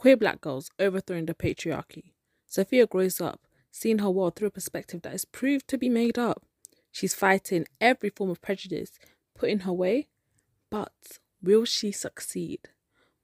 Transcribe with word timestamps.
Queer 0.00 0.16
black 0.16 0.40
girls 0.40 0.70
overthrowing 0.78 1.26
the 1.26 1.34
patriarchy. 1.34 2.12
Sophia 2.46 2.86
grows 2.86 3.20
up, 3.20 3.42
seeing 3.70 3.98
her 3.98 4.08
world 4.08 4.34
through 4.34 4.48
a 4.48 4.50
perspective 4.50 5.02
that 5.02 5.12
is 5.12 5.26
proved 5.26 5.68
to 5.68 5.76
be 5.76 5.90
made 5.90 6.18
up. 6.18 6.42
She's 6.90 7.12
fighting 7.12 7.66
every 7.82 8.08
form 8.08 8.30
of 8.30 8.40
prejudice 8.40 8.98
put 9.36 9.50
in 9.50 9.60
her 9.60 9.74
way, 9.74 10.08
but 10.70 11.18
will 11.42 11.66
she 11.66 11.92
succeed? 11.92 12.70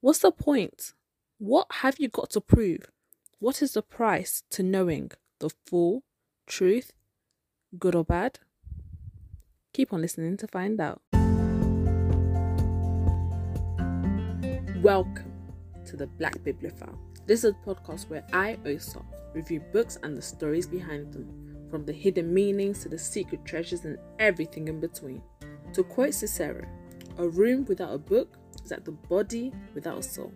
What's 0.03 0.19
the 0.19 0.31
point? 0.31 0.93
What 1.39 1.67
have 1.81 1.99
you 1.99 2.09
got 2.09 2.29
to 2.33 2.43
prove? 2.43 2.91
What 3.39 3.63
is 3.63 3.73
the 3.73 3.81
price 3.81 4.43
to 4.51 4.63
knowing 4.63 5.13
the 5.39 5.49
full 5.65 6.03
truth, 6.47 6.93
good 7.79 7.95
or 7.95 8.05
bad? 8.05 8.41
Keep 9.73 9.95
on 9.95 10.03
listening 10.03 10.37
to 10.37 10.47
find 10.47 10.79
out. 10.79 11.01
Welcome 14.83 15.26
to 15.87 15.97
the 15.97 16.07
Black 16.07 16.43
Bibliophile. 16.45 16.99
This 17.27 17.45
is 17.45 17.53
a 17.53 17.69
podcast 17.69 18.09
where 18.09 18.25
I, 18.33 18.59
Osa, 18.67 19.03
review 19.35 19.61
books 19.73 19.99
and 20.03 20.17
the 20.17 20.23
stories 20.23 20.67
behind 20.67 21.13
them, 21.13 21.69
from 21.71 21.85
the 21.85 21.93
hidden 21.93 22.33
meanings 22.33 22.83
to 22.83 22.89
the 22.89 22.99
secret 22.99 23.45
treasures 23.45 23.85
and 23.85 23.99
everything 24.19 24.69
in 24.69 24.81
between. 24.81 25.23
To 25.73 25.83
quote 25.83 26.15
Cicero, 26.15 26.67
a 27.19 27.29
room 27.29 27.65
without 27.65 27.93
a 27.93 27.99
book 27.99 28.37
is 28.65 28.71
like 28.71 28.85
the 28.85 28.93
body 28.93 29.53
without 29.75 29.99
a 29.99 30.03
soul. 30.03 30.33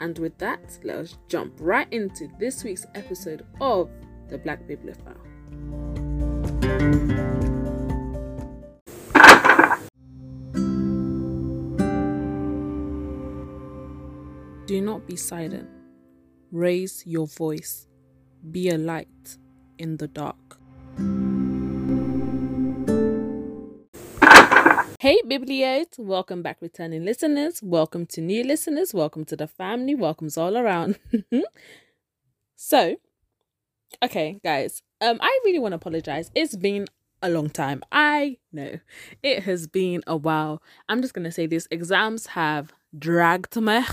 And 0.00 0.18
with 0.18 0.36
that, 0.38 0.78
let 0.82 0.96
us 0.96 1.16
jump 1.28 1.54
right 1.60 1.90
into 1.92 2.28
this 2.38 2.64
week's 2.64 2.86
episode 2.94 3.46
of 3.60 3.90
the 4.28 4.38
Black 4.38 4.66
Bibliophile. 4.66 5.14
Do 14.74 14.80
not 14.80 15.06
be 15.06 15.14
silent. 15.14 15.68
Raise 16.50 17.04
your 17.06 17.28
voice. 17.28 17.86
Be 18.50 18.70
a 18.70 18.76
light 18.76 19.38
in 19.78 19.98
the 19.98 20.08
dark. 20.08 20.58
Hey, 24.98 25.22
Biblios! 25.26 25.96
Welcome 25.96 26.42
back, 26.42 26.56
returning 26.60 27.04
listeners. 27.04 27.62
Welcome 27.62 28.04
to 28.06 28.20
new 28.20 28.42
listeners. 28.42 28.92
Welcome 28.92 29.24
to 29.26 29.36
the 29.36 29.46
family. 29.46 29.94
Welcomes 29.94 30.36
all 30.36 30.58
around. 30.58 30.98
so, 32.56 32.96
okay, 34.02 34.40
guys, 34.42 34.82
um, 35.00 35.18
I 35.20 35.40
really 35.44 35.60
want 35.60 35.70
to 35.70 35.76
apologize. 35.76 36.32
It's 36.34 36.56
been 36.56 36.86
a 37.22 37.28
long 37.28 37.48
time. 37.48 37.84
I 37.92 38.38
know 38.50 38.80
it 39.22 39.44
has 39.44 39.68
been 39.68 40.02
a 40.08 40.16
while. 40.16 40.60
I'm 40.88 41.00
just 41.00 41.14
gonna 41.14 41.30
say 41.30 41.46
this: 41.46 41.68
exams 41.70 42.26
have 42.26 42.72
dragged 42.98 43.54
me 43.54 43.84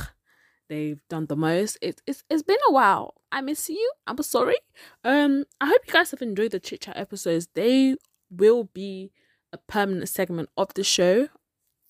they've 0.72 1.02
done 1.10 1.26
the 1.26 1.36
most. 1.36 1.78
It's 1.82 2.02
it's 2.08 2.24
it's 2.30 2.44
been 2.44 2.58
a 2.70 2.72
while. 2.72 3.16
I 3.32 3.42
miss 3.42 3.68
you. 3.70 3.92
I'm 4.08 4.18
sorry. 4.24 4.56
Um, 5.04 5.44
I 5.60 5.68
hope 5.68 5.82
you 5.86 5.94
guys 5.94 6.12
have 6.12 6.22
enjoyed 6.22 6.52
the 6.52 6.62
chit 6.62 6.82
chat 6.82 6.96
episodes. 6.98 7.50
They 7.54 7.98
will 8.32 8.64
be 8.74 9.12
a 9.52 9.58
permanent 9.58 10.08
segment 10.08 10.50
of 10.56 10.74
the 10.74 10.84
show. 10.84 11.28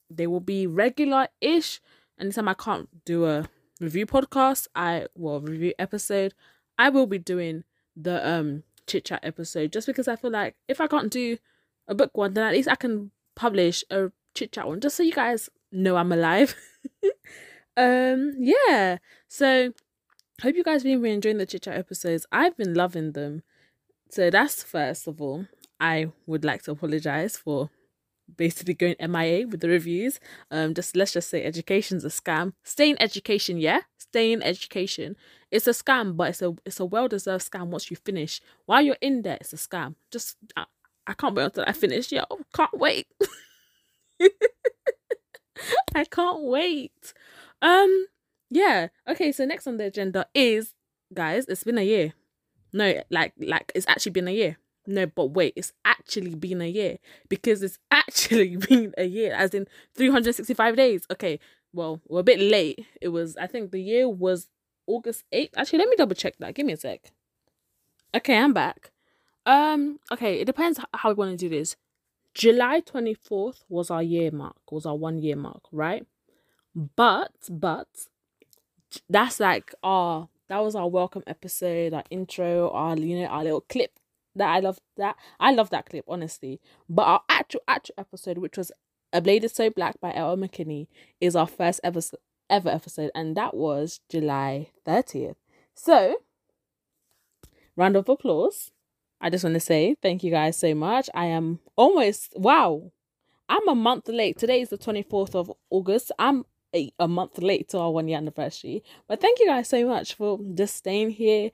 They 0.10 0.26
will 0.26 0.40
be 0.40 0.66
regular 0.66 1.28
ish. 1.40 1.80
Anytime 2.20 2.48
I 2.48 2.56
can't 2.56 2.90
do 3.06 3.26
a 3.26 3.48
review 3.80 4.08
podcast, 4.08 4.68
I 4.76 5.06
will 5.16 5.42
review 5.42 5.74
episode. 5.78 6.34
I 6.78 6.90
will 6.90 7.06
be 7.06 7.20
doing 7.20 7.64
the 7.96 8.28
um 8.28 8.64
chit 8.88 9.06
chat 9.06 9.20
episode 9.22 9.72
just 9.72 9.86
because 9.86 10.08
I 10.08 10.16
feel 10.16 10.32
like 10.32 10.56
if 10.68 10.82
I 10.82 10.88
can't 10.88 11.12
do 11.12 11.38
a 11.88 11.94
book 11.94 12.18
one, 12.18 12.34
then 12.34 12.48
at 12.48 12.54
least 12.54 12.68
I 12.68 12.76
can 12.76 13.12
publish 13.36 13.84
a 13.92 14.12
chit 14.34 14.54
chat 14.54 14.68
one 14.68 14.82
just 14.82 14.98
so 14.98 15.04
you 15.04 15.14
guys 15.14 15.52
know 15.72 15.98
I'm 15.98 16.12
alive. 16.12 16.56
um 17.78 18.34
yeah. 18.38 18.98
So 19.28 19.74
hope 20.42 20.56
you 20.56 20.64
guys 20.64 20.84
been 20.84 21.02
really 21.02 21.16
enjoying 21.16 21.38
the 21.38 21.46
chit 21.46 21.64
chat 21.64 21.78
episodes. 21.78 22.26
I've 22.32 22.58
been 22.58 22.74
loving 22.74 23.14
them. 23.14 23.44
So 24.10 24.30
that's 24.30 24.64
first 24.64 25.08
of 25.08 25.22
all 25.22 25.46
i 25.80 26.06
would 26.28 26.46
like 26.46 26.62
to 26.62 26.72
apologize 26.72 27.36
for 27.38 27.70
basically 28.38 28.74
going 28.74 28.96
mia 29.10 29.48
with 29.48 29.62
the 29.62 29.70
reviews. 29.70 30.20
Um 30.52 30.74
just 30.74 30.96
let's 30.96 31.14
just 31.14 31.30
say 31.30 31.44
education's 31.44 32.06
a 32.06 32.10
scam. 32.10 32.54
Stay 32.64 32.90
in 32.90 33.02
education 33.02 33.58
yeah? 33.58 33.82
Stay 33.98 34.32
in 34.32 34.42
education. 34.44 35.16
It's 35.50 35.68
a 35.68 35.72
scam 35.72 36.16
but 36.16 36.30
it's 36.30 36.42
a 36.42 36.54
it's 36.66 36.80
a 36.80 36.86
well-deserved 36.86 37.50
scam 37.50 37.68
once 37.68 37.90
you 37.90 37.98
finish. 37.98 38.42
While 38.66 38.82
you're 38.84 38.98
in 39.02 39.24
there 39.24 39.38
it's 39.42 39.54
a 39.54 39.58
scam. 39.58 39.96
Just 40.12 40.38
i, 40.56 40.66
I 41.08 41.14
can't 41.14 41.36
wait 41.36 41.46
until 41.46 41.66
i 41.68 41.74
finish 41.74 42.12
yeah 42.12 42.26
can't 42.54 42.78
wait. 42.78 43.08
I 45.96 46.06
can't 46.06 46.42
wait 46.44 47.14
um, 47.62 48.08
yeah. 48.50 48.88
Okay, 49.08 49.32
so 49.32 49.46
next 49.46 49.68
on 49.68 49.78
the 49.78 49.86
agenda 49.86 50.28
is 50.34 50.74
guys, 51.14 51.46
it's 51.48 51.64
been 51.64 51.78
a 51.78 51.84
year. 51.84 52.14
No, 52.74 53.02
like 53.10 53.34
like 53.38 53.72
it's 53.76 53.88
actually 53.88 54.14
been 54.14 54.28
a 54.28 54.32
year. 54.32 54.58
No, 54.88 55.06
but 55.06 55.28
wait, 55.28 55.54
it's 55.56 55.74
actually 55.86 56.36
been 56.36 56.62
a 56.62 56.68
year 56.68 56.98
because 57.30 57.62
it's 57.62 57.78
actually 57.92 58.58
been 58.58 58.94
a 58.98 59.06
year, 59.06 59.34
as 59.34 59.54
in 59.54 59.68
365 59.96 60.76
days. 60.76 61.06
Okay, 61.12 61.40
well, 61.74 62.02
we're 62.08 62.22
a 62.22 62.24
bit 62.24 62.40
late. 62.40 62.86
It 63.02 63.10
was, 63.10 63.38
I 63.38 63.48
think 63.48 63.72
the 63.72 63.82
year 63.82 64.10
was 64.10 64.48
August 64.88 65.24
8th. 65.34 65.52
Actually, 65.56 65.80
let 65.80 65.90
me 65.90 65.96
double 65.96 66.16
check 66.16 66.36
that. 66.40 66.56
Give 66.56 66.66
me 66.66 66.74
a 66.74 66.78
sec. 66.78 67.12
Okay, 68.16 68.38
I'm 68.38 68.54
back. 68.54 68.92
Um, 69.46 70.00
okay, 70.12 70.40
it 70.40 70.46
depends 70.46 70.80
how 70.94 71.10
we 71.10 71.16
want 71.16 71.32
to 71.32 71.38
do 71.38 71.50
this. 71.50 71.76
July 72.34 72.82
24th 72.82 73.64
was 73.70 73.90
our 73.90 74.04
year 74.04 74.32
mark, 74.32 74.72
was 74.72 74.86
our 74.86 74.96
one 74.96 75.20
year 75.20 75.36
mark, 75.36 75.64
right? 75.72 76.06
But 76.76 77.32
but 77.50 77.88
that's 79.10 79.40
like 79.40 79.74
our 79.84 80.30
that 80.48 80.60
was 80.60 80.76
our 80.76 80.90
welcome 80.90 81.24
episode, 81.28 81.94
our 81.94 82.04
intro, 82.10 82.70
our 82.72 82.98
you 82.98 83.20
know 83.20 83.26
our 83.26 83.44
little 83.44 83.62
clip 83.62 84.00
that 84.36 84.50
I 84.50 84.60
love 84.60 84.80
that 84.98 85.16
I 85.40 85.52
love 85.52 85.70
that 85.72 85.90
clip 85.90 86.06
honestly. 86.08 86.62
But 86.90 87.04
our 87.04 87.22
actual 87.30 87.62
actual 87.68 87.96
episode, 87.98 88.38
which 88.38 88.58
was 88.58 88.72
A 89.12 89.22
Blade 89.22 89.44
is 89.44 89.52
So 89.52 89.70
Black 89.70 90.00
by 90.00 90.14
L.L. 90.14 90.38
McKinney, 90.38 90.88
is 91.20 91.36
our 91.36 91.48
first 91.48 91.82
ever 91.84 92.02
ever 92.50 92.70
episode, 92.70 93.12
and 93.14 93.36
that 93.36 93.54
was 93.54 94.00
July 94.10 94.70
thirtieth. 94.86 95.38
So, 95.74 96.18
round 97.76 97.96
of 97.96 98.08
applause. 98.08 98.72
I 99.24 99.30
just 99.30 99.44
want 99.44 99.54
to 99.54 99.60
say 99.60 99.96
thank 100.02 100.24
you 100.24 100.32
guys 100.32 100.58
so 100.58 100.74
much. 100.74 101.10
I 101.14 101.26
am 101.26 101.60
almost 101.76 102.34
wow. 102.36 102.92
I'm 103.48 103.68
a 103.68 103.76
month 103.76 104.08
late. 104.08 104.38
Today 104.38 104.62
is 104.62 104.70
the 104.70 104.78
24th 104.78 105.36
of 105.36 105.52
August. 105.70 106.14
I'm 106.18 106.46
a, 106.76 106.92
a 107.00 107.08
month 107.08 107.38
late 107.40 107.70
to 107.70 107.80
our 107.80 107.92
one 107.92 108.08
year 108.08 108.18
anniversary. 108.18 108.84
But 109.08 109.22
thank 109.22 109.40
you 109.40 109.48
guys 109.48 109.70
so 109.70 109.86
much 109.86 110.14
for 110.14 110.40
just 110.54 110.76
staying 110.76 111.12
here, 111.12 111.52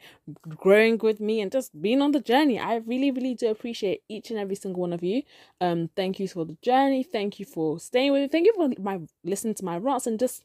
growing 0.47 0.97
with 0.97 1.19
me, 1.19 1.41
and 1.41 1.51
just 1.51 1.79
being 1.81 2.01
on 2.01 2.11
the 2.11 2.19
journey. 2.19 2.59
I 2.59 2.75
really, 2.77 3.11
really 3.11 3.35
do 3.35 3.49
appreciate 3.49 4.03
each 4.07 4.29
and 4.29 4.39
every 4.39 4.55
single 4.55 4.81
one 4.81 4.93
of 4.93 5.03
you. 5.03 5.23
Um, 5.59 5.89
thank 5.95 6.19
you 6.19 6.27
for 6.27 6.45
the 6.45 6.57
journey. 6.61 7.03
Thank 7.03 7.39
you 7.39 7.45
for 7.45 7.79
staying 7.79 8.11
with 8.11 8.21
me. 8.21 8.27
Thank 8.27 8.45
you 8.45 8.53
for 8.55 8.81
my 8.81 8.99
listening 9.23 9.55
to 9.55 9.65
my 9.65 9.77
rants 9.77 10.07
and 10.07 10.19
just 10.19 10.43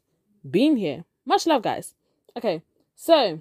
being 0.48 0.76
here. 0.76 1.04
Much 1.26 1.46
love, 1.46 1.62
guys. 1.62 1.94
Okay, 2.36 2.62
so 2.96 3.40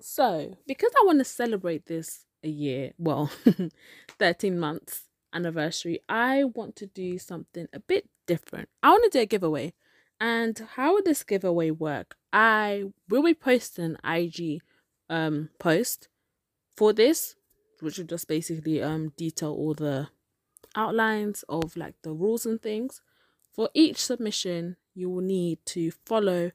so 0.00 0.56
because 0.66 0.92
I 1.00 1.06
want 1.06 1.20
to 1.20 1.24
celebrate 1.24 1.86
this 1.86 2.26
a 2.44 2.48
year, 2.48 2.92
well, 2.98 3.30
13 4.18 4.58
months 4.58 5.04
anniversary, 5.32 6.00
I 6.08 6.44
want 6.44 6.76
to 6.76 6.86
do 6.86 7.18
something 7.18 7.68
a 7.72 7.78
bit 7.78 8.08
different. 8.26 8.68
I 8.82 8.90
want 8.90 9.04
to 9.04 9.18
do 9.18 9.22
a 9.22 9.26
giveaway. 9.26 9.74
And 10.20 10.68
how 10.76 10.94
would 10.94 11.04
this 11.04 11.24
giveaway 11.24 11.70
work? 11.70 12.16
I 12.32 12.84
will 13.08 13.22
be 13.22 13.34
posting 13.34 13.96
an 13.96 13.98
IG 14.04 14.62
um 15.10 15.50
post 15.58 16.08
for 16.76 16.92
this, 16.92 17.34
which 17.80 17.98
will 17.98 18.06
just 18.06 18.28
basically 18.28 18.82
um 18.82 19.12
detail 19.16 19.52
all 19.52 19.74
the 19.74 20.08
outlines 20.74 21.44
of 21.48 21.76
like 21.76 21.94
the 22.02 22.12
rules 22.12 22.46
and 22.46 22.62
things. 22.62 23.00
For 23.52 23.68
each 23.74 23.98
submission, 23.98 24.76
you 24.94 25.10
will 25.10 25.22
need 25.22 25.58
to 25.66 25.90
follow 26.06 26.52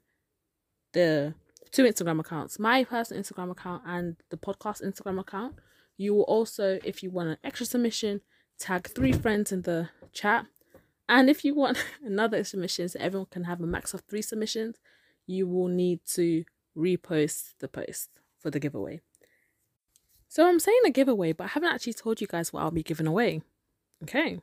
the 0.94 1.35
two 1.72 1.84
Instagram 1.84 2.19
accounts, 2.19 2.58
my 2.58 2.84
personal 2.84 3.22
Instagram 3.22 3.52
account 3.52 3.84
and 3.85 4.16
the 4.29 4.37
podcast 4.37 4.84
Instagram 4.84 5.20
account. 5.20 5.55
You 5.97 6.13
will 6.13 6.23
also, 6.23 6.79
if 6.84 7.03
you 7.03 7.09
want 7.09 7.29
an 7.29 7.37
extra 7.43 7.66
submission, 7.66 8.22
tag 8.59 8.87
three 8.87 9.11
friends 9.11 9.52
in 9.52 9.63
the 9.63 9.90
chat. 10.13 10.46
And 11.09 11.30
if 11.30 11.46
you 11.46 11.56
want 11.56 11.84
another 12.06 12.44
submission 12.44 12.90
so 12.90 13.00
everyone 13.00 13.28
can 13.32 13.46
have 13.46 13.62
a 13.62 13.68
max 13.68 13.94
of 13.94 14.02
three 14.02 14.22
submissions, 14.22 14.78
you 15.26 15.48
will 15.48 15.68
need 15.68 16.02
to 16.14 16.44
repost 16.78 17.54
the 17.59 17.68
post 17.68 18.09
for 18.40 18.52
the 18.52 18.59
giveaway. 18.59 19.02
So 20.28 20.48
I'm 20.48 20.59
saying 20.59 20.82
a 20.86 20.92
giveaway, 20.92 21.32
but 21.34 21.46
I 21.46 21.48
haven't 21.48 21.74
actually 21.74 21.94
told 21.94 22.22
you 22.22 22.28
guys 22.28 22.52
what 22.52 22.62
I'll 22.62 22.72
be 22.72 22.84
giving 22.84 23.08
away. 23.08 23.42
Okay. 24.04 24.40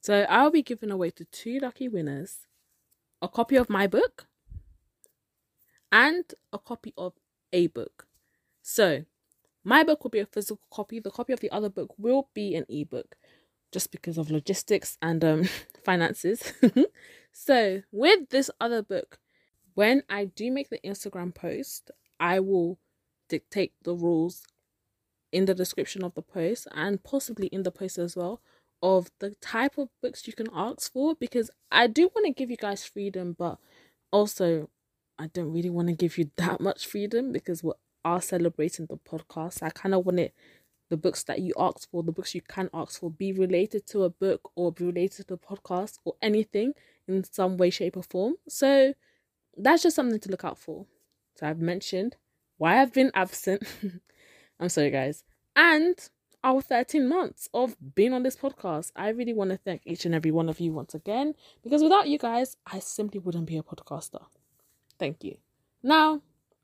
So 0.00 0.26
I'll 0.28 0.50
be 0.50 0.62
giving 0.62 0.90
away 0.90 1.10
to 1.10 1.24
two 1.24 1.58
lucky 1.60 1.88
winners 1.88 2.46
a 3.22 3.28
copy 3.28 3.56
of 3.56 3.70
my 3.70 3.86
book 3.86 4.26
and 5.90 6.24
a 6.52 6.58
copy 6.58 6.92
of 6.98 7.14
a 7.52 7.68
book. 7.68 8.06
So 8.60 9.04
my 9.64 9.82
book 9.82 10.04
will 10.04 10.10
be 10.10 10.20
a 10.20 10.26
physical 10.26 10.60
copy. 10.70 11.00
The 11.00 11.10
copy 11.10 11.32
of 11.32 11.40
the 11.40 11.50
other 11.50 11.70
book 11.70 11.94
will 11.96 12.28
be 12.34 12.54
an 12.54 12.66
ebook 12.68 13.16
just 13.74 13.90
because 13.90 14.16
of 14.16 14.30
logistics 14.30 14.96
and 15.02 15.22
um, 15.24 15.48
finances. 15.84 16.54
so, 17.32 17.82
with 17.90 18.30
this 18.30 18.50
other 18.60 18.82
book, 18.82 19.18
when 19.74 20.04
I 20.08 20.26
do 20.26 20.50
make 20.52 20.70
the 20.70 20.78
Instagram 20.84 21.34
post, 21.34 21.90
I 22.20 22.38
will 22.38 22.78
dictate 23.28 23.72
the 23.82 23.92
rules 23.94 24.46
in 25.32 25.46
the 25.46 25.54
description 25.54 26.04
of 26.04 26.14
the 26.14 26.22
post 26.22 26.68
and 26.72 27.02
possibly 27.02 27.48
in 27.48 27.64
the 27.64 27.72
post 27.72 27.98
as 27.98 28.14
well 28.14 28.40
of 28.80 29.10
the 29.18 29.30
type 29.40 29.76
of 29.76 29.88
books 30.00 30.26
you 30.28 30.32
can 30.32 30.46
ask 30.54 30.92
for 30.92 31.16
because 31.16 31.50
I 31.72 31.88
do 31.88 32.08
want 32.14 32.26
to 32.26 32.32
give 32.32 32.50
you 32.50 32.56
guys 32.56 32.84
freedom, 32.84 33.34
but 33.36 33.58
also 34.12 34.70
I 35.18 35.26
don't 35.26 35.52
really 35.52 35.70
want 35.70 35.88
to 35.88 35.94
give 35.94 36.16
you 36.16 36.30
that 36.36 36.60
much 36.60 36.86
freedom 36.86 37.32
because 37.32 37.64
we 37.64 37.72
are 38.04 38.22
celebrating 38.22 38.86
the 38.86 38.98
podcast. 38.98 39.62
I 39.64 39.70
kind 39.70 39.94
of 39.96 40.06
want 40.06 40.20
it 40.20 40.34
the 40.94 40.98
books 40.98 41.24
that 41.24 41.40
you 41.40 41.52
ask 41.58 41.90
for, 41.90 42.04
the 42.04 42.12
books 42.12 42.36
you 42.36 42.40
can 42.40 42.70
ask 42.72 43.00
for, 43.00 43.10
be 43.10 43.32
related 43.32 43.84
to 43.88 44.04
a 44.04 44.10
book 44.10 44.52
or 44.54 44.70
be 44.70 44.84
related 44.84 45.26
to 45.26 45.34
a 45.34 45.36
podcast 45.36 45.98
or 46.04 46.14
anything 46.22 46.72
in 47.08 47.24
some 47.24 47.56
way, 47.56 47.68
shape, 47.68 47.96
or 47.96 48.04
form. 48.04 48.34
So 48.48 48.94
that's 49.56 49.82
just 49.82 49.96
something 49.96 50.20
to 50.20 50.30
look 50.30 50.44
out 50.44 50.56
for. 50.56 50.86
So 51.34 51.48
I've 51.48 51.58
mentioned 51.58 52.14
why 52.58 52.80
I've 52.80 52.92
been 52.92 53.10
absent. 53.12 53.64
I'm 54.60 54.68
sorry, 54.68 54.92
guys. 54.92 55.24
And 55.56 55.96
our 56.44 56.60
13 56.60 57.08
months 57.08 57.48
of 57.52 57.74
being 57.96 58.12
on 58.12 58.22
this 58.22 58.36
podcast. 58.36 58.92
I 58.94 59.08
really 59.08 59.34
want 59.34 59.50
to 59.50 59.56
thank 59.56 59.82
each 59.84 60.04
and 60.04 60.14
every 60.14 60.30
one 60.30 60.48
of 60.48 60.60
you 60.60 60.72
once 60.72 60.94
again 60.94 61.34
because 61.64 61.82
without 61.82 62.06
you 62.06 62.18
guys, 62.18 62.56
I 62.64 62.78
simply 62.78 63.18
wouldn't 63.18 63.46
be 63.46 63.56
a 63.56 63.64
podcaster. 63.64 64.22
Thank 64.96 65.24
you. 65.24 65.38
Now, 65.82 66.20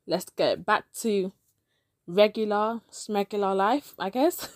let's 0.07 0.29
get 0.29 0.65
back 0.65 0.85
to 1.01 1.33
regular, 2.07 2.81
smegular 2.91 3.55
life, 3.55 3.93
I 3.99 4.09
guess. 4.09 4.49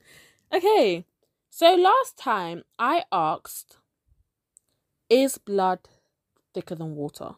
okay, 0.52 1.04
so 1.50 1.74
last 1.74 2.18
time 2.18 2.64
I 2.78 3.04
asked, 3.12 3.76
is 5.08 5.38
blood 5.38 5.80
thicker 6.52 6.74
than 6.74 6.96
water? 6.96 7.34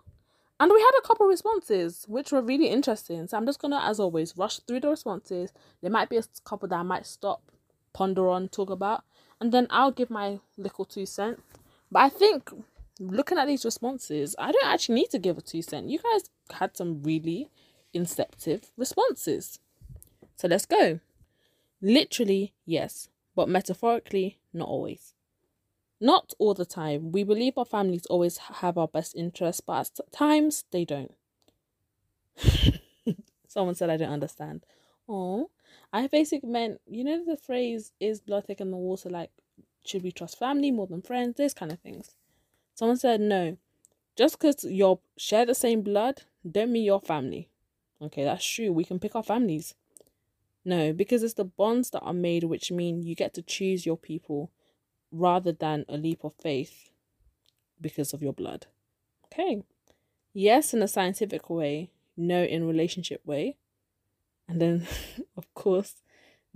And 0.58 0.72
we 0.72 0.80
had 0.80 0.92
a 0.98 1.06
couple 1.06 1.26
responses 1.26 2.06
which 2.08 2.32
were 2.32 2.40
really 2.40 2.68
interesting. 2.68 3.26
So 3.26 3.36
I'm 3.36 3.44
just 3.44 3.60
gonna, 3.60 3.80
as 3.82 4.00
always, 4.00 4.36
rush 4.36 4.60
through 4.60 4.80
the 4.80 4.88
responses. 4.88 5.52
There 5.82 5.90
might 5.90 6.08
be 6.08 6.16
a 6.16 6.22
couple 6.44 6.68
that 6.68 6.78
I 6.78 6.82
might 6.82 7.06
stop, 7.06 7.42
ponder 7.92 8.28
on, 8.30 8.48
talk 8.48 8.70
about, 8.70 9.04
and 9.40 9.52
then 9.52 9.66
I'll 9.68 9.90
give 9.90 10.08
my 10.08 10.40
little 10.56 10.86
two 10.86 11.04
cents. 11.04 11.42
But 11.92 12.00
I 12.00 12.08
think 12.08 12.50
looking 12.98 13.38
at 13.38 13.46
these 13.46 13.64
responses, 13.64 14.34
I 14.38 14.52
don't 14.52 14.66
actually 14.66 14.96
need 14.96 15.10
to 15.10 15.18
give 15.18 15.36
a 15.36 15.42
two 15.42 15.62
cent. 15.62 15.90
You 15.90 15.98
guys 15.98 16.30
had 16.58 16.76
some 16.76 17.02
really 17.02 17.50
inceptive 17.96 18.70
responses. 18.76 19.58
So 20.36 20.48
let's 20.48 20.66
go. 20.66 21.00
Literally, 21.80 22.54
yes, 22.64 23.08
but 23.34 23.48
metaphorically, 23.48 24.38
not 24.52 24.68
always. 24.68 25.14
Not 26.00 26.34
all 26.38 26.54
the 26.54 26.66
time. 26.66 27.10
We 27.12 27.24
believe 27.24 27.56
our 27.56 27.64
families 27.64 28.06
always 28.06 28.38
have 28.38 28.76
our 28.76 28.88
best 28.88 29.14
interests, 29.14 29.60
but 29.60 29.90
at 29.98 30.12
times 30.12 30.64
they 30.70 30.84
don't. 30.84 31.14
Someone 33.48 33.74
said 33.74 33.88
I 33.88 33.96
don't 33.96 34.12
understand. 34.12 34.66
Oh, 35.08 35.50
I 35.92 36.06
basically 36.06 36.50
meant, 36.50 36.80
you 36.86 37.04
know, 37.04 37.24
the 37.24 37.36
phrase 37.36 37.92
is 38.00 38.20
blood 38.20 38.44
thicker 38.46 38.64
than 38.64 38.76
water, 38.76 39.08
like, 39.08 39.30
should 39.84 40.02
we 40.02 40.12
trust 40.12 40.38
family 40.38 40.70
more 40.70 40.86
than 40.86 41.00
friends? 41.00 41.36
Those 41.36 41.54
kind 41.54 41.72
of 41.72 41.78
things. 41.78 42.16
Someone 42.74 42.98
said, 42.98 43.20
no. 43.20 43.56
Just 44.16 44.38
because 44.38 44.64
you 44.64 44.98
share 45.16 45.46
the 45.46 45.54
same 45.54 45.82
blood, 45.82 46.22
don't 46.50 46.72
mean 46.72 46.84
your 46.84 47.00
family. 47.00 47.48
Okay, 48.02 48.24
that's 48.24 48.44
true. 48.44 48.72
We 48.72 48.84
can 48.84 48.98
pick 48.98 49.16
our 49.16 49.22
families. 49.22 49.74
No, 50.64 50.92
because 50.92 51.22
it's 51.22 51.34
the 51.34 51.44
bonds 51.44 51.90
that 51.90 52.00
are 52.00 52.12
made 52.12 52.44
which 52.44 52.72
mean 52.72 53.02
you 53.02 53.14
get 53.14 53.34
to 53.34 53.42
choose 53.42 53.86
your 53.86 53.96
people 53.96 54.50
rather 55.12 55.52
than 55.52 55.84
a 55.88 55.96
leap 55.96 56.24
of 56.24 56.34
faith 56.34 56.90
because 57.80 58.12
of 58.12 58.22
your 58.22 58.32
blood. 58.32 58.66
Okay. 59.26 59.62
Yes, 60.32 60.74
in 60.74 60.82
a 60.82 60.88
scientific 60.88 61.48
way, 61.48 61.90
no, 62.16 62.42
in 62.42 62.66
relationship 62.66 63.24
way. 63.24 63.56
And 64.48 64.60
then, 64.60 64.86
of 65.36 65.52
course, 65.54 66.02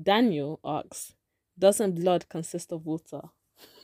Daniel 0.01 0.61
asks, 0.65 1.15
doesn't 1.59 1.95
blood 1.95 2.29
consist 2.29 2.73
of 2.73 2.87
water? 2.87 3.21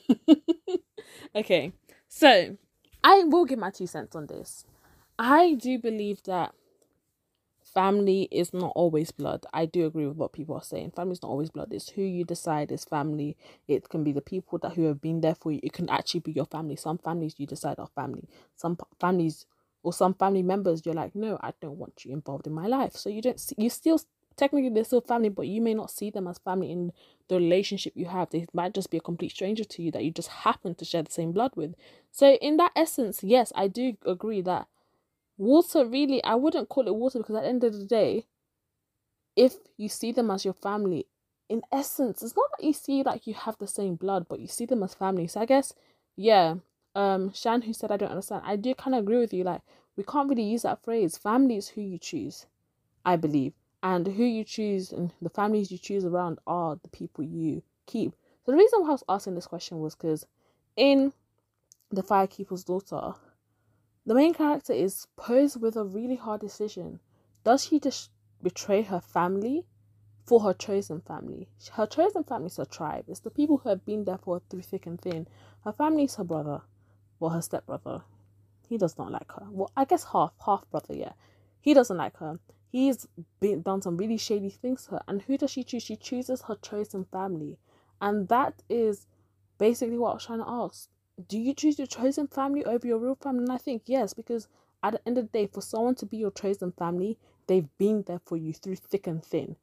okay, 1.36 1.72
so 2.08 2.56
I 3.04 3.24
will 3.24 3.44
give 3.44 3.58
my 3.58 3.70
two 3.70 3.86
cents 3.86 4.16
on 4.16 4.26
this. 4.26 4.64
I 5.18 5.54
do 5.54 5.78
believe 5.78 6.22
that 6.24 6.54
family 7.76 8.26
is 8.32 8.54
not 8.54 8.72
always 8.74 9.12
blood. 9.12 9.44
I 9.52 9.66
do 9.66 9.86
agree 9.86 10.06
with 10.06 10.16
what 10.16 10.32
people 10.32 10.56
are 10.56 10.62
saying. 10.62 10.92
Family 10.92 11.12
is 11.12 11.22
not 11.22 11.28
always 11.28 11.50
blood. 11.50 11.68
It's 11.72 11.90
who 11.90 12.02
you 12.02 12.24
decide 12.24 12.72
is 12.72 12.86
family. 12.86 13.36
It 13.68 13.90
can 13.90 14.02
be 14.02 14.12
the 14.12 14.22
people 14.22 14.58
that 14.60 14.72
who 14.72 14.84
have 14.84 15.02
been 15.02 15.20
there 15.20 15.34
for 15.34 15.52
you. 15.52 15.60
It 15.62 15.74
can 15.74 15.90
actually 15.90 16.20
be 16.20 16.32
your 16.32 16.46
family. 16.46 16.76
Some 16.76 16.96
families 16.98 17.34
you 17.36 17.46
decide 17.46 17.78
are 17.78 17.90
family. 17.94 18.30
Some 18.56 18.78
families 18.98 19.44
or 19.82 19.92
some 19.92 20.14
family 20.14 20.42
members 20.42 20.86
you're 20.86 20.94
like, 20.94 21.14
no, 21.14 21.38
I 21.42 21.52
don't 21.60 21.78
want 21.78 22.04
you 22.06 22.14
involved 22.14 22.46
in 22.46 22.54
my 22.54 22.66
life. 22.66 22.96
So 22.96 23.10
you 23.10 23.20
don't 23.22 23.38
see, 23.38 23.54
you 23.58 23.68
still 23.70 24.00
technically 24.36 24.70
they're 24.70 24.84
still 24.84 25.02
family, 25.02 25.28
but 25.28 25.46
you 25.46 25.60
may 25.60 25.74
not 25.74 25.90
see 25.90 26.10
them 26.10 26.26
as 26.28 26.38
family 26.38 26.72
in 26.72 26.92
the 27.28 27.36
relationship 27.36 27.92
you 27.94 28.06
have. 28.06 28.30
They 28.30 28.46
might 28.54 28.74
just 28.74 28.90
be 28.90 28.96
a 28.96 29.00
complete 29.02 29.32
stranger 29.32 29.64
to 29.64 29.82
you 29.82 29.90
that 29.92 30.04
you 30.04 30.10
just 30.10 30.28
happen 30.28 30.74
to 30.76 30.84
share 30.86 31.02
the 31.02 31.12
same 31.12 31.32
blood 31.32 31.52
with. 31.56 31.74
So 32.10 32.32
in 32.34 32.56
that 32.56 32.72
essence, 32.74 33.22
yes, 33.22 33.52
I 33.54 33.68
do 33.68 33.96
agree 34.06 34.40
that 34.42 34.66
water 35.38 35.84
really 35.86 36.22
i 36.24 36.34
wouldn't 36.34 36.68
call 36.68 36.86
it 36.86 36.94
water 36.94 37.18
because 37.18 37.36
at 37.36 37.42
the 37.42 37.48
end 37.48 37.64
of 37.64 37.72
the 37.72 37.84
day 37.84 38.24
if 39.34 39.56
you 39.76 39.88
see 39.88 40.12
them 40.12 40.30
as 40.30 40.44
your 40.44 40.54
family 40.54 41.06
in 41.48 41.62
essence 41.70 42.22
it's 42.22 42.36
not 42.36 42.50
that 42.58 42.66
you 42.66 42.72
see 42.72 43.02
like 43.02 43.26
you 43.26 43.34
have 43.34 43.56
the 43.58 43.66
same 43.66 43.94
blood 43.94 44.26
but 44.28 44.40
you 44.40 44.46
see 44.48 44.66
them 44.66 44.82
as 44.82 44.94
family. 44.94 45.26
So 45.26 45.40
i 45.40 45.44
guess 45.44 45.74
yeah 46.16 46.54
um 46.94 47.32
shan 47.34 47.62
who 47.62 47.72
said 47.72 47.92
i 47.92 47.96
don't 47.96 48.10
understand 48.10 48.42
i 48.44 48.56
do 48.56 48.74
kind 48.74 48.94
of 48.94 49.02
agree 49.04 49.18
with 49.18 49.32
you 49.32 49.44
like 49.44 49.60
we 49.96 50.04
can't 50.04 50.28
really 50.28 50.42
use 50.42 50.62
that 50.62 50.82
phrase. 50.84 51.16
Family 51.16 51.56
is 51.56 51.68
who 51.68 51.80
you 51.82 51.98
choose 51.98 52.46
i 53.04 53.16
believe 53.16 53.52
and 53.82 54.06
who 54.06 54.24
you 54.24 54.42
choose 54.42 54.90
and 54.92 55.12
the 55.20 55.30
families 55.30 55.70
you 55.70 55.78
choose 55.78 56.04
around 56.04 56.38
are 56.46 56.78
the 56.82 56.88
people 56.88 57.22
you 57.22 57.62
keep. 57.86 58.12
So 58.44 58.52
the 58.52 58.58
reason 58.58 58.80
why 58.80 58.88
i 58.88 58.92
was 58.92 59.04
asking 59.08 59.34
this 59.34 59.46
question 59.46 59.80
was 59.80 59.94
because 59.94 60.26
in 60.76 61.12
the 61.90 62.02
firekeeper's 62.02 62.64
daughter 62.64 63.14
the 64.06 64.14
main 64.14 64.32
character 64.32 64.72
is 64.72 65.08
posed 65.16 65.60
with 65.60 65.76
a 65.76 65.84
really 65.84 66.14
hard 66.14 66.40
decision. 66.40 67.00
Does 67.44 67.66
she 67.66 67.80
just 67.80 68.10
betray 68.42 68.82
her 68.82 69.00
family 69.00 69.64
for 70.24 70.40
her 70.40 70.54
chosen 70.54 71.00
family? 71.00 71.48
Her 71.72 71.86
chosen 71.86 72.22
family 72.22 72.46
is 72.46 72.56
her 72.56 72.64
tribe. 72.64 73.06
It's 73.08 73.20
the 73.20 73.30
people 73.30 73.58
who 73.58 73.68
have 73.68 73.84
been 73.84 74.04
there 74.04 74.18
for 74.18 74.36
her 74.36 74.42
through 74.48 74.62
thick 74.62 74.86
and 74.86 75.00
thin. 75.00 75.26
Her 75.64 75.72
family 75.72 76.04
is 76.04 76.14
her 76.16 76.24
brother, 76.24 76.62
well, 77.18 77.30
her 77.30 77.42
stepbrother. 77.42 78.02
He 78.68 78.78
does 78.78 78.96
not 78.96 79.10
like 79.10 79.30
her. 79.32 79.46
Well, 79.50 79.72
I 79.76 79.84
guess 79.84 80.04
half, 80.04 80.32
half 80.44 80.68
brother, 80.70 80.94
yeah. 80.94 81.12
He 81.60 81.74
doesn't 81.74 81.96
like 81.96 82.16
her. 82.18 82.38
He's 82.70 83.08
been 83.40 83.62
done 83.62 83.82
some 83.82 83.96
really 83.96 84.18
shady 84.18 84.50
things 84.50 84.84
to 84.84 84.92
her. 84.92 85.02
And 85.08 85.22
who 85.22 85.36
does 85.36 85.50
she 85.50 85.64
choose? 85.64 85.82
She 85.82 85.96
chooses 85.96 86.42
her 86.42 86.56
chosen 86.56 87.04
family. 87.04 87.58
And 88.00 88.28
that 88.28 88.62
is 88.68 89.06
basically 89.58 89.98
what 89.98 90.10
I 90.10 90.14
was 90.14 90.26
trying 90.26 90.40
to 90.40 90.48
ask 90.48 90.88
do 91.28 91.38
you 91.38 91.54
choose 91.54 91.78
your 91.78 91.86
chosen 91.86 92.26
family 92.26 92.64
over 92.64 92.86
your 92.86 92.98
real 92.98 93.14
family? 93.14 93.44
And 93.44 93.52
I 93.52 93.58
think 93.58 93.82
yes, 93.86 94.12
because 94.12 94.48
at 94.82 94.92
the 94.92 95.00
end 95.06 95.18
of 95.18 95.30
the 95.30 95.38
day, 95.38 95.46
for 95.46 95.60
someone 95.60 95.94
to 95.96 96.06
be 96.06 96.16
your 96.16 96.30
chosen 96.30 96.72
family, 96.72 97.18
they've 97.46 97.68
been 97.78 98.04
there 98.06 98.20
for 98.24 98.36
you 98.36 98.52
through 98.52 98.76
thick 98.76 99.06
and 99.06 99.24
thin. 99.24 99.56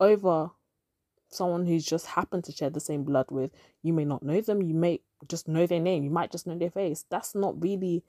Over 0.00 0.50
someone 1.28 1.66
who's 1.66 1.84
just 1.84 2.06
happened 2.06 2.44
to 2.44 2.52
share 2.52 2.70
the 2.70 2.80
same 2.80 3.04
blood 3.04 3.26
with, 3.30 3.50
you 3.82 3.92
may 3.92 4.04
not 4.04 4.22
know 4.22 4.40
them, 4.40 4.62
you 4.62 4.74
may 4.74 5.00
just 5.28 5.48
know 5.48 5.66
their 5.66 5.80
name, 5.80 6.04
you 6.04 6.10
might 6.10 6.32
just 6.32 6.46
know 6.46 6.56
their 6.56 6.70
face. 6.70 7.04
That's 7.10 7.34
not 7.34 7.60
really 7.62 8.02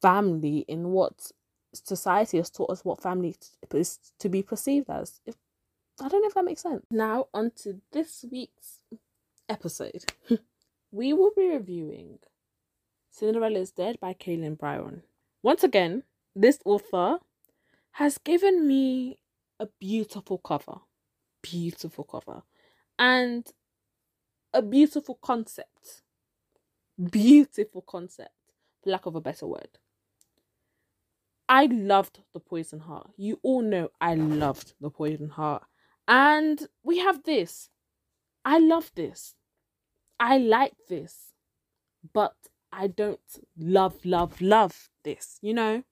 family 0.00 0.64
in 0.68 0.90
what 0.90 1.32
society 1.72 2.36
has 2.38 2.50
taught 2.50 2.70
us 2.70 2.84
what 2.84 3.02
family 3.02 3.36
is 3.74 3.98
to 4.18 4.28
be 4.28 4.42
perceived 4.42 4.88
as. 4.90 5.20
If 5.26 5.34
I 6.00 6.08
don't 6.08 6.22
know 6.22 6.28
if 6.28 6.34
that 6.34 6.44
makes 6.44 6.62
sense. 6.62 6.84
Now, 6.90 7.26
on 7.34 7.50
to 7.62 7.80
this 7.92 8.24
week's 8.30 8.80
episode. 9.48 10.04
we 10.92 11.12
will 11.12 11.32
be 11.36 11.48
reviewing 11.48 12.18
Cinderella 13.18 13.58
is 13.58 13.72
Dead 13.72 13.98
by 13.98 14.14
Kalynn 14.14 14.56
Bayron. 14.56 15.02
Once 15.42 15.64
again, 15.64 16.04
this 16.36 16.60
author 16.64 17.18
has 17.92 18.16
given 18.18 18.68
me 18.68 19.18
a 19.58 19.66
beautiful 19.80 20.38
cover. 20.38 20.76
Beautiful 21.42 22.04
cover. 22.04 22.42
And 22.96 23.44
a 24.54 24.62
beautiful 24.62 25.18
concept. 25.20 26.02
Beautiful 27.10 27.82
concept, 27.82 28.30
for 28.84 28.90
lack 28.90 29.06
of 29.06 29.16
a 29.16 29.20
better 29.20 29.48
word. 29.48 29.78
I 31.48 31.66
loved 31.66 32.20
The 32.34 32.40
Poison 32.40 32.78
Heart. 32.78 33.10
You 33.16 33.40
all 33.42 33.62
know 33.62 33.88
I 34.00 34.14
loved 34.14 34.74
The 34.80 34.90
Poison 34.90 35.30
Heart. 35.30 35.64
And 36.06 36.68
we 36.84 36.98
have 36.98 37.24
this. 37.24 37.68
I 38.44 38.60
love 38.60 38.92
this. 38.94 39.34
I 40.20 40.38
like 40.38 40.74
this, 40.88 41.32
but 42.12 42.36
I 42.72 42.86
don't 42.86 43.20
love, 43.58 44.04
love, 44.04 44.40
love 44.40 44.88
this, 45.04 45.38
you 45.42 45.54
know? 45.54 45.84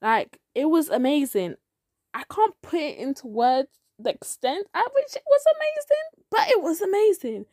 Like, 0.00 0.38
it 0.54 0.66
was 0.66 0.88
amazing. 0.88 1.56
I 2.12 2.24
can't 2.30 2.54
put 2.62 2.80
it 2.80 2.98
into 2.98 3.26
words 3.26 3.68
the 3.98 4.10
extent 4.10 4.66
at 4.74 4.92
which 4.94 5.14
it 5.16 5.22
was 5.26 5.42
amazing, 5.56 6.24
but 6.30 6.48
it 6.48 6.62
was 6.62 6.80
amazing. 6.80 7.46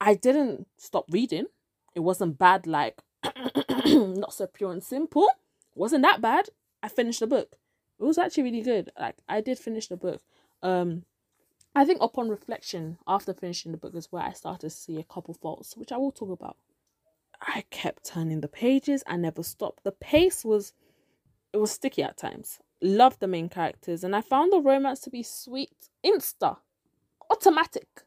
I 0.00 0.14
didn't 0.14 0.66
stop 0.78 1.04
reading. 1.10 1.46
It 1.94 2.00
wasn't 2.00 2.38
bad, 2.38 2.66
like, 2.66 2.98
not 3.86 4.34
so 4.34 4.46
pure 4.46 4.72
and 4.72 4.82
simple. 4.82 5.28
wasn't 5.74 6.02
that 6.02 6.20
bad. 6.20 6.48
I 6.82 6.88
finished 6.88 7.20
the 7.20 7.26
book. 7.26 7.56
It 8.00 8.04
was 8.04 8.18
actually 8.18 8.44
really 8.44 8.62
good. 8.62 8.90
Like 8.98 9.16
I 9.28 9.40
did 9.40 9.58
finish 9.58 9.86
the 9.86 9.96
book. 9.96 10.20
Um 10.62 11.04
I 11.74 11.84
think 11.84 12.02
upon 12.02 12.28
reflection 12.28 12.98
after 13.06 13.32
finishing 13.32 13.72
the 13.72 13.78
book 13.78 13.94
is 13.94 14.10
where 14.10 14.22
I 14.24 14.32
started 14.32 14.60
to 14.60 14.70
see 14.70 14.98
a 14.98 15.04
couple 15.04 15.34
faults, 15.34 15.76
which 15.76 15.92
I 15.92 15.96
will 15.96 16.12
talk 16.12 16.30
about. 16.30 16.56
I 17.42 17.64
kept 17.70 18.04
turning 18.04 18.40
the 18.40 18.48
pages, 18.48 19.02
I 19.06 19.16
never 19.16 19.42
stopped. 19.42 19.84
The 19.84 19.92
pace 19.92 20.44
was 20.44 20.72
it 21.52 21.58
was 21.58 21.70
sticky 21.70 22.02
at 22.02 22.16
times. 22.16 22.58
Loved 22.80 23.20
the 23.20 23.28
main 23.28 23.48
characters, 23.48 24.02
and 24.04 24.16
I 24.16 24.22
found 24.22 24.52
the 24.52 24.60
romance 24.60 25.00
to 25.00 25.10
be 25.10 25.22
sweet, 25.22 25.88
insta, 26.04 26.58
automatic, 27.30 28.02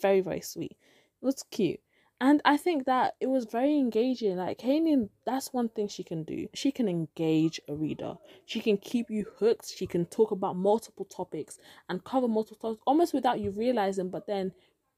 very 0.00 0.20
very 0.20 0.40
sweet. 0.40 0.76
It 1.20 1.24
was 1.24 1.44
cute. 1.50 1.80
And 2.20 2.40
I 2.44 2.56
think 2.56 2.84
that 2.86 3.16
it 3.20 3.26
was 3.26 3.46
very 3.46 3.76
engaging. 3.76 4.36
Like 4.36 4.58
Kanan, 4.58 5.08
that's 5.26 5.52
one 5.52 5.68
thing 5.68 5.88
she 5.88 6.04
can 6.04 6.22
do. 6.22 6.46
She 6.54 6.70
can 6.70 6.88
engage 6.88 7.60
a 7.68 7.74
reader. 7.74 8.14
She 8.46 8.60
can 8.60 8.76
keep 8.76 9.10
you 9.10 9.26
hooked. 9.40 9.72
She 9.76 9.88
can 9.88 10.06
talk 10.06 10.30
about 10.30 10.54
multiple 10.54 11.04
topics 11.04 11.58
and 11.88 12.04
cover 12.04 12.28
multiple 12.28 12.74
topics 12.74 12.82
almost 12.86 13.12
without 13.12 13.40
you 13.40 13.50
realizing. 13.50 14.08
But 14.08 14.28
then 14.28 14.52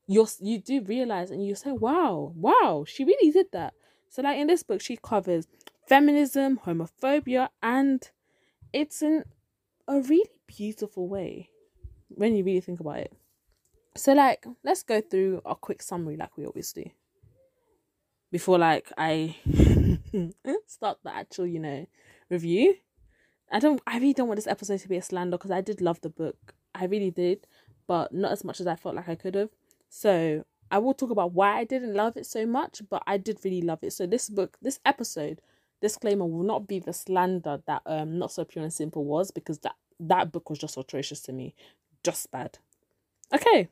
you're 0.07 0.29
you 0.41 0.59
do 0.59 0.83
realize 0.83 1.31
and 1.31 1.45
you 1.45 1.55
say, 1.55 1.73
Wow, 1.73 2.33
wow, 2.37 2.85
she 2.87 3.05
really 3.05 3.31
did 3.31 3.47
that. 3.53 3.75
So 4.09 4.23
like 4.23 4.39
in 4.39 4.47
this 4.47 4.63
book, 4.63 4.81
she 4.81 4.97
covers 4.97 5.47
feminism, 5.89 6.61
homophobia, 6.65 7.49
and 7.63 8.09
it's 8.73 9.03
in 9.03 9.25
a 9.89 10.01
really 10.01 10.31
beautiful 10.47 11.09
way 11.09 11.51
when 12.09 12.35
you 12.35 12.45
really 12.45 12.61
think 12.61 12.81
about 12.81 12.99
it. 12.99 13.13
So 13.97 14.13
like 14.13 14.45
let's 14.63 14.83
go 14.83 15.01
through 15.01 15.43
a 15.45 15.55
quick 15.55 15.83
summary 15.83 16.17
like 16.17 16.37
we 16.37 16.47
always 16.47 16.73
do 16.73 16.85
before 18.35 18.59
like 18.59 18.91
I 18.99 19.37
start 20.67 20.99
the 21.05 21.15
actual, 21.15 21.47
you 21.47 21.61
know, 21.61 21.87
review. 22.29 22.75
I 23.53 23.61
don't 23.61 23.81
I 23.87 23.99
really 23.99 24.13
don't 24.13 24.27
want 24.27 24.39
this 24.39 24.49
episode 24.49 24.81
to 24.81 24.89
be 24.89 24.97
a 24.97 25.03
slander 25.03 25.39
because 25.39 25.53
I 25.53 25.61
did 25.61 25.81
love 25.81 26.01
the 26.01 26.11
book. 26.11 26.53
I 26.75 26.87
really 26.87 27.13
did, 27.13 27.47
but 27.87 28.13
not 28.13 28.33
as 28.33 28.43
much 28.43 28.59
as 28.59 28.67
I 28.67 28.75
felt 28.75 28.97
like 28.97 29.09
I 29.09 29.15
could 29.15 29.37
have. 29.37 29.51
So 29.97 30.45
I 30.73 30.79
will 30.79 30.93
talk 30.93 31.11
about 31.11 31.35
why 31.35 31.57
I 31.57 31.63
didn't 31.63 31.95
love 31.95 32.17
it 32.17 32.27
so 32.27 32.47
much, 32.47 32.83
but 32.91 33.05
I 33.07 33.17
did 33.17 33.39
really 33.45 33.63
love 33.63 33.79
it. 33.83 33.93
So 33.93 34.07
this 34.07 34.29
book, 34.29 34.57
this 34.61 34.81
episode, 34.85 35.41
disclaimer 35.81 36.27
will 36.27 36.43
not 36.43 36.67
be 36.67 36.81
the 36.81 36.93
slander 36.93 37.63
that 37.69 37.83
um 37.87 38.19
not 38.19 38.33
so 38.33 38.45
pure 38.45 38.65
and 38.65 38.73
simple 38.73 39.05
was 39.05 39.31
because 39.31 39.61
that 39.61 39.77
that 40.01 40.33
book 40.33 40.51
was 40.51 40.59
just 40.59 40.77
atrocious 40.77 41.21
to 41.21 41.33
me. 41.33 41.55
Just 42.03 42.29
bad. 42.33 42.59
Okay. 43.33 43.69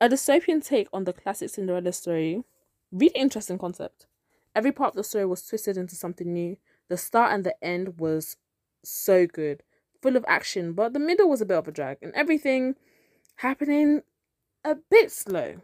A 0.00 0.08
dystopian 0.08 0.66
take 0.66 0.88
on 0.92 1.04
the 1.04 1.12
classic 1.12 1.50
Cinderella 1.50 1.92
story 1.92 2.42
really 2.90 3.14
interesting 3.14 3.58
concept. 3.58 4.06
Every 4.52 4.72
part 4.72 4.90
of 4.90 4.96
the 4.96 5.04
story 5.04 5.26
was 5.26 5.46
twisted 5.46 5.76
into 5.76 5.94
something 5.94 6.32
new. 6.32 6.56
The 6.88 6.96
start 6.96 7.32
and 7.32 7.44
the 7.44 7.54
end 7.64 8.00
was 8.00 8.36
so 8.82 9.28
good, 9.28 9.62
full 10.02 10.16
of 10.16 10.24
action, 10.26 10.72
but 10.72 10.92
the 10.92 10.98
middle 10.98 11.30
was 11.30 11.40
a 11.40 11.46
bit 11.46 11.56
of 11.56 11.68
a 11.68 11.72
drag, 11.72 11.98
and 12.02 12.12
everything 12.14 12.74
happening 13.36 14.02
a 14.64 14.76
bit 14.90 15.10
slow. 15.10 15.56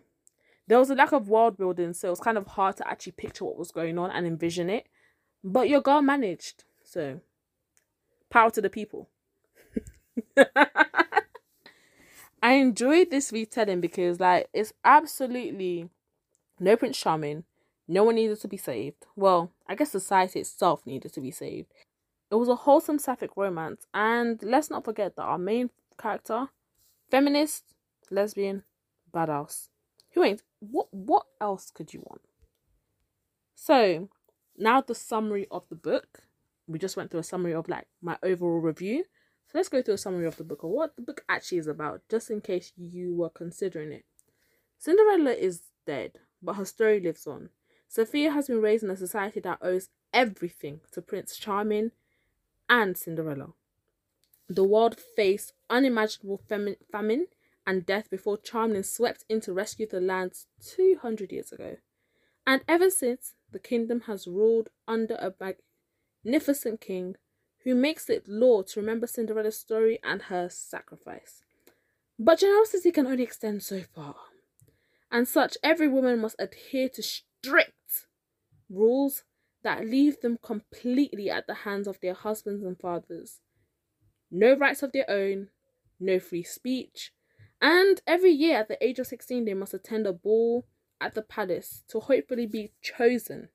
There 0.67 0.79
was 0.79 0.91
a 0.91 0.95
lack 0.95 1.13
of 1.13 1.29
world 1.29 1.57
building, 1.57 1.95
so 1.95 2.09
it 2.09 2.11
was 2.11 2.21
kind 2.21 2.37
of 2.37 2.47
hard 2.47 2.77
to 2.77 2.89
actually 2.89 3.13
picture 3.13 3.45
what 3.45 3.57
was 3.57 3.71
going 3.71 3.99
on 3.99 4.11
and 4.11 4.27
envision 4.27 4.69
it. 4.69 4.87
But 5.43 5.69
your 5.69 5.81
girl 5.81 6.03
managed, 6.03 6.65
so 6.85 7.21
power 8.29 8.51
to 8.51 8.61
the 8.61 8.69
people. 8.69 9.09
I 12.43 12.53
enjoyed 12.55 13.11
this 13.11 13.33
retelling 13.33 13.81
because 13.81 14.21
like 14.21 14.49
it's 14.53 14.73
absolutely 14.85 15.89
no 16.61 16.77
Prince 16.77 16.99
Charming. 16.99 17.45
No 17.87 18.05
one 18.05 18.17
needed 18.17 18.41
to 18.41 18.49
be 18.49 18.59
saved. 18.59 19.07
Well, 19.17 19.51
I 19.67 19.75
guess 19.75 19.91
society 19.91 20.41
itself 20.41 20.85
needed 20.85 21.15
to 21.15 21.21
be 21.23 21.31
saved. 21.31 21.73
It 22.31 22.35
was 22.35 22.49
a 22.49 22.55
wholesome 22.55 22.99
sapphic 22.99 23.31
romance, 23.37 23.87
and 23.95 24.43
let's 24.43 24.69
not 24.69 24.85
forget 24.85 25.17
that 25.17 25.23
our 25.23 25.39
main 25.39 25.71
character, 25.99 26.49
feminist, 27.11 27.65
lesbian, 28.11 28.65
badass. 29.15 29.69
Who 30.13 30.25
ain't? 30.25 30.43
What? 30.61 30.89
What 30.93 31.27
else 31.41 31.71
could 31.71 31.93
you 31.93 32.01
want? 32.01 32.23
So, 33.55 34.09
now 34.57 34.81
the 34.81 34.95
summary 34.95 35.47
of 35.51 35.69
the 35.69 35.77
book. 35.77 36.21
We 36.67 36.79
just 36.79 36.97
went 36.97 37.11
through 37.11 37.21
a 37.21 37.25
summary 37.25 37.55
of 37.55 37.69
like 37.69 37.87
my 38.03 38.19
overall 38.23 38.61
review. 38.61 39.05
So 39.47 39.57
let's 39.57 39.71
go 39.71 39.81
through 39.81 39.95
a 39.95 39.99
summary 39.99 40.27
of 40.27 40.37
the 40.37 40.45
book 40.45 40.63
or 40.65 40.71
what 40.71 40.97
the 40.97 41.03
book 41.03 41.25
actually 41.29 41.59
is 41.59 41.67
about, 41.67 42.03
just 42.11 42.31
in 42.31 42.43
case 42.43 42.73
you 42.77 43.15
were 43.15 43.31
considering 43.31 43.91
it. 43.91 44.05
Cinderella 44.79 45.31
is 45.31 45.63
dead 45.87 46.19
but 46.43 46.55
her 46.55 46.65
story 46.65 47.01
lives 47.01 47.27
on. 47.27 47.51
Sophia 47.89 48.31
has 48.31 48.49
been 48.49 48.61
raised 48.61 48.85
in 48.85 48.91
a 48.91 48.97
society 48.97 49.41
that 49.41 49.59
owes 49.63 49.89
everything 50.13 50.81
to 50.93 51.03
Prince 51.03 51.37
Charming 51.37 51.93
and 52.69 52.97
Cinderella. 52.97 53.53
The 54.49 54.65
world 54.65 54.99
faced 54.99 55.53
unimaginable 55.69 56.41
fam- 56.49 56.77
famine 56.91 57.27
and 57.69 57.85
death 57.85 58.09
before 58.11 58.39
Charming 58.39 58.83
swept 58.83 59.25
in 59.29 59.41
to 59.43 59.53
rescue 59.53 59.87
the 59.87 60.01
lands 60.01 60.47
200 60.61 61.31
years 61.31 61.53
ago. 61.53 61.77
And 62.47 62.63
ever 62.67 62.89
since, 62.89 63.35
the 63.53 63.59
kingdom 63.59 64.01
has 64.07 64.27
ruled 64.27 64.71
under 64.89 65.15
a 65.17 65.35
magnificent 66.25 66.81
king 66.81 67.17
who 67.65 67.75
makes 67.75 68.09
it 68.09 68.27
law 68.27 68.63
to 68.63 68.81
remember 68.81 69.07
Cinderella's 69.07 69.59
story 69.59 69.99
and 70.03 70.23
her 70.23 70.49
sacrifice. 70.49 71.43
But 72.19 72.41
generosity 72.41 72.91
can 72.91 73.07
only 73.07 73.23
extend 73.23 73.63
so 73.63 73.83
far 73.95 74.17
and 75.11 75.27
such 75.27 75.57
every 75.63 75.89
woman 75.89 76.21
must 76.21 76.37
adhere 76.39 76.89
to 76.91 77.03
strict 77.03 78.07
rules 78.69 79.25
that 79.63 79.87
leave 79.87 80.21
them 80.21 80.39
completely 80.43 81.31
at 81.31 81.47
the 81.47 81.55
hands 81.55 81.87
of 81.87 82.01
their 82.01 82.15
husbands 82.15 82.63
and 82.63 82.79
fathers. 82.79 83.41
No 84.31 84.55
rights 84.57 84.83
of 84.83 84.93
their 84.93 85.09
own, 85.09 85.49
no 85.99 86.19
free 86.19 86.43
speech, 86.43 87.13
and 87.61 88.01
every 88.07 88.31
year 88.31 88.59
at 88.59 88.69
the 88.69 88.83
age 88.85 88.99
of 88.99 89.07
16 89.07 89.45
they 89.45 89.55
must 89.55 89.75
attend 89.75 90.07
a 90.07 90.13
ball 90.13 90.67
at 91.01 91.15
the 91.15 91.23
palace 91.23 91.85
to 91.89 92.01
hopefully 92.01 92.47
be 92.47 92.73
chosen 92.83 93.49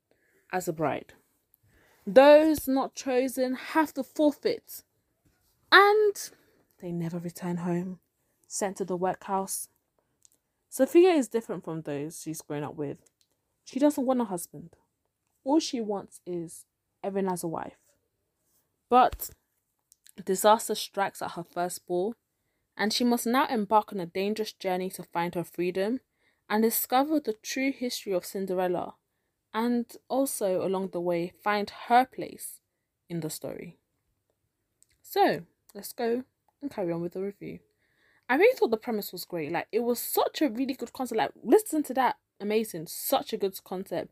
as 0.52 0.68
a 0.68 0.74
bride. 0.74 1.14
Those 2.06 2.68
not 2.68 2.96
chosen 2.96 3.56
have 3.56 3.94
to 3.94 4.04
forfeit, 4.04 4.84
and 5.72 6.32
they 6.80 6.92
never 6.92 7.18
return 7.18 7.58
home, 7.58 8.00
sent 8.48 8.78
to 8.78 8.86
the 8.86 8.98
workhouse 8.98 9.70
Sophia 10.74 11.12
is 11.12 11.28
different 11.28 11.64
from 11.64 11.84
those 11.84 12.20
she's 12.20 12.42
grown 12.42 12.64
up 12.64 12.74
with. 12.74 12.98
She 13.64 13.78
doesn't 13.78 14.08
want 14.08 14.22
a 14.22 14.24
husband. 14.24 14.76
All 15.44 15.60
she 15.60 15.80
wants 15.80 16.20
is 16.26 16.66
Erin 17.04 17.30
as 17.30 17.44
a 17.44 17.48
wife. 17.48 17.78
But 18.90 19.30
disaster 20.26 20.74
strikes 20.74 21.22
at 21.22 21.34
her 21.34 21.44
first 21.44 21.86
ball, 21.86 22.16
and 22.77 22.92
she 22.92 23.03
must 23.03 23.25
now 23.25 23.48
embark 23.48 23.94
on 23.94 24.00
a 24.00 24.06
dangerous 24.06 24.53
journey 24.53 24.89
to 24.92 25.03
find 25.03 25.36
her 25.36 25.44
freedom 25.44 26.00
and 26.50 26.63
discover 26.63 27.20
the 27.20 27.34
true 27.34 27.72
history 27.72 28.13
of 28.13 28.25
Cinderella, 28.25 28.96
and 29.53 29.86
also 30.10 30.65
along 30.65 30.89
the 30.89 31.01
way 31.01 31.34
find 31.44 31.72
her 31.88 32.06
place 32.06 32.60
in 33.10 33.20
the 33.20 33.30
story. 33.30 33.77
So, 35.01 35.44
let's 35.74 35.94
go 35.94 36.24
and 36.62 36.72
carry 36.72 36.92
on 36.92 37.01
with 37.01 37.13
the 37.13 37.22
review. 37.22 37.60
I 38.30 38.36
really 38.36 38.58
thought 38.58 38.72
the 38.72 38.77
premise 38.77 39.12
was 39.12 39.25
great. 39.25 39.51
Like 39.51 39.68
it 39.72 39.82
was 39.82 40.00
such 40.00 40.42
a 40.42 40.50
really 40.50 40.74
good 40.74 40.94
concept. 40.94 41.18
Like 41.18 41.32
listen 41.44 41.84
to 41.84 41.94
that, 41.96 42.15
amazing, 42.39 42.88
such 42.88 43.34
a 43.34 43.38
good 43.38 43.62
concept. 43.63 44.12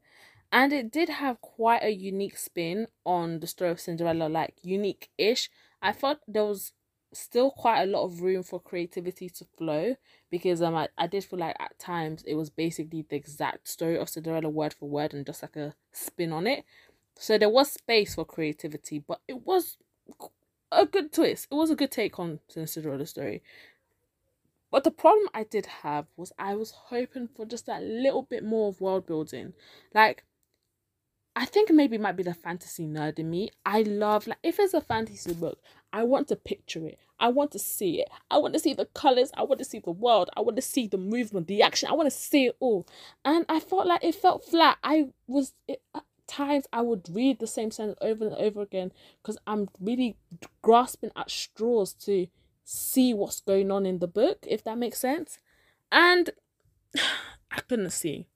And 0.51 0.73
it 0.73 0.91
did 0.91 1.09
have 1.09 1.39
quite 1.41 1.81
a 1.81 1.91
unique 1.91 2.37
spin 2.37 2.87
on 3.05 3.39
the 3.39 3.47
story 3.47 3.71
of 3.71 3.79
Cinderella, 3.79 4.27
like 4.27 4.55
unique 4.61 5.09
ish. 5.17 5.49
I 5.81 5.93
thought 5.93 6.19
there 6.27 6.43
was 6.43 6.73
still 7.13 7.51
quite 7.51 7.81
a 7.83 7.85
lot 7.85 8.05
of 8.05 8.21
room 8.21 8.43
for 8.43 8.59
creativity 8.59 9.29
to 9.29 9.45
flow 9.57 9.95
because 10.29 10.61
um 10.61 10.75
I, 10.75 10.87
I 10.97 11.07
did 11.07 11.23
feel 11.23 11.39
like 11.39 11.55
at 11.59 11.77
times 11.77 12.23
it 12.25 12.35
was 12.35 12.49
basically 12.49 13.05
the 13.07 13.15
exact 13.15 13.67
story 13.67 13.97
of 13.97 14.09
Cinderella 14.09 14.49
word 14.49 14.73
for 14.73 14.87
word 14.89 15.13
and 15.13 15.25
just 15.25 15.41
like 15.41 15.55
a 15.55 15.75
spin 15.91 16.31
on 16.31 16.47
it. 16.47 16.63
So 17.17 17.37
there 17.37 17.49
was 17.49 17.71
space 17.73 18.15
for 18.15 18.25
creativity, 18.25 18.99
but 18.99 19.21
it 19.27 19.45
was 19.45 19.77
a 20.71 20.85
good 20.85 21.11
twist. 21.11 21.47
It 21.51 21.55
was 21.55 21.69
a 21.69 21.75
good 21.75 21.91
take 21.91 22.17
on 22.19 22.39
Cinderella 22.47 23.05
story. 23.05 23.43
But 24.71 24.85
the 24.85 24.91
problem 24.91 25.27
I 25.33 25.43
did 25.43 25.65
have 25.65 26.07
was 26.15 26.31
I 26.39 26.55
was 26.55 26.71
hoping 26.71 27.27
for 27.27 27.45
just 27.45 27.65
that 27.65 27.83
little 27.83 28.23
bit 28.23 28.43
more 28.43 28.69
of 28.69 28.79
world 28.79 29.05
building. 29.05 29.53
Like, 29.93 30.23
I 31.35 31.45
think 31.45 31.69
maybe 31.71 31.95
it 31.95 32.01
might 32.01 32.17
be 32.17 32.23
the 32.23 32.33
fantasy 32.33 32.85
nerd 32.85 33.17
in 33.17 33.29
me. 33.29 33.49
I 33.65 33.83
love, 33.83 34.27
like, 34.27 34.39
if 34.43 34.59
it's 34.59 34.73
a 34.73 34.81
fantasy 34.81 35.33
book, 35.33 35.59
I 35.93 36.03
want 36.03 36.27
to 36.27 36.35
picture 36.35 36.85
it. 36.85 36.97
I 37.19 37.29
want 37.29 37.51
to 37.51 37.59
see 37.59 38.01
it. 38.01 38.09
I 38.29 38.37
want 38.37 38.53
to 38.53 38.59
see 38.59 38.73
the 38.73 38.87
colors. 38.87 39.31
I 39.37 39.43
want 39.43 39.59
to 39.59 39.65
see 39.65 39.79
the 39.79 39.91
world. 39.91 40.29
I 40.35 40.41
want 40.41 40.57
to 40.57 40.61
see 40.61 40.87
the 40.87 40.97
movement, 40.97 41.47
the 41.47 41.61
action. 41.61 41.89
I 41.89 41.93
want 41.93 42.11
to 42.11 42.17
see 42.17 42.47
it 42.47 42.57
all. 42.59 42.85
And 43.23 43.45
I 43.47 43.59
felt 43.59 43.87
like 43.87 44.03
it 44.03 44.15
felt 44.15 44.43
flat. 44.43 44.77
I 44.83 45.09
was, 45.27 45.53
it, 45.67 45.81
at 45.95 46.03
times, 46.27 46.65
I 46.73 46.81
would 46.81 47.07
read 47.09 47.39
the 47.39 47.47
same 47.47 47.71
sentence 47.71 47.99
over 48.01 48.25
and 48.25 48.35
over 48.35 48.61
again 48.61 48.91
because 49.21 49.37
I'm 49.47 49.69
really 49.79 50.17
grasping 50.61 51.11
at 51.15 51.31
straws 51.31 51.93
to 52.05 52.27
see 52.65 53.13
what's 53.13 53.39
going 53.39 53.71
on 53.71 53.85
in 53.85 53.99
the 53.99 54.07
book, 54.07 54.45
if 54.47 54.63
that 54.65 54.77
makes 54.77 54.99
sense. 54.99 55.39
And 55.91 56.31
I 57.51 57.61
couldn't 57.67 57.91
see. 57.91 58.27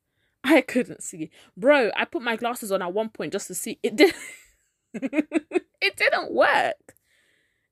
I 0.46 0.62
couldn't 0.62 1.02
see. 1.02 1.32
Bro, 1.58 1.90
I 1.98 2.06
put 2.06 2.22
my 2.22 2.36
glasses 2.36 2.72
on 2.72 2.84
at 2.84 2.94
one 2.94 3.10
point 3.10 3.34
just 3.34 3.48
to 3.48 3.56
see. 3.56 3.80
It 3.82 3.96
did 3.96 4.14
it 4.94 5.96
didn't 5.98 6.32
work. 6.32 6.96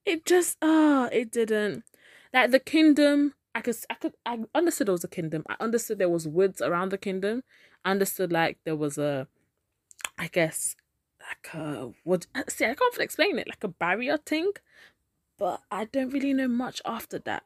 It 0.06 0.26
just 0.26 0.58
ah, 0.62 1.06
oh, 1.06 1.10
it 1.12 1.32
didn't. 1.32 1.84
Like 2.34 2.50
the 2.50 2.60
kingdom, 2.60 3.36
I 3.54 3.62
could 3.62 3.76
I 3.92 3.94
could 3.94 4.14
I 4.26 4.40
understood 4.56 4.90
it 4.90 4.94
was 4.94 5.04
a 5.04 5.08
kingdom. 5.08 5.44
I 5.48 5.56
understood 5.60 6.00
there 6.00 6.10
was 6.10 6.28
woods 6.28 6.62
around 6.62 6.90
the 6.90 6.98
kingdom. 6.98 7.44
I 7.86 7.92
understood 7.92 8.32
like 8.32 8.58
there 8.66 8.76
was 8.76 8.98
a 8.98 9.28
I 10.18 10.28
guess 10.28 10.76
like 11.20 11.54
a 11.54 11.92
what 12.04 12.26
see 12.50 12.66
I 12.66 12.74
can't 12.74 12.98
explain 12.98 13.38
it, 13.38 13.48
like 13.48 13.64
a 13.64 13.68
barrier 13.68 14.18
thing. 14.18 14.52
But 15.38 15.62
I 15.70 15.86
don't 15.86 16.10
really 16.10 16.34
know 16.34 16.48
much 16.48 16.82
after 16.86 17.20
that. 17.20 17.44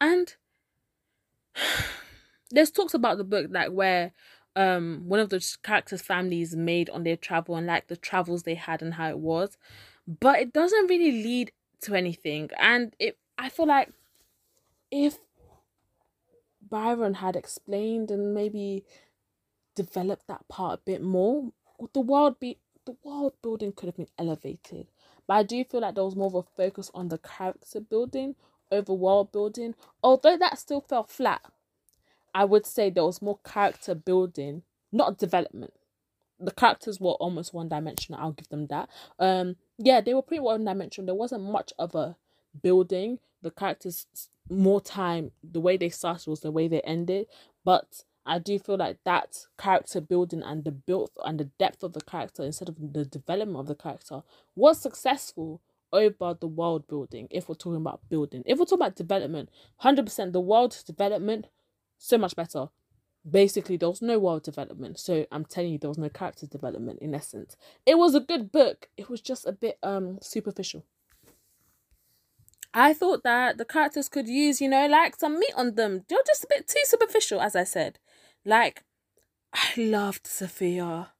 And 0.00 0.34
there's 2.52 2.70
talks 2.70 2.94
about 2.94 3.18
the 3.18 3.24
book 3.24 3.46
like 3.50 3.70
where 3.72 4.12
um 4.54 5.02
one 5.06 5.18
of 5.18 5.30
the 5.30 5.56
characters' 5.62 6.02
families 6.02 6.54
made 6.54 6.90
on 6.90 7.02
their 7.02 7.16
travel 7.16 7.56
and 7.56 7.66
like 7.66 7.88
the 7.88 7.96
travels 7.96 8.42
they 8.42 8.54
had 8.54 8.82
and 8.82 8.94
how 8.94 9.08
it 9.08 9.18
was. 9.18 9.56
But 10.06 10.40
it 10.40 10.52
doesn't 10.52 10.88
really 10.88 11.22
lead 11.22 11.52
to 11.82 11.94
anything. 11.94 12.50
And 12.58 12.94
it 12.98 13.18
I 13.38 13.48
feel 13.48 13.66
like 13.66 13.92
if 14.90 15.18
Bayron 16.68 17.16
had 17.16 17.34
explained 17.34 18.10
and 18.10 18.34
maybe 18.34 18.84
developed 19.74 20.26
that 20.28 20.46
part 20.48 20.80
a 20.80 20.82
bit 20.84 21.02
more, 21.02 21.52
the 21.92 22.00
world 22.00 22.38
be 22.38 22.58
the 22.84 22.96
world 23.04 23.34
building 23.42 23.72
could 23.72 23.86
have 23.86 23.96
been 23.96 24.08
elevated. 24.18 24.88
But 25.26 25.34
I 25.34 25.42
do 25.44 25.64
feel 25.64 25.80
like 25.80 25.94
there 25.94 26.04
was 26.04 26.16
more 26.16 26.26
of 26.26 26.34
a 26.34 26.42
focus 26.42 26.90
on 26.94 27.08
the 27.08 27.18
character 27.18 27.80
building 27.80 28.34
over 28.70 28.92
world 28.92 29.32
building. 29.32 29.74
Although 30.02 30.36
that 30.36 30.58
still 30.58 30.80
fell 30.80 31.04
flat, 31.04 31.42
I 32.34 32.44
would 32.44 32.66
say 32.66 32.90
there 32.90 33.04
was 33.04 33.22
more 33.22 33.38
character 33.44 33.94
building, 33.94 34.62
not 34.90 35.18
development. 35.18 35.74
The 36.40 36.50
characters 36.50 37.00
were 37.00 37.12
almost 37.12 37.54
one 37.54 37.68
dimensional, 37.68 38.20
I'll 38.20 38.32
give 38.32 38.48
them 38.48 38.66
that. 38.68 38.88
Um 39.18 39.56
yeah, 39.78 40.00
they 40.00 40.14
were 40.14 40.22
pretty 40.22 40.40
one 40.40 40.64
dimensional. 40.64 41.06
There 41.06 41.14
wasn't 41.14 41.44
much 41.44 41.72
of 41.78 41.94
a 41.94 42.16
building. 42.62 43.18
The 43.42 43.50
characters 43.50 44.06
more 44.48 44.80
time, 44.80 45.32
the 45.42 45.60
way 45.60 45.76
they 45.76 45.88
started 45.88 46.28
was 46.28 46.40
the 46.40 46.50
way 46.50 46.68
they 46.68 46.80
ended. 46.82 47.26
But 47.64 48.02
I 48.24 48.38
do 48.38 48.58
feel 48.58 48.76
like 48.76 48.98
that 49.04 49.46
character 49.58 50.00
building 50.00 50.42
and 50.42 50.64
the 50.64 50.70
build 50.70 51.10
and 51.24 51.40
the 51.40 51.50
depth 51.58 51.82
of 51.82 51.92
the 51.92 52.00
character 52.00 52.44
instead 52.44 52.68
of 52.68 52.76
the 52.92 53.04
development 53.04 53.58
of 53.58 53.66
the 53.66 53.74
character 53.74 54.22
was 54.54 54.80
successful 54.80 55.60
over 55.92 56.34
the 56.38 56.46
world 56.46 56.86
building 56.88 57.28
if 57.30 57.48
we're 57.48 57.54
talking 57.54 57.76
about 57.80 58.00
building. 58.08 58.42
If 58.46 58.58
we're 58.58 58.64
talking 58.64 58.78
about 58.78 58.96
development, 58.96 59.50
100% 59.82 60.32
the 60.32 60.40
world 60.40 60.76
development, 60.86 61.46
so 62.02 62.18
much 62.18 62.34
better. 62.34 62.66
Basically, 63.28 63.76
there 63.76 63.88
was 63.88 64.02
no 64.02 64.18
world 64.18 64.42
development. 64.42 64.98
So 64.98 65.26
I'm 65.30 65.44
telling 65.44 65.72
you, 65.72 65.78
there 65.78 65.88
was 65.88 65.98
no 65.98 66.08
character 66.08 66.46
development 66.46 66.98
in 67.00 67.14
essence. 67.14 67.56
It 67.86 67.96
was 67.96 68.16
a 68.16 68.20
good 68.20 68.50
book. 68.50 68.88
It 68.96 69.08
was 69.08 69.20
just 69.20 69.46
a 69.46 69.52
bit 69.52 69.78
um 69.82 70.18
superficial. 70.20 70.84
I 72.74 72.94
thought 72.94 73.22
that 73.22 73.58
the 73.58 73.64
characters 73.64 74.08
could 74.08 74.28
use, 74.28 74.60
you 74.60 74.68
know, 74.68 74.86
like 74.86 75.14
some 75.16 75.38
meat 75.38 75.52
on 75.56 75.74
them. 75.74 76.04
They're 76.08 76.18
just 76.26 76.44
a 76.44 76.48
bit 76.48 76.66
too 76.66 76.80
superficial, 76.84 77.40
as 77.40 77.54
I 77.54 77.64
said. 77.64 77.98
Like, 78.44 78.82
I 79.52 79.74
loved 79.76 80.26
Sophia. 80.26 81.12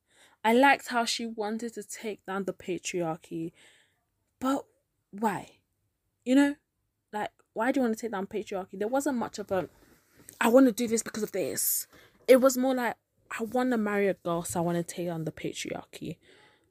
I 0.45 0.55
liked 0.55 0.89
how 0.89 1.05
she 1.05 1.27
wanted 1.27 1.75
to 1.75 1.83
take 1.85 2.25
down 2.27 2.45
the 2.45 2.55
patriarchy. 2.55 3.53
But 4.41 4.65
why? 5.13 5.59
You 6.25 6.35
know? 6.35 6.55
Like, 7.13 7.31
why 7.53 7.71
do 7.71 7.79
you 7.79 7.85
want 7.85 7.97
to 7.97 8.01
take 8.01 8.13
down 8.13 8.27
patriarchy? 8.27 8.79
There 8.79 8.89
wasn't 8.89 9.19
much 9.19 9.39
of 9.39 9.53
a, 9.53 9.69
I 10.43 10.49
want 10.49 10.67
to 10.67 10.73
do 10.73 10.89
this 10.89 11.05
because 11.05 11.23
of 11.23 11.31
this. 11.31 11.87
It 12.27 12.41
was 12.41 12.59
more 12.59 12.75
like, 12.75 12.97
I 13.39 13.45
want 13.45 13.71
to 13.71 13.79
marry 13.79 14.09
a 14.09 14.15
girl, 14.15 14.43
so 14.43 14.59
I 14.59 14.63
want 14.63 14.77
to 14.77 14.83
take 14.83 15.07
down 15.07 15.25
the 15.25 15.31
patriarchy. 15.31 16.17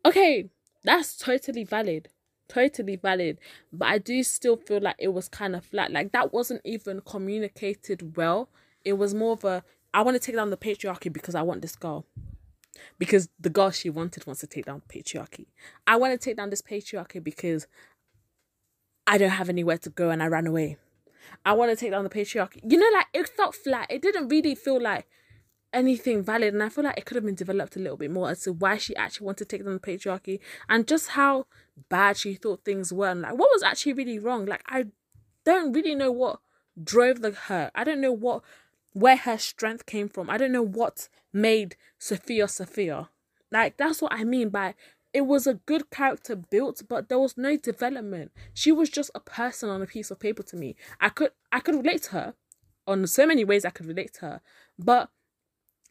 Okay, 0.05 0.49
that's 0.83 1.17
totally 1.17 1.63
valid. 1.63 2.09
Totally 2.49 2.97
valid. 2.97 3.39
But 3.71 3.87
i 3.87 3.97
do 3.97 4.23
still 4.23 4.57
feel 4.57 4.81
like 4.81 4.97
it 4.99 5.13
was 5.13 5.29
kind 5.29 5.55
of 5.55 5.63
flat. 5.63 5.89
Like 5.89 6.11
that 6.11 6.33
wasn't 6.33 6.59
even 6.65 6.99
communicated 6.99 8.17
well. 8.17 8.49
It 8.83 8.93
was 8.93 9.13
more 9.13 9.33
of 9.33 9.45
a 9.45 9.63
i 9.93 10.01
want 10.01 10.15
to 10.15 10.19
take 10.19 10.35
down 10.35 10.49
the 10.49 10.57
patriarchy 10.57 11.11
because 11.11 11.33
i 11.35 11.41
want 11.41 11.61
this 11.61 11.77
girl. 11.77 12.05
Because 12.99 13.29
the 13.39 13.49
girl 13.49 13.71
she 13.71 13.89
wanted 13.89 14.27
wants 14.27 14.41
to 14.41 14.47
take 14.47 14.65
down 14.65 14.81
patriarchy. 14.89 15.45
I 15.87 15.95
want 15.95 16.11
to 16.11 16.17
take 16.17 16.35
down 16.35 16.49
this 16.49 16.61
patriarchy 16.61 17.23
because 17.23 17.67
i 19.07 19.17
don't 19.17 19.29
have 19.29 19.47
anywhere 19.47 19.77
to 19.77 19.89
go 19.89 20.09
and 20.09 20.21
i 20.21 20.27
ran 20.27 20.45
away 20.45 20.77
i 21.45 21.53
want 21.53 21.71
to 21.71 21.75
take 21.75 21.91
down 21.91 22.03
the 22.03 22.09
patriarchy. 22.09 22.59
You 22.63 22.77
know 22.77 22.89
like 22.93 23.07
it 23.13 23.29
felt 23.29 23.55
flat. 23.55 23.87
It 23.89 24.01
didn't 24.01 24.29
really 24.29 24.55
feel 24.55 24.81
like 24.81 25.07
anything 25.73 26.21
valid 26.21 26.53
and 26.53 26.61
i 26.61 26.67
feel 26.67 26.83
like 26.83 26.97
it 26.97 27.05
could 27.05 27.15
have 27.15 27.23
been 27.23 27.33
developed 27.33 27.77
a 27.77 27.79
little 27.79 27.95
bit 27.95 28.11
more 28.11 28.29
as 28.29 28.41
to 28.41 28.51
why 28.51 28.75
she 28.75 28.93
actually 28.97 29.25
wanted 29.25 29.47
to 29.47 29.55
take 29.55 29.63
down 29.63 29.73
the 29.73 29.79
patriarchy 29.79 30.37
and 30.67 30.85
just 30.85 31.09
how 31.09 31.45
bad 31.87 32.17
she 32.17 32.33
thought 32.33 32.65
things 32.65 32.91
were 32.91 33.07
and 33.07 33.21
like 33.21 33.31
what 33.37 33.49
was 33.53 33.63
actually 33.63 33.93
really 33.93 34.19
wrong? 34.19 34.45
Like 34.45 34.63
i 34.67 34.85
don't 35.45 35.71
really 35.71 35.95
know 35.95 36.11
what 36.11 36.39
drove 36.81 37.21
the 37.21 37.31
her. 37.31 37.71
I 37.73 37.83
don't 37.83 38.01
know 38.01 38.11
what 38.11 38.43
where 38.93 39.15
her 39.15 39.37
strength 39.37 39.85
came 39.85 40.09
from. 40.09 40.29
I 40.29 40.37
don't 40.37 40.51
know 40.51 40.61
what 40.61 41.07
made 41.31 41.75
sophia 41.97 42.47
sophia. 42.47 43.09
Like 43.51 43.77
that's 43.77 44.01
what 44.01 44.13
i 44.13 44.23
mean 44.23 44.49
by 44.49 44.75
it 45.13 45.21
was 45.21 45.45
a 45.45 45.55
good 45.55 45.89
character 45.89 46.35
built 46.35 46.81
but 46.87 47.09
there 47.09 47.19
was 47.19 47.37
no 47.37 47.57
development 47.57 48.31
she 48.53 48.71
was 48.71 48.89
just 48.89 49.11
a 49.13 49.19
person 49.19 49.69
on 49.69 49.81
a 49.81 49.87
piece 49.87 50.11
of 50.11 50.19
paper 50.19 50.43
to 50.43 50.55
me 50.55 50.75
i 50.99 51.09
could 51.09 51.31
i 51.51 51.59
could 51.59 51.75
relate 51.75 52.03
to 52.03 52.11
her 52.11 52.33
on 52.87 53.05
so 53.05 53.25
many 53.25 53.43
ways 53.43 53.65
i 53.65 53.69
could 53.69 53.85
relate 53.85 54.13
to 54.13 54.21
her 54.21 54.41
but 54.79 55.09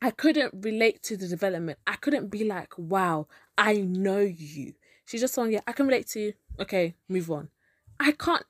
I 0.03 0.11
couldn't 0.11 0.55
relate 0.65 1.03
to 1.05 1.17
the 1.17 1.29
development. 1.29 1.79
I 1.87 1.97
couldn't 1.97 2.31
be 2.31 2.45
like, 2.45 2.73
wow, 2.79 3.27
I 3.59 3.75
know 3.75 4.21
you. 4.21 4.75
She's 5.05 5.21
just 5.21 5.35
saying, 5.35 5.53
yeah, 5.53 5.61
I 5.67 5.73
can 5.73 5.87
relate 5.87 6.07
to 6.09 6.21
you. 6.21 6.33
Okay, 6.59 6.95
move 7.09 7.31
on. 7.31 7.51
I 7.99 8.13
can't, 8.13 8.45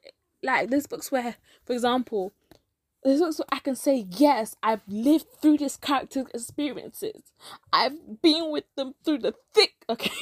like, 0.45 0.71
there's 0.71 0.87
books 0.87 1.11
where, 1.11 1.35
for 1.65 1.73
example, 1.73 2.33
there's 3.03 3.19
books 3.19 3.39
where 3.39 3.47
I 3.51 3.59
can 3.59 3.75
say, 3.75 4.07
yes, 4.11 4.55
I've 4.63 4.83
lived 4.87 5.27
through 5.43 5.59
this 5.59 5.77
character's 5.77 6.27
experiences. 6.33 7.23
I've 7.73 8.23
been 8.23 8.53
with 8.53 8.65
them 8.77 8.95
through 9.05 9.19
the 9.19 9.35
thick, 9.53 9.75
okay? 9.89 10.13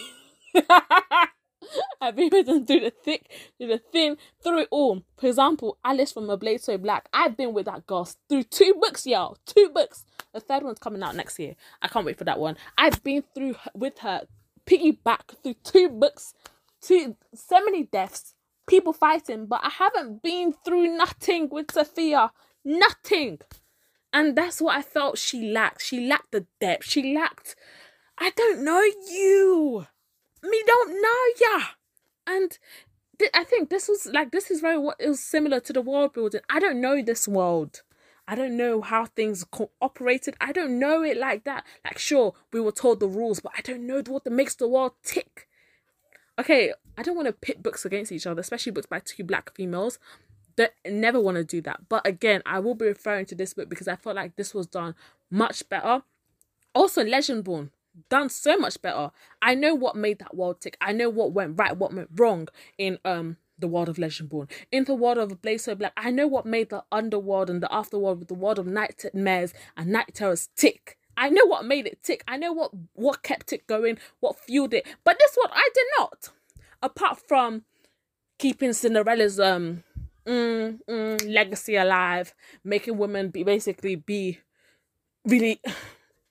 I've 2.00 2.16
been 2.16 2.30
with 2.32 2.46
them 2.46 2.64
through 2.64 2.80
the 2.80 2.90
thick, 2.90 3.30
through 3.58 3.68
the 3.68 3.78
thin, 3.78 4.16
through 4.42 4.60
it 4.60 4.68
all. 4.70 5.02
For 5.16 5.26
example, 5.26 5.78
Alice 5.84 6.12
from 6.12 6.30
A 6.30 6.36
Blade 6.36 6.60
So 6.60 6.78
Black. 6.78 7.08
I've 7.12 7.36
been 7.36 7.52
with 7.52 7.66
that 7.66 7.86
girl 7.86 8.08
through 8.28 8.44
two 8.44 8.74
books, 8.80 9.06
y'all. 9.06 9.36
Two 9.46 9.70
books. 9.74 10.04
The 10.32 10.40
third 10.40 10.62
one's 10.62 10.78
coming 10.78 11.02
out 11.02 11.16
next 11.16 11.38
year. 11.38 11.54
I 11.82 11.88
can't 11.88 12.06
wait 12.06 12.18
for 12.18 12.24
that 12.24 12.38
one. 12.38 12.56
I've 12.76 13.02
been 13.02 13.24
through 13.34 13.56
with 13.74 13.98
her, 13.98 14.22
piggyback 14.66 15.42
through 15.42 15.56
two 15.64 15.88
books, 15.88 16.34
two 16.80 17.16
so 17.34 17.64
many 17.64 17.84
deaths, 17.84 18.34
people 18.68 18.92
fighting, 18.92 19.46
but 19.46 19.60
I 19.62 19.70
haven't 19.70 20.22
been 20.22 20.54
through 20.64 20.96
nothing 20.96 21.48
with 21.48 21.72
Sophia. 21.72 22.30
Nothing. 22.64 23.40
And 24.12 24.36
that's 24.36 24.60
what 24.60 24.76
I 24.76 24.82
felt 24.82 25.18
she 25.18 25.50
lacked. 25.50 25.82
She 25.82 26.06
lacked 26.06 26.32
the 26.32 26.46
depth. 26.60 26.86
She 26.86 27.14
lacked 27.14 27.56
I 28.20 28.30
don't 28.30 28.64
know 28.64 28.82
you. 28.82 29.86
Me 30.42 30.62
don't 30.66 31.02
know 31.02 31.24
ya. 31.40 31.64
And 32.26 32.58
th- 33.18 33.30
I 33.34 33.44
think 33.44 33.70
this 33.70 33.88
was 33.88 34.06
like 34.06 34.30
this 34.30 34.50
is 34.50 34.60
very 34.60 34.78
what 34.78 34.96
it 34.98 35.08
was 35.08 35.20
similar 35.20 35.60
to 35.60 35.72
the 35.72 35.80
world 35.80 36.12
building. 36.12 36.40
I 36.48 36.60
don't 36.60 36.80
know 36.80 37.02
this 37.02 37.26
world. 37.26 37.82
I 38.30 38.34
don't 38.34 38.58
know 38.58 38.82
how 38.82 39.06
things 39.06 39.42
co- 39.44 39.70
operated. 39.80 40.36
I 40.38 40.52
don't 40.52 40.78
know 40.78 41.02
it 41.02 41.16
like 41.16 41.44
that. 41.44 41.64
Like, 41.82 41.98
sure, 41.98 42.34
we 42.52 42.60
were 42.60 42.72
told 42.72 43.00
the 43.00 43.08
rules, 43.08 43.40
but 43.40 43.52
I 43.56 43.62
don't 43.62 43.86
know 43.86 44.02
what 44.06 44.24
that 44.24 44.30
makes 44.32 44.54
the 44.54 44.68
world 44.68 44.92
tick. 45.02 45.48
Okay, 46.38 46.74
I 46.98 47.02
don't 47.02 47.16
want 47.16 47.26
to 47.26 47.32
pit 47.32 47.62
books 47.62 47.86
against 47.86 48.12
each 48.12 48.26
other, 48.26 48.42
especially 48.42 48.72
books 48.72 48.86
by 48.86 49.00
two 49.00 49.24
black 49.24 49.54
females. 49.54 49.98
That 50.56 50.74
never 50.86 51.20
want 51.20 51.36
to 51.36 51.44
do 51.44 51.62
that. 51.62 51.88
But 51.88 52.06
again, 52.06 52.42
I 52.44 52.58
will 52.58 52.74
be 52.74 52.86
referring 52.86 53.26
to 53.26 53.34
this 53.34 53.54
book 53.54 53.70
because 53.70 53.88
I 53.88 53.96
felt 53.96 54.16
like 54.16 54.36
this 54.36 54.52
was 54.52 54.66
done 54.66 54.94
much 55.30 55.66
better. 55.68 56.02
Also, 56.74 57.04
Legendborn 57.04 57.70
done 58.08 58.28
so 58.28 58.56
much 58.56 58.80
better. 58.80 59.10
I 59.42 59.54
know 59.54 59.74
what 59.74 59.96
made 59.96 60.18
that 60.20 60.36
world 60.36 60.60
tick. 60.60 60.76
I 60.80 60.92
know 60.92 61.08
what 61.10 61.32
went 61.32 61.58
right, 61.58 61.76
what 61.76 61.92
went 61.92 62.10
wrong 62.14 62.48
in 62.76 62.98
um 63.04 63.36
the 63.58 63.68
world 63.68 63.88
of 63.88 63.96
Legendborn, 63.96 64.48
in 64.70 64.84
the 64.84 64.94
world 64.94 65.18
of 65.18 65.42
Blade 65.42 65.58
So 65.58 65.74
Black. 65.74 65.92
I 65.96 66.10
know 66.10 66.26
what 66.26 66.46
made 66.46 66.70
the 66.70 66.84
underworld 66.92 67.50
and 67.50 67.62
the 67.62 67.68
afterworld 67.68 68.18
with 68.20 68.28
the 68.28 68.34
world 68.34 68.58
of 68.58 68.66
nightmares 68.66 69.52
and 69.76 69.90
night 69.90 70.14
terrors 70.14 70.48
tick. 70.56 70.96
I 71.16 71.30
know 71.30 71.44
what 71.44 71.64
made 71.64 71.86
it 71.86 72.02
tick. 72.02 72.22
I 72.28 72.36
know 72.36 72.52
what 72.52 72.70
what 72.94 73.22
kept 73.22 73.52
it 73.52 73.66
going, 73.66 73.98
what 74.20 74.38
fueled 74.38 74.74
it. 74.74 74.86
But 75.04 75.18
this 75.18 75.34
one 75.34 75.50
I 75.52 75.68
did 75.74 75.86
not. 75.98 76.30
Apart 76.80 77.18
from 77.26 77.64
keeping 78.38 78.72
Cinderella's 78.72 79.40
um 79.40 79.82
mm, 80.26 80.78
mm, 80.88 81.34
legacy 81.34 81.74
alive, 81.74 82.34
making 82.62 82.98
women 82.98 83.30
be 83.30 83.42
basically 83.42 83.96
be 83.96 84.38
really 85.24 85.60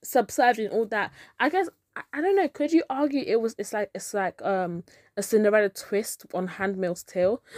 subservient, 0.04 0.74
all 0.74 0.86
that. 0.88 1.12
I 1.40 1.50
guess 1.50 1.70
I, 2.14 2.22
don't 2.22 2.36
know. 2.36 2.48
Could 2.48 2.74
you 2.74 2.84
argue 2.90 3.24
it 3.26 3.42
was? 3.42 3.56
It's 3.58 3.74
like 3.74 3.90
it's 3.96 4.14
like 4.14 4.42
um 4.42 4.84
a 5.16 5.24
Cinderella 5.24 5.70
twist 5.70 6.26
on 6.34 6.48
Handmaid's 6.48 7.04
Tale. 7.04 7.42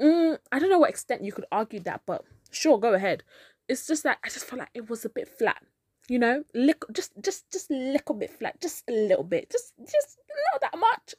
Mm, 0.00 0.38
I 0.50 0.58
don't 0.58 0.70
know 0.70 0.78
what 0.78 0.88
extent 0.88 1.24
you 1.24 1.30
could 1.30 1.44
argue 1.52 1.78
that, 1.80 2.00
but 2.06 2.24
sure, 2.50 2.80
go 2.80 2.94
ahead. 2.94 3.22
It's 3.68 3.86
just 3.86 4.02
that 4.04 4.16
I 4.24 4.30
just 4.30 4.46
felt 4.46 4.60
like 4.60 4.70
it 4.72 4.88
was 4.88 5.04
a 5.04 5.10
bit 5.10 5.28
flat. 5.28 5.62
You 6.08 6.18
know, 6.18 6.42
little, 6.54 6.88
just 6.90 7.12
just 7.20 7.44
just 7.52 7.70
a 7.70 7.74
little 7.74 8.14
bit 8.14 8.30
flat, 8.30 8.58
just 8.62 8.82
a 8.88 8.92
little 8.92 9.24
bit, 9.24 9.50
just 9.50 9.74
just 9.78 10.16
not 10.54 10.62
that 10.62 10.78
much. 10.78 11.16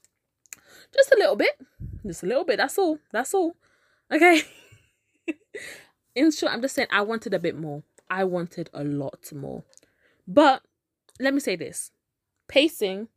Just 0.91 1.11
a 1.11 1.15
little 1.15 1.35
bit. 1.35 1.59
Just 2.05 2.23
a 2.23 2.25
little 2.25 2.43
bit. 2.43 2.57
That's 2.57 2.79
all. 2.79 2.97
That's 3.11 3.35
all. 3.35 3.55
Okay. 4.11 4.41
In 6.15 6.31
short, 6.31 6.51
I'm 6.51 6.61
just 6.63 6.73
saying 6.73 6.87
I 6.91 7.01
wanted 7.01 7.35
a 7.35 7.39
bit 7.39 7.55
more. 7.55 7.83
I 8.09 8.23
wanted 8.23 8.69
a 8.73 8.83
lot 8.83 9.31
more. 9.31 9.63
But 10.27 10.63
let 11.19 11.33
me 11.33 11.39
say 11.39 11.55
this 11.55 11.91
pacing, 12.47 13.07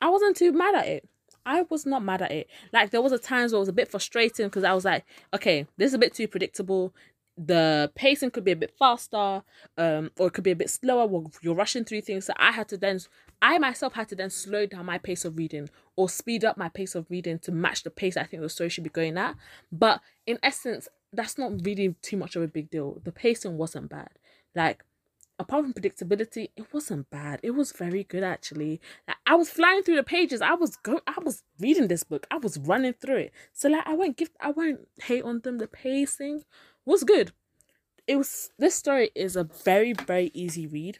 I 0.00 0.08
wasn't 0.10 0.36
too 0.36 0.52
mad 0.52 0.74
at 0.74 0.86
it. 0.86 1.08
I 1.44 1.62
was 1.62 1.86
not 1.86 2.02
mad 2.02 2.22
at 2.22 2.32
it. 2.32 2.48
Like 2.72 2.90
there 2.90 3.02
was 3.02 3.12
a 3.12 3.18
times 3.18 3.52
where 3.52 3.58
it 3.58 3.60
was 3.60 3.68
a 3.68 3.72
bit 3.72 3.90
frustrating 3.90 4.46
because 4.46 4.64
I 4.64 4.74
was 4.74 4.84
like, 4.84 5.04
okay, 5.32 5.66
this 5.76 5.88
is 5.88 5.94
a 5.94 5.98
bit 5.98 6.14
too 6.14 6.28
predictable. 6.28 6.94
The 7.38 7.92
pacing 7.94 8.30
could 8.30 8.44
be 8.44 8.52
a 8.52 8.56
bit 8.56 8.74
faster, 8.78 9.42
um, 9.76 10.10
or 10.18 10.28
it 10.28 10.32
could 10.32 10.44
be 10.44 10.50
a 10.50 10.56
bit 10.56 10.70
slower. 10.70 11.06
Well, 11.06 11.30
you're 11.42 11.54
rushing 11.54 11.84
through 11.84 12.00
things. 12.00 12.24
So 12.26 12.32
I 12.36 12.50
had 12.50 12.68
to 12.68 12.76
then, 12.76 12.98
I 13.42 13.58
myself 13.58 13.92
had 13.92 14.08
to 14.08 14.16
then 14.16 14.30
slow 14.30 14.66
down 14.66 14.86
my 14.86 14.98
pace 14.98 15.24
of 15.24 15.36
reading 15.36 15.68
or 15.96 16.08
speed 16.08 16.44
up 16.44 16.56
my 16.56 16.68
pace 16.68 16.94
of 16.94 17.06
reading 17.10 17.38
to 17.40 17.52
match 17.52 17.82
the 17.82 17.90
pace 17.90 18.16
I 18.16 18.24
think 18.24 18.42
the 18.42 18.48
story 18.48 18.70
should 18.70 18.84
be 18.84 18.90
going 18.90 19.16
at. 19.18 19.36
But 19.70 20.00
in 20.26 20.38
essence, 20.42 20.88
that's 21.12 21.38
not 21.38 21.64
really 21.64 21.94
too 22.02 22.16
much 22.16 22.36
of 22.36 22.42
a 22.42 22.48
big 22.48 22.70
deal. 22.70 23.00
The 23.04 23.12
pacing 23.12 23.56
wasn't 23.56 23.90
bad. 23.90 24.10
Like 24.54 24.84
apart 25.38 25.64
from 25.64 25.72
predictability, 25.72 26.50
it 26.56 26.72
wasn't 26.72 27.10
bad. 27.10 27.40
It 27.42 27.52
was 27.52 27.72
very 27.72 28.04
good 28.04 28.22
actually. 28.22 28.80
Like, 29.06 29.16
I 29.26 29.34
was 29.34 29.50
flying 29.50 29.82
through 29.82 29.96
the 29.96 30.02
pages. 30.02 30.40
I 30.40 30.54
was 30.54 30.76
going. 30.76 31.00
I 31.06 31.20
was 31.22 31.42
reading 31.58 31.88
this 31.88 32.04
book. 32.04 32.26
I 32.30 32.38
was 32.38 32.58
running 32.58 32.94
through 32.94 33.16
it. 33.16 33.32
So 33.52 33.68
like, 33.68 33.86
I 33.86 33.94
won't 33.94 34.16
give. 34.16 34.30
I 34.40 34.50
won't 34.50 34.88
hate 35.02 35.24
on 35.24 35.40
them. 35.40 35.58
The 35.58 35.66
pacing 35.66 36.44
was 36.84 37.04
good. 37.04 37.32
It 38.06 38.16
was. 38.16 38.50
This 38.58 38.74
story 38.74 39.10
is 39.14 39.36
a 39.36 39.44
very 39.44 39.92
very 39.92 40.30
easy 40.34 40.66
read. 40.66 40.98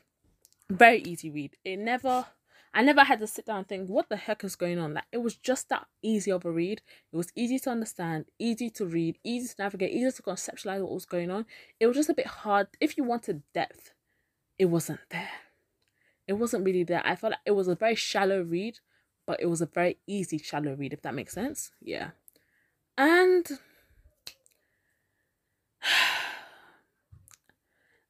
Very 0.69 1.01
easy 1.03 1.31
read. 1.31 1.57
It 1.65 1.79
never. 1.79 2.27
I 2.75 2.83
never 2.83 3.05
had 3.05 3.21
to 3.21 3.27
sit 3.27 3.47
down 3.47 3.59
and 3.59 3.69
think, 3.69 3.89
what 3.89 4.11
the 4.11 4.17
heck 4.17 4.45
is 4.45 4.55
going 4.55 4.79
on? 4.79 4.93
Like, 4.93 5.07
it 5.11 5.23
was 5.23 5.35
just 5.35 5.71
that 5.71 5.87
easy 6.03 6.31
of 6.31 6.45
a 6.45 6.51
read. 6.51 6.83
It 7.11 7.17
was 7.17 7.33
easy 7.35 7.59
to 7.61 7.71
understand, 7.71 8.27
easy 8.39 8.69
to 8.69 8.85
read, 8.85 9.17
easy 9.25 9.49
to 9.49 9.55
navigate, 9.63 9.95
easy 9.95 10.11
to 10.15 10.23
conceptualize 10.23 10.83
what 10.83 10.93
was 10.93 11.07
going 11.07 11.31
on. 11.31 11.47
It 11.81 11.87
was 11.87 11.97
just 11.97 12.11
a 12.11 12.15
bit 12.15 12.27
hard. 12.27 12.67
If 12.79 12.99
you 12.99 13.05
wanted 13.05 13.45
depth, 13.55 13.95
it 14.59 14.67
wasn't 14.67 15.01
there. 15.11 15.31
It 16.27 16.35
wasn't 16.35 16.65
really 16.65 16.85
there. 16.85 17.03
I 17.05 17.15
felt 17.17 17.33
like 17.33 17.41
it 17.45 17.53
was 17.53 17.69
a 17.69 17.75
very 17.75 17.95
shallow 17.95 18.43
read, 18.43 18.81
but 19.27 19.41
it 19.41 19.47
was 19.47 19.61
a 19.61 19.67
very 19.67 19.99
easy 20.07 20.39
shallow 20.39 20.75
read, 20.75 20.93
if 20.93 21.03
that 21.03 21.15
makes 21.15 21.35
sense. 21.35 21.71
Yeah. 21.81 22.11
And 22.99 23.47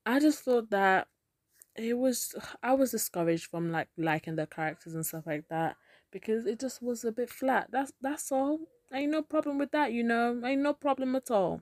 I 0.07 0.21
just 0.21 0.41
thought 0.45 0.71
that 0.71 1.09
it 1.75 1.99
was 1.99 2.35
I 2.63 2.73
was 2.75 2.93
discouraged 2.93 3.47
from 3.47 3.71
like 3.71 3.89
liking 3.99 4.37
the 4.37 4.47
characters 4.47 4.95
and 4.95 5.05
stuff 5.05 5.27
like 5.27 5.49
that 5.51 5.77
because 6.11 6.47
it 6.47 6.59
just 6.61 6.83
was 6.83 7.05
a 7.05 7.13
bit 7.13 7.29
flat. 7.29 7.69
That's 7.71 7.93
that's 8.01 8.33
all. 8.33 8.61
Ain't 8.93 9.13
no 9.13 9.23
problem 9.23 9.59
with 9.59 9.73
that, 9.73 9.93
you 9.93 10.05
know. 10.05 10.41
Ain't 10.45 10.63
no 10.63 10.73
problem 10.73 11.17
at 11.17 11.31
all. 11.31 11.61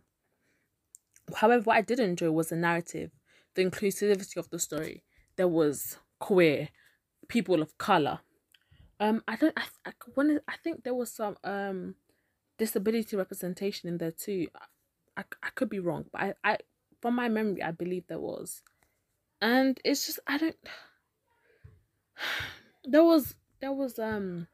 However, 1.35 1.63
what 1.63 1.77
I 1.77 1.81
did 1.81 1.99
enjoy 2.01 2.31
was 2.31 2.51
the 2.51 2.57
narrative 2.57 3.11
the 3.55 3.65
inclusivity 3.65 4.37
of 4.37 4.51
the 4.51 4.59
story. 4.59 5.03
There 5.37 5.49
was 5.49 5.99
queer, 6.19 6.69
people 7.29 7.63
of 7.63 7.77
color. 7.79 8.21
Um, 9.01 9.23
I 9.27 9.37
don't. 9.37 9.57
I 9.57 9.65
I, 9.87 9.93
when, 10.15 10.41
I 10.49 10.57
think 10.63 10.85
there 10.85 10.95
was 10.95 11.13
some 11.13 11.37
um 11.45 11.97
disability 12.59 13.17
representation 13.17 13.89
in 13.89 13.99
there 13.99 14.13
too. 14.13 14.49
I, 14.55 15.21
I, 15.21 15.25
I 15.43 15.51
could 15.51 15.69
be 15.69 15.81
wrong, 15.81 16.07
but 16.13 16.21
I, 16.23 16.35
I 16.45 16.59
from 17.01 17.15
my 17.17 17.29
memory, 17.29 17.63
I 17.63 17.73
believe 17.73 18.07
there 18.07 18.21
was, 18.21 18.63
and 19.41 19.79
it's 19.85 20.07
just 20.07 20.21
I 20.27 20.39
don't. 20.39 20.57
There 22.87 23.03
was 23.03 23.35
there 23.61 23.73
was 23.73 23.99
um 23.99 24.47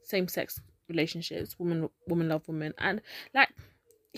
same 0.00 0.28
sex 0.28 0.60
relationships, 0.88 1.58
woman 1.58 1.88
woman 2.06 2.28
love 2.28 2.46
woman, 2.46 2.72
and 2.78 3.00
like 3.34 3.48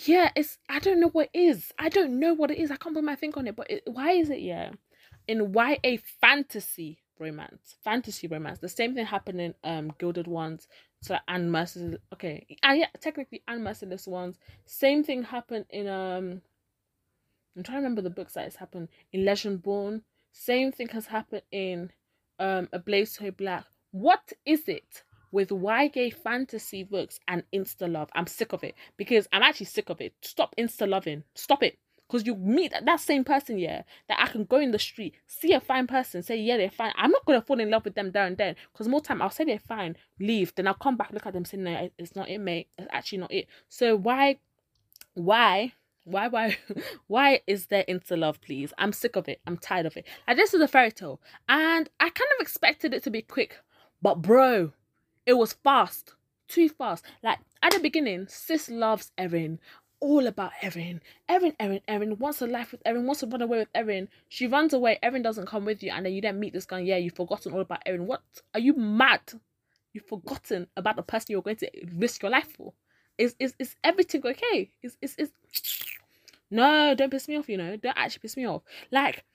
yeah, 0.05 0.29
it's 0.35 0.59
I 0.69 0.79
don't 0.79 0.99
know 0.99 1.09
what 1.09 1.29
it 1.33 1.39
is. 1.39 1.71
I 1.79 1.89
don't 1.89 2.19
know 2.19 2.33
what 2.33 2.51
it 2.51 2.57
is. 2.59 2.69
I 2.71 2.75
can't 2.75 2.93
put 2.93 3.03
my 3.03 3.15
finger 3.15 3.39
on 3.39 3.47
it. 3.47 3.55
But 3.55 3.71
it, 3.71 3.83
why 3.85 4.11
is 4.11 4.29
it? 4.29 4.39
Yeah, 4.39 4.71
in 5.27 5.53
YA 5.53 5.97
fantasy 6.21 6.99
romance, 7.19 7.75
fantasy 7.83 8.27
romance. 8.27 8.59
The 8.59 8.69
same 8.69 8.93
thing 8.93 9.05
happened 9.05 9.41
in 9.41 9.55
um 9.63 9.93
Gilded 9.97 10.27
Ones. 10.27 10.67
So 11.01 11.17
and 11.27 11.51
Merciless. 11.51 11.99
Okay, 12.13 12.45
ah, 12.63 12.73
yeah, 12.73 12.87
technically 13.01 13.41
and 13.47 13.63
Merciless 13.63 14.07
Ones. 14.07 14.37
Same 14.65 15.03
thing 15.03 15.23
happened 15.23 15.65
in 15.69 15.87
um. 15.87 16.41
I'm 17.55 17.63
trying 17.63 17.77
to 17.77 17.81
remember 17.81 18.03
the 18.03 18.11
books 18.11 18.33
that 18.33 18.43
has 18.43 18.55
happened 18.55 18.89
in 19.11 19.21
Legendborn. 19.21 20.01
Same 20.31 20.71
thing 20.71 20.89
has 20.89 21.07
happened 21.07 21.41
in 21.51 21.91
um 22.37 22.69
A 22.71 22.77
Blade 22.77 23.07
So 23.07 23.31
Black. 23.31 23.65
What 23.91 24.31
is 24.45 24.67
it 24.67 25.03
with 25.31 25.51
why 25.51 25.87
gay 25.87 26.09
fantasy 26.09 26.83
books 26.83 27.19
and 27.27 27.43
insta 27.53 27.91
love. 27.91 28.09
I'm 28.13 28.27
sick 28.27 28.53
of 28.53 28.63
it 28.63 28.75
because 28.97 29.27
I'm 29.31 29.43
actually 29.43 29.67
sick 29.67 29.89
of 29.89 30.01
it. 30.01 30.13
Stop 30.21 30.55
insta 30.57 30.87
loving. 30.87 31.23
Stop 31.35 31.63
it. 31.63 31.77
Because 32.07 32.25
you 32.25 32.35
meet 32.35 32.71
that 32.71 32.99
same 33.01 33.25
person, 33.25 33.57
yeah, 33.59 33.81
that 34.07 34.19
I 34.21 34.27
can 34.27 34.45
go 34.45 34.57
in 34.59 34.71
the 34.71 34.79
street, 34.79 35.15
see 35.27 35.51
a 35.51 35.59
fine 35.59 35.87
person, 35.87 36.23
say, 36.23 36.37
yeah, 36.37 36.55
they're 36.55 36.69
fine. 36.69 36.93
I'm 36.95 37.11
not 37.11 37.25
going 37.25 37.39
to 37.39 37.45
fall 37.45 37.59
in 37.59 37.69
love 37.69 37.83
with 37.83 37.95
them 37.95 38.11
there 38.11 38.25
and 38.25 38.37
then. 38.37 38.55
Because 38.71 38.87
more 38.87 39.01
time, 39.01 39.21
I'll 39.21 39.29
say 39.29 39.43
they're 39.43 39.59
fine, 39.59 39.97
leave. 40.17 40.55
Then 40.55 40.67
I'll 40.67 40.73
come 40.73 40.95
back, 40.95 41.11
look 41.11 41.25
at 41.25 41.33
them, 41.33 41.43
say, 41.43 41.57
no, 41.57 41.89
it's 41.97 42.15
not 42.15 42.29
it, 42.29 42.37
mate. 42.37 42.69
It's 42.77 42.87
actually 42.91 43.17
not 43.17 43.33
it. 43.33 43.47
So 43.67 43.97
why, 43.97 44.37
why, 45.15 45.73
why, 46.05 46.29
why, 46.29 46.57
why 47.07 47.41
is 47.45 47.67
there 47.67 47.83
insta 47.89 48.17
love, 48.17 48.39
please? 48.39 48.71
I'm 48.77 48.93
sick 48.93 49.17
of 49.17 49.27
it. 49.27 49.41
I'm 49.45 49.57
tired 49.57 49.85
of 49.85 49.97
it. 49.97 50.07
Like, 50.25 50.37
this 50.37 50.53
is 50.53 50.61
a 50.61 50.67
fairy 50.67 50.91
tale. 50.91 51.19
And 51.49 51.89
I 51.99 52.05
kind 52.05 52.31
of 52.39 52.41
expected 52.41 52.93
it 52.93 53.03
to 53.03 53.09
be 53.09 53.21
quick. 53.21 53.57
But, 54.01 54.21
bro, 54.21 54.71
it 55.27 55.37
was 55.37 55.53
fast, 55.53 56.15
too 56.47 56.69
fast. 56.69 57.05
Like 57.21 57.39
at 57.61 57.73
the 57.73 57.79
beginning, 57.79 58.27
sis 58.27 58.69
loves 58.69 59.11
Erin, 59.17 59.59
all 59.99 60.25
about 60.25 60.53
Erin. 60.61 61.01
Erin, 61.27 61.53
Erin, 61.59 61.81
Erin 61.87 62.17
wants 62.17 62.41
a 62.41 62.47
life 62.47 62.71
with 62.71 62.81
Erin, 62.85 63.05
wants 63.05 63.19
to 63.19 63.27
run 63.27 63.41
away 63.41 63.59
with 63.59 63.67
Erin. 63.75 64.07
She 64.29 64.47
runs 64.47 64.73
away, 64.73 64.97
Erin 65.03 65.21
doesn't 65.21 65.47
come 65.47 65.65
with 65.65 65.83
you, 65.83 65.91
and 65.91 66.05
then 66.05 66.13
you 66.13 66.21
then 66.21 66.39
meet 66.39 66.53
this 66.53 66.65
guy. 66.65 66.79
Yeah, 66.79 66.97
you've 66.97 67.15
forgotten 67.15 67.53
all 67.53 67.61
about 67.61 67.83
Erin. 67.85 68.07
What 68.07 68.21
are 68.53 68.59
you 68.59 68.73
mad? 68.73 69.21
You've 69.93 70.05
forgotten 70.05 70.67
about 70.77 70.95
the 70.95 71.03
person 71.03 71.27
you're 71.29 71.41
going 71.41 71.57
to 71.57 71.69
risk 71.95 72.23
your 72.23 72.31
life 72.31 72.53
for. 72.55 72.73
Is 73.17 73.35
is 73.39 73.53
is 73.59 73.75
everything 73.83 74.25
okay? 74.25 74.69
Is 74.81 74.95
is 75.01 75.15
is 75.17 75.31
no, 76.49 76.95
don't 76.95 77.09
piss 77.09 77.27
me 77.27 77.35
off, 77.35 77.49
you 77.49 77.57
know. 77.57 77.75
Don't 77.75 77.97
actually 77.97 78.19
piss 78.21 78.37
me 78.37 78.47
off. 78.47 78.61
Like, 78.91 79.25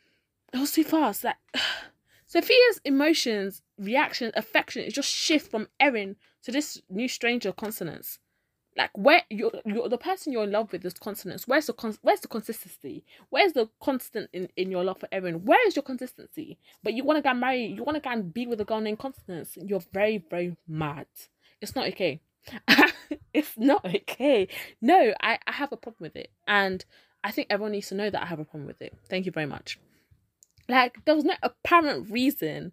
it 0.54 0.58
was 0.58 0.72
too 0.72 0.84
fast. 0.84 1.24
Like 1.24 1.36
Sophia's 2.32 2.80
emotions, 2.86 3.60
reaction, 3.76 4.32
affection 4.34 4.82
is 4.82 4.94
just 4.94 5.10
shift 5.10 5.50
from 5.50 5.68
Erin 5.78 6.16
to 6.42 6.50
this 6.50 6.80
new 6.88 7.06
stranger 7.06 7.52
Constance. 7.52 8.20
Like 8.74 8.88
where 8.96 9.20
you're, 9.28 9.52
you're 9.66 9.90
the 9.90 9.98
person 9.98 10.32
you're 10.32 10.44
in 10.44 10.50
love 10.50 10.72
with 10.72 10.82
is 10.82 10.94
Constance. 10.94 11.46
Where's 11.46 11.66
the 11.66 11.74
con- 11.74 11.98
where's 12.00 12.20
the 12.20 12.28
consistency? 12.28 13.04
Where's 13.28 13.52
the 13.52 13.68
constant 13.82 14.30
in, 14.32 14.48
in 14.56 14.70
your 14.70 14.82
love 14.82 14.98
for 14.98 15.10
Erin? 15.12 15.44
Where 15.44 15.68
is 15.68 15.76
your 15.76 15.82
consistency? 15.82 16.56
But 16.82 16.94
you 16.94 17.04
want 17.04 17.18
to 17.18 17.22
get 17.22 17.36
married, 17.36 17.76
you 17.76 17.84
want 17.84 17.96
to 17.96 18.00
go 18.00 18.08
and 18.08 18.32
be 18.32 18.46
with 18.46 18.62
a 18.62 18.64
girl 18.64 18.80
named 18.80 18.98
Constance. 18.98 19.58
You're 19.60 19.82
very 19.92 20.24
very 20.30 20.56
mad. 20.66 21.08
It's 21.60 21.76
not 21.76 21.86
okay. 21.88 22.22
it's 23.34 23.58
not 23.58 23.84
okay. 23.84 24.48
No, 24.80 25.12
I, 25.20 25.38
I 25.46 25.52
have 25.52 25.70
a 25.70 25.76
problem 25.76 25.98
with 26.00 26.16
it. 26.16 26.30
And 26.48 26.82
I 27.22 27.30
think 27.30 27.48
everyone 27.50 27.72
needs 27.72 27.88
to 27.88 27.94
know 27.94 28.08
that 28.08 28.22
I 28.22 28.24
have 28.24 28.40
a 28.40 28.46
problem 28.46 28.66
with 28.66 28.80
it. 28.80 28.96
Thank 29.10 29.26
you 29.26 29.32
very 29.32 29.44
much. 29.44 29.78
Like 30.68 31.04
there 31.04 31.14
was 31.14 31.24
no 31.24 31.34
apparent 31.42 32.10
reason. 32.10 32.72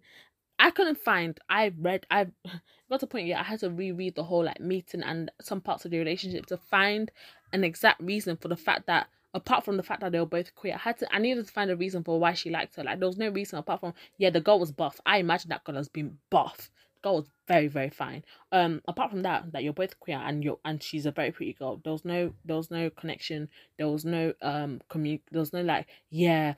I 0.58 0.70
couldn't 0.70 0.98
find. 0.98 1.38
I 1.48 1.72
read. 1.78 2.06
I 2.10 2.26
got 2.90 3.00
to 3.00 3.06
point. 3.06 3.26
Yeah, 3.26 3.40
I 3.40 3.44
had 3.44 3.60
to 3.60 3.70
reread 3.70 4.14
the 4.14 4.24
whole 4.24 4.44
like 4.44 4.60
meeting 4.60 5.02
and 5.02 5.30
some 5.40 5.60
parts 5.60 5.84
of 5.84 5.90
the 5.90 5.98
relationship 5.98 6.46
to 6.46 6.56
find 6.56 7.10
an 7.52 7.64
exact 7.64 8.02
reason 8.02 8.36
for 8.36 8.48
the 8.48 8.56
fact 8.56 8.86
that 8.86 9.08
apart 9.32 9.64
from 9.64 9.76
the 9.76 9.82
fact 9.82 10.00
that 10.00 10.12
they 10.12 10.20
were 10.20 10.26
both 10.26 10.54
queer, 10.54 10.74
I 10.74 10.78
had 10.78 10.98
to 10.98 11.14
I 11.14 11.18
needed 11.18 11.46
to 11.46 11.52
find 11.52 11.70
a 11.70 11.76
reason 11.76 12.04
for 12.04 12.18
why 12.18 12.34
she 12.34 12.50
liked 12.50 12.76
her. 12.76 12.84
Like 12.84 12.98
there 12.98 13.08
was 13.08 13.16
no 13.16 13.28
reason 13.28 13.58
apart 13.58 13.80
from 13.80 13.94
yeah, 14.18 14.30
the 14.30 14.40
girl 14.40 14.60
was 14.60 14.72
buff. 14.72 15.00
I 15.06 15.18
imagine 15.18 15.50
that 15.50 15.64
girl 15.64 15.76
has 15.76 15.88
been 15.88 16.18
buff. 16.30 16.70
The 16.96 17.08
girl 17.08 17.16
was 17.16 17.30
very, 17.48 17.68
very 17.68 17.90
fine. 17.90 18.24
Um 18.52 18.82
apart 18.86 19.10
from 19.10 19.22
that, 19.22 19.52
that 19.52 19.62
you're 19.64 19.72
both 19.72 19.98
queer 20.00 20.18
and 20.18 20.44
you're 20.44 20.58
and 20.64 20.82
she's 20.82 21.06
a 21.06 21.10
very 21.12 21.32
pretty 21.32 21.54
girl. 21.54 21.80
There 21.82 21.92
was 21.92 22.04
no 22.04 22.34
there 22.44 22.56
was 22.56 22.70
no 22.70 22.90
connection. 22.90 23.48
There 23.78 23.88
was 23.88 24.04
no 24.04 24.34
um 24.42 24.80
commu 24.90 25.20
there 25.30 25.40
was 25.40 25.52
no 25.52 25.62
like, 25.62 25.86
yeah, 26.10 26.54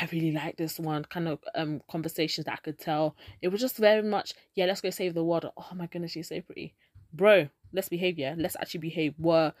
I 0.00 0.08
really 0.12 0.32
like 0.32 0.56
this 0.56 0.78
one 0.78 1.04
kind 1.04 1.28
of 1.28 1.40
um 1.54 1.80
conversations 1.90 2.44
that 2.44 2.54
I 2.54 2.62
could 2.62 2.78
tell. 2.78 3.16
It 3.42 3.48
was 3.48 3.60
just 3.60 3.76
very 3.76 4.02
much, 4.02 4.34
yeah, 4.54 4.66
let's 4.66 4.80
go 4.80 4.90
save 4.90 5.14
the 5.14 5.24
world. 5.24 5.50
Oh 5.56 5.74
my 5.74 5.86
goodness, 5.86 6.12
she's 6.12 6.28
so 6.28 6.40
pretty. 6.40 6.74
Bro, 7.12 7.48
let's 7.72 7.88
behave, 7.88 8.18
yeah. 8.18 8.34
Let's 8.36 8.56
actually 8.56 8.80
behave. 8.80 9.14
We're 9.18 9.52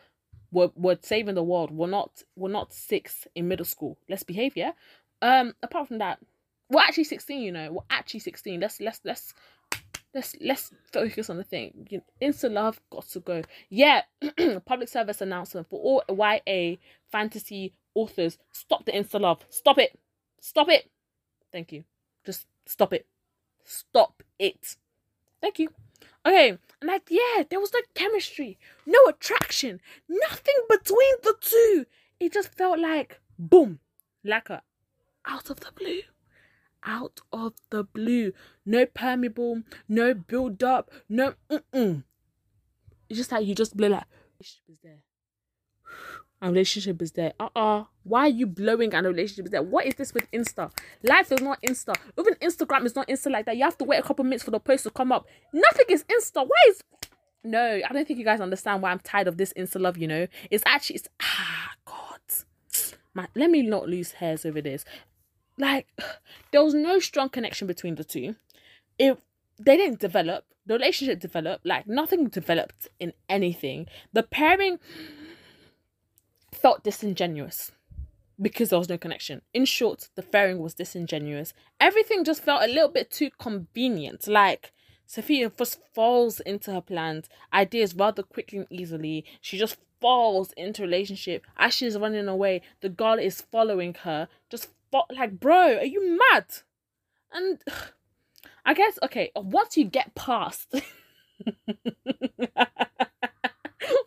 we're 0.52 0.70
we're 0.76 0.98
saving 1.02 1.34
the 1.34 1.42
world. 1.42 1.70
We're 1.70 1.88
not 1.88 2.22
we're 2.36 2.50
not 2.50 2.72
six 2.72 3.26
in 3.34 3.48
middle 3.48 3.66
school. 3.66 3.98
Let's 4.08 4.22
behave, 4.22 4.56
yeah. 4.56 4.72
Um, 5.20 5.54
apart 5.62 5.88
from 5.88 5.98
that, 5.98 6.20
we're 6.70 6.80
actually 6.80 7.04
16, 7.04 7.40
you 7.40 7.52
know. 7.52 7.72
We're 7.72 7.80
actually 7.90 8.20
16. 8.20 8.60
Let's 8.60 8.80
let's 8.80 9.00
let's 9.04 9.34
let's 10.14 10.36
let's 10.40 10.72
focus 10.92 11.30
on 11.30 11.36
the 11.36 11.44
thing. 11.44 12.02
Insta 12.22 12.50
love 12.50 12.80
got 12.90 13.08
to 13.08 13.20
go. 13.20 13.42
Yeah, 13.70 14.02
public 14.66 14.88
service 14.88 15.20
announcement 15.20 15.68
for 15.68 15.80
all 15.80 16.02
YA 16.08 16.76
fantasy 17.10 17.74
authors. 17.94 18.38
Stop 18.52 18.84
the 18.84 18.92
Insta 18.92 19.20
love. 19.20 19.44
Stop 19.50 19.78
it. 19.78 19.98
Stop 20.40 20.68
it. 20.68 20.90
Thank 21.52 21.72
you. 21.72 21.84
Just 22.24 22.46
stop 22.66 22.92
it. 22.92 23.06
Stop 23.64 24.22
it. 24.38 24.76
Thank 25.40 25.58
you. 25.58 25.68
Okay, 26.26 26.50
and 26.50 26.58
like 26.82 27.08
yeah, 27.10 27.44
there 27.48 27.60
was 27.60 27.72
no 27.72 27.80
chemistry, 27.94 28.58
no 28.84 28.98
attraction, 29.08 29.80
nothing 30.08 30.54
between 30.68 31.14
the 31.22 31.34
two. 31.40 31.86
It 32.20 32.32
just 32.32 32.54
felt 32.54 32.78
like 32.78 33.20
boom, 33.38 33.78
like 34.24 34.50
a 34.50 34.62
out 35.24 35.50
of 35.50 35.60
the 35.60 35.72
blue. 35.72 36.00
Out 36.84 37.20
of 37.32 37.54
the 37.70 37.84
blue. 37.84 38.32
No 38.64 38.86
permeable, 38.86 39.62
no 39.88 40.14
build 40.14 40.62
up, 40.62 40.90
no 41.08 41.34
mm-mm. 41.50 42.04
It's 43.08 43.18
just 43.18 43.32
like 43.32 43.46
you 43.46 43.54
just 43.54 43.76
blew 43.76 43.88
like 43.88 44.04
is 44.40 44.60
there. 44.82 45.02
A 46.40 46.48
relationship 46.48 47.02
is 47.02 47.12
there. 47.12 47.32
Uh-uh. 47.40 47.84
Why 48.04 48.20
are 48.20 48.28
you 48.28 48.46
blowing 48.46 48.94
and 48.94 49.06
a 49.06 49.08
relationship 49.08 49.46
is 49.46 49.50
there? 49.50 49.62
What 49.62 49.86
is 49.86 49.96
this 49.96 50.14
with 50.14 50.30
Insta? 50.30 50.70
Life 51.02 51.32
is 51.32 51.40
not 51.40 51.60
Insta. 51.62 51.94
Even 52.18 52.34
Instagram 52.34 52.84
is 52.86 52.94
not 52.94 53.08
Insta 53.08 53.30
like 53.30 53.46
that. 53.46 53.56
You 53.56 53.64
have 53.64 53.76
to 53.78 53.84
wait 53.84 53.98
a 53.98 54.02
couple 54.02 54.24
minutes 54.24 54.44
for 54.44 54.52
the 54.52 54.60
post 54.60 54.84
to 54.84 54.90
come 54.90 55.10
up. 55.10 55.26
Nothing 55.52 55.86
is 55.88 56.04
Insta. 56.04 56.46
Why 56.46 56.68
is 56.68 56.82
no, 57.44 57.80
I 57.88 57.92
don't 57.92 58.06
think 58.06 58.20
you 58.20 58.24
guys 58.24 58.40
understand 58.40 58.82
why 58.82 58.92
I'm 58.92 59.00
tired 59.00 59.26
of 59.26 59.36
this 59.36 59.52
Insta 59.54 59.80
love, 59.80 59.98
you 59.98 60.06
know. 60.06 60.28
It's 60.50 60.62
actually 60.64 60.96
it's 60.96 61.08
ah 61.20 61.72
God. 61.84 62.20
My 63.14 63.26
let 63.34 63.50
me 63.50 63.62
not 63.62 63.88
lose 63.88 64.12
hairs 64.12 64.46
over 64.46 64.60
this. 64.60 64.84
Like 65.58 65.88
there 66.52 66.62
was 66.62 66.74
no 66.74 67.00
strong 67.00 67.30
connection 67.30 67.66
between 67.66 67.96
the 67.96 68.04
two. 68.04 68.36
If 68.96 69.18
they 69.58 69.76
didn't 69.76 69.98
develop, 69.98 70.44
the 70.66 70.74
relationship 70.74 71.18
developed, 71.18 71.66
like 71.66 71.88
nothing 71.88 72.28
developed 72.28 72.86
in 73.00 73.12
anything. 73.28 73.86
The 74.12 74.22
pairing 74.22 74.78
felt 76.60 76.84
disingenuous 76.84 77.72
because 78.40 78.70
there 78.70 78.78
was 78.78 78.88
no 78.88 78.98
connection. 78.98 79.42
In 79.52 79.64
short, 79.64 80.08
the 80.14 80.22
pairing 80.22 80.58
was 80.58 80.74
disingenuous. 80.74 81.52
Everything 81.80 82.24
just 82.24 82.42
felt 82.42 82.62
a 82.62 82.72
little 82.72 82.88
bit 82.88 83.10
too 83.10 83.30
convenient. 83.38 84.28
Like 84.28 84.72
Sophia 85.06 85.50
just 85.56 85.80
falls 85.94 86.40
into 86.40 86.72
her 86.72 86.80
plans, 86.80 87.28
ideas 87.52 87.94
rather 87.94 88.22
quickly 88.22 88.58
and 88.58 88.66
easily. 88.70 89.24
She 89.40 89.58
just 89.58 89.76
falls 90.00 90.52
into 90.52 90.82
relationship 90.82 91.44
as 91.56 91.74
she's 91.74 91.98
running 91.98 92.28
away. 92.28 92.62
The 92.80 92.88
girl 92.88 93.18
is 93.18 93.40
following 93.40 93.94
her. 94.02 94.28
Just 94.50 94.68
fo- 94.92 95.06
like, 95.10 95.40
bro, 95.40 95.78
are 95.78 95.84
you 95.84 96.18
mad? 96.32 96.46
And 97.32 97.62
I 98.64 98.74
guess 98.74 98.98
okay, 99.02 99.32
once 99.34 99.76
you 99.76 99.86
get 99.86 100.14
past 100.14 100.74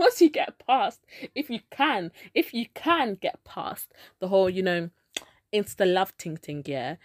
once 0.02 0.20
you 0.20 0.30
get 0.30 0.60
past, 0.66 1.06
if 1.36 1.50
you 1.50 1.60
can, 1.70 2.12
if 2.34 2.54
you 2.54 2.66
can 2.74 3.16
get 3.22 3.44
past 3.44 3.94
the 4.20 4.28
whole, 4.28 4.50
you 4.50 4.64
know, 4.64 4.90
insta 5.54 5.92
love 5.92 6.18
ting 6.18 6.38
ting, 6.38 6.64
yeah, 6.66 6.96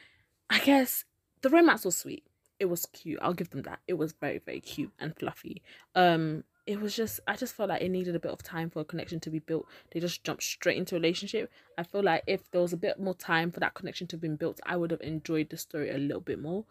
I 0.48 0.58
guess 0.60 1.04
the 1.42 1.50
romance 1.50 1.84
was 1.84 1.96
sweet. 1.96 2.24
It 2.58 2.64
was 2.66 2.86
cute. 2.86 3.18
I'll 3.20 3.34
give 3.34 3.50
them 3.50 3.62
that. 3.62 3.80
It 3.86 3.94
was 3.94 4.12
very, 4.12 4.38
very 4.38 4.60
cute 4.60 4.92
and 4.98 5.14
fluffy. 5.14 5.62
Um, 5.94 6.44
it 6.66 6.80
was 6.80 6.96
just 6.96 7.20
I 7.28 7.36
just 7.36 7.54
felt 7.54 7.68
like 7.68 7.82
it 7.82 7.90
needed 7.90 8.16
a 8.16 8.18
bit 8.18 8.32
of 8.32 8.42
time 8.42 8.70
for 8.70 8.80
a 8.80 8.84
connection 8.84 9.20
to 9.20 9.30
be 9.30 9.40
built. 9.40 9.66
They 9.90 10.00
just 10.00 10.24
jumped 10.24 10.42
straight 10.42 10.78
into 10.78 10.96
a 10.96 10.98
relationship. 10.98 11.52
I 11.76 11.82
feel 11.82 12.02
like 12.02 12.24
if 12.26 12.50
there 12.50 12.62
was 12.62 12.72
a 12.72 12.78
bit 12.78 12.98
more 12.98 13.14
time 13.14 13.52
for 13.52 13.60
that 13.60 13.74
connection 13.74 14.06
to 14.08 14.16
have 14.16 14.22
been 14.22 14.36
built, 14.36 14.58
I 14.64 14.76
would 14.76 14.90
have 14.90 15.02
enjoyed 15.02 15.50
the 15.50 15.58
story 15.58 15.90
a 15.90 15.98
little 15.98 16.22
bit 16.22 16.40
more. 16.40 16.64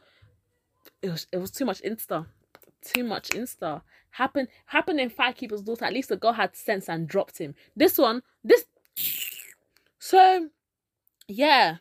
It 1.04 1.12
was 1.12 1.28
it 1.32 1.38
was 1.38 1.52
too 1.52 1.66
much 1.66 1.84
insta 1.84 2.26
too 2.94 3.04
much 3.04 3.30
insta. 3.30 3.82
Happened 4.12 4.48
happened 4.68 5.00
in 5.00 5.10
Firekeeper's 5.10 5.62
daughter. 5.62 5.86
At 5.86 5.94
least 5.94 6.10
the 6.10 6.18
girl 6.18 6.34
had 6.34 6.56
sense 6.56 6.88
and 6.88 7.08
dropped 7.08 7.38
him. 7.38 7.56
This 7.76 7.98
one, 7.98 8.22
this 8.44 8.66
so 10.00 10.50
yeah. 11.28 11.78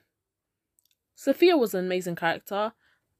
Sophia 1.15 1.57
was 1.57 1.75
an 1.75 1.85
amazing 1.85 2.17
character. 2.17 2.73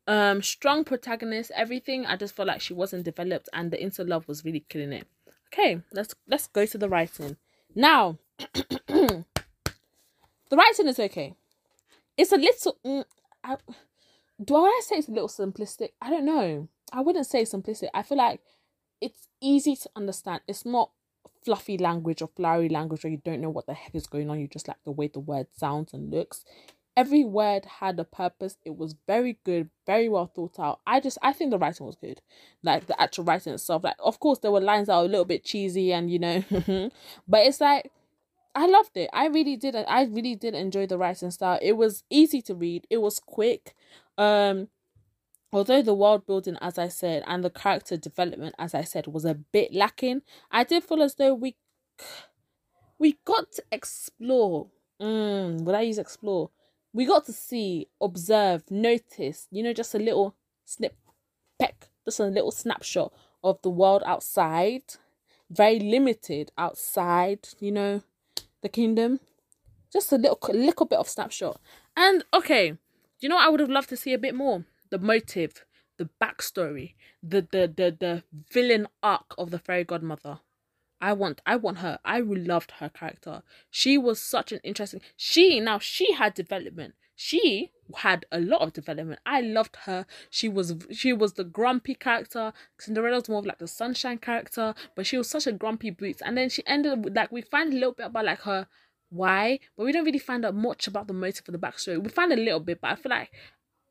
Um, 0.07 0.43
strong 0.43 0.85
protagonist, 0.85 1.51
everything. 1.55 2.05
I 2.05 2.17
just 2.17 2.35
felt 2.35 2.49
like 2.49 2.61
she 2.61 2.75
wasn't 2.75 3.05
developed 3.05 3.49
and 3.53 3.71
the 3.71 3.83
inter 3.83 4.05
love 4.05 4.29
was 4.29 4.45
really 4.45 4.65
killing 4.69 4.93
it. 4.93 5.07
Okay, 5.53 5.81
let's 5.93 6.15
let's 6.27 6.49
go 6.49 6.67
to 6.67 6.79
the 6.79 6.89
writing. 6.89 7.37
Now 7.75 8.19
the 8.89 9.25
writing 10.53 10.89
is 10.89 10.99
okay. 10.99 11.35
It's 12.17 12.33
a 12.33 12.37
little 12.37 12.79
mm, 12.85 13.05
I, 13.43 13.57
do 14.43 14.57
I 14.57 14.81
say 14.85 14.97
it's 14.97 15.09
a 15.09 15.13
little 15.13 15.29
simplistic? 15.29 15.91
I 16.03 16.11
don't 16.11 16.25
know. 16.25 16.69
I 16.95 17.01
wouldn't 17.01 17.27
say 17.27 17.43
simplistic. 17.43 17.89
I 17.93 18.03
feel 18.03 18.19
like 18.19 18.41
it's 19.01 19.27
easy 19.43 19.75
to 19.77 19.91
understand. 19.97 20.43
It's 20.47 20.65
not 20.65 20.91
fluffy 21.45 21.77
language 21.77 22.23
or 22.23 22.29
flowery 22.29 22.69
language 22.69 23.03
where 23.03 23.11
you 23.11 23.21
don't 23.23 23.41
know 23.41 23.51
what 23.51 23.67
the 23.67 23.75
heck 23.75 23.95
is 23.95 24.07
going 24.07 24.31
on. 24.31 24.39
You 24.41 24.47
just 24.47 24.69
like 24.69 24.79
the 24.85 24.93
way 24.93 25.09
the 25.09 25.21
word 25.21 25.49
sounds 25.57 25.93
and 25.93 26.11
looks. 26.11 26.45
Every 26.97 27.25
word 27.25 27.67
had 27.81 27.99
a 27.99 28.05
purpose. 28.05 28.57
It 28.65 28.77
was 28.77 28.95
very 29.09 29.39
good, 29.45 29.69
very 29.85 30.09
well 30.09 30.31
thought 30.33 30.61
out. 30.61 30.81
I 30.87 31.01
just 31.01 31.19
I 31.21 31.33
think 31.33 31.51
the 31.51 31.59
writing 31.59 31.85
was 31.85 31.97
good. 31.97 32.23
Like 32.63 32.87
the 32.87 33.01
actual 33.03 33.25
writing 33.25 33.55
itself. 33.55 33.83
Like 33.83 33.97
of 33.99 34.21
course 34.21 34.39
there 34.39 34.53
were 34.53 34.61
lines 34.61 34.87
that 34.87 34.97
were 34.97 35.05
a 35.05 35.09
little 35.09 35.25
bit 35.25 35.45
cheesy 35.45 35.93
and 35.93 36.09
you 36.09 36.21
know 36.21 36.45
but 37.29 37.41
it's 37.45 37.61
like 37.61 37.91
I 38.55 38.67
loved 38.67 38.97
it. 38.97 39.11
I 39.13 39.27
really 39.27 39.57
did. 39.57 39.75
I 39.75 40.05
really 40.05 40.37
did 40.37 40.55
enjoy 40.55 40.87
the 40.87 40.97
writing 40.97 41.33
style. 41.33 41.59
It 41.61 41.73
was 41.73 42.05
easy 42.09 42.41
to 42.43 42.55
read. 42.55 42.87
It 42.89 42.99
was 42.99 43.19
quick. 43.19 43.75
Um 44.17 44.69
although 45.55 45.81
the 45.81 45.95
world 45.95 46.27
building 46.27 46.59
as 46.61 46.77
i 46.79 46.89
said 46.89 47.23
and 47.27 47.45
the 47.45 47.49
character 47.49 47.97
development 47.97 48.55
as 48.59 48.75
i 48.75 48.83
said 48.83 49.07
was 49.07 49.25
a 49.25 49.35
bit 49.35 49.73
lacking 49.73 50.21
i 50.51 50.65
did 50.65 50.83
feel 50.83 51.01
as 51.01 51.15
though 51.15 51.33
we 51.33 51.55
we 52.99 53.19
got 53.25 53.53
to 53.53 53.63
explore. 53.71 54.69
Mm, 55.01 55.63
would 55.63 55.75
i 55.75 55.83
use 55.83 55.99
explore? 55.99 56.51
We 56.93 57.07
got 57.07 57.25
to 57.27 57.33
see 57.33 57.89
observe 58.01 58.71
notice 58.71 59.49
you 59.51 59.63
know 59.63 59.73
just 59.73 59.95
a 59.95 59.99
little 59.99 60.37
snip 60.65 60.97
peck 61.59 61.89
just 62.05 62.21
a 62.21 62.25
little 62.25 62.51
snapshot 62.51 63.13
of 63.43 63.61
the 63.63 63.71
world 63.71 64.03
outside 64.07 64.83
very 65.51 65.79
limited 65.79 66.51
outside 66.57 67.49
you 67.61 67.73
know 67.73 68.03
the 68.63 68.69
kingdom. 68.69 69.21
Just 69.93 70.13
a 70.13 70.17
little 70.17 70.39
little 70.53 70.87
bit 70.87 70.99
of 70.99 71.09
snapshot. 71.09 71.61
And 71.97 72.25
okay 72.33 72.75
you 73.21 73.29
know 73.29 73.39
i 73.39 73.49
would 73.49 73.61
have 73.61 73.71
loved 73.71 73.89
to 73.89 73.97
see 73.97 74.13
a 74.13 74.19
bit 74.19 74.35
more 74.35 74.65
the 74.95 74.99
motive, 75.01 75.65
the 75.99 76.09
backstory, 76.23 76.95
the 77.21 77.41
the 77.51 77.67
the 77.67 77.97
the 77.99 78.23
villain 78.53 78.87
arc 79.03 79.35
of 79.37 79.51
the 79.51 79.59
fairy 79.59 79.83
godmother. 79.83 80.39
I 81.01 81.13
want 81.15 81.41
I 81.45 81.57
want 81.57 81.79
her. 81.79 81.99
I 82.05 82.21
loved 82.21 82.71
her 82.79 82.89
character. 82.89 83.43
She 83.71 83.99
was 83.99 84.21
such 84.21 84.53
an 84.53 84.61
interesting 84.63 85.01
she 85.17 85.59
now 85.59 85.81
she 85.81 86.13
had 86.13 86.35
development. 86.35 86.95
She 87.17 87.73
had 87.97 88.25
a 88.31 88.39
lot 88.39 88.63
of 88.63 88.73
development. 88.73 89.19
I 89.27 89.41
loved 89.41 89.79
her. 89.87 90.07
She 90.31 90.49
was 90.49 90.77
she 90.93 91.13
was 91.13 91.33
the 91.33 91.43
grumpy 91.43 91.97
character. 91.97 92.53
Cinderella 92.79 93.17
was 93.17 93.29
more 93.29 93.41
of 93.41 93.47
like 93.47 93.59
the 93.59 93.67
sunshine 93.67 94.19
character, 94.19 94.77
but 94.95 95.07
she 95.07 95.19
was 95.19 95.29
such 95.29 95.49
a 95.49 95.53
grumpy 95.53 95.91
boots. 95.91 96.23
And 96.25 96.39
then 96.39 96.51
she 96.51 96.65
ended 96.69 97.05
with 97.05 97.17
like 97.17 97.33
we 97.33 97.43
find 97.43 97.73
a 97.73 97.77
little 97.77 97.95
bit 97.95 98.07
about 98.07 98.27
like 98.27 98.43
her 98.43 98.69
why, 99.15 99.61
but 99.77 99.85
we 99.85 99.93
don't 99.93 100.05
really 100.05 100.19
find 100.19 100.45
out 100.45 100.55
much 100.55 100.87
about 100.87 101.07
the 101.07 101.13
motive 101.13 101.45
for 101.45 101.53
the 101.53 101.59
backstory. 101.59 102.03
We 102.03 102.09
find 102.09 102.33
a 102.33 102.37
little 102.37 102.61
bit, 102.61 102.81
but 102.81 102.91
I 102.91 102.95
feel 102.97 103.11
like 103.11 103.31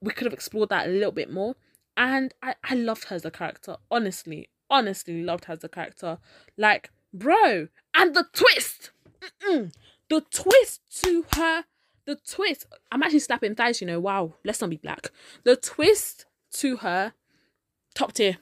we 0.03 0.11
could 0.11 0.25
have 0.25 0.33
explored 0.33 0.69
that 0.69 0.87
a 0.87 0.91
little 0.91 1.11
bit 1.11 1.31
more. 1.31 1.55
And 1.95 2.33
I, 2.41 2.55
I 2.63 2.75
loved 2.75 3.05
her 3.05 3.15
as 3.15 3.23
a 3.25 3.31
character. 3.31 3.77
Honestly, 3.89 4.49
honestly 4.69 5.23
loved 5.23 5.45
her 5.45 5.53
as 5.53 5.63
a 5.63 5.69
character. 5.69 6.17
Like, 6.57 6.91
bro, 7.13 7.69
and 7.95 8.13
the 8.13 8.25
twist. 8.33 8.91
Mm-mm. 9.21 9.73
The 10.09 10.21
twist 10.29 10.81
to 11.03 11.25
her, 11.35 11.63
the 12.05 12.17
twist. 12.17 12.65
I'm 12.91 13.01
actually 13.01 13.19
slapping 13.19 13.55
thighs, 13.55 13.79
you 13.79 13.87
know. 13.87 13.99
Wow, 13.99 14.33
let's 14.43 14.59
not 14.59 14.69
be 14.69 14.77
black. 14.77 15.11
The 15.43 15.55
twist 15.55 16.25
to 16.55 16.77
her, 16.77 17.13
top 17.95 18.13
tier. 18.13 18.37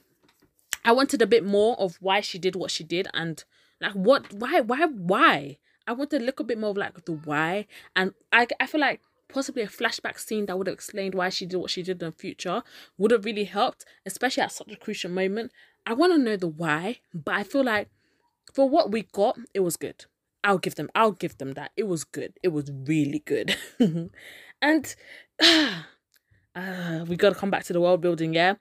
I 0.84 0.92
wanted 0.92 1.22
a 1.22 1.26
bit 1.26 1.44
more 1.44 1.78
of 1.78 1.96
why 2.00 2.20
she 2.20 2.38
did 2.38 2.56
what 2.56 2.72
she 2.72 2.82
did 2.82 3.06
and 3.14 3.42
like 3.80 3.92
what 3.92 4.32
why 4.32 4.60
why 4.60 4.86
why 4.86 5.58
I 5.86 5.92
wanted 5.92 6.22
a 6.22 6.24
little 6.24 6.44
bit 6.44 6.58
more 6.58 6.70
of 6.70 6.76
like 6.76 7.04
the 7.04 7.12
why 7.12 7.66
and 7.94 8.14
I 8.32 8.48
I 8.58 8.66
feel 8.66 8.80
like 8.80 9.00
possibly 9.32 9.62
a 9.62 9.68
flashback 9.68 10.18
scene 10.18 10.46
that 10.46 10.56
would 10.56 10.66
have 10.66 10.74
explained 10.74 11.14
why 11.14 11.28
she 11.28 11.46
did 11.46 11.56
what 11.56 11.70
she 11.70 11.82
did 11.82 12.02
in 12.02 12.10
the 12.10 12.12
future 12.12 12.62
would 12.98 13.10
have 13.10 13.24
really 13.24 13.44
helped, 13.44 13.84
especially 14.06 14.42
at 14.42 14.52
such 14.52 14.70
a 14.70 14.76
crucial 14.76 15.10
moment. 15.10 15.52
I 15.86 15.94
want 15.94 16.12
to 16.12 16.18
know 16.18 16.36
the 16.36 16.48
why, 16.48 17.00
but 17.12 17.34
I 17.34 17.42
feel 17.42 17.64
like 17.64 17.88
for 18.52 18.68
what 18.68 18.90
we 18.90 19.02
got, 19.02 19.38
it 19.54 19.60
was 19.60 19.76
good. 19.76 20.04
I'll 20.44 20.58
give 20.58 20.74
them. 20.74 20.90
I'll 20.94 21.12
give 21.12 21.38
them 21.38 21.52
that. 21.52 21.72
It 21.76 21.84
was 21.84 22.04
good. 22.04 22.34
It 22.42 22.48
was 22.48 22.70
really 22.70 23.20
good. 23.20 23.56
and 24.62 24.96
uh, 25.42 27.04
we 27.06 27.16
got 27.16 27.30
to 27.30 27.38
come 27.38 27.50
back 27.50 27.64
to 27.64 27.72
the 27.72 27.80
world 27.80 28.00
building. 28.00 28.34
Yeah, 28.34 28.54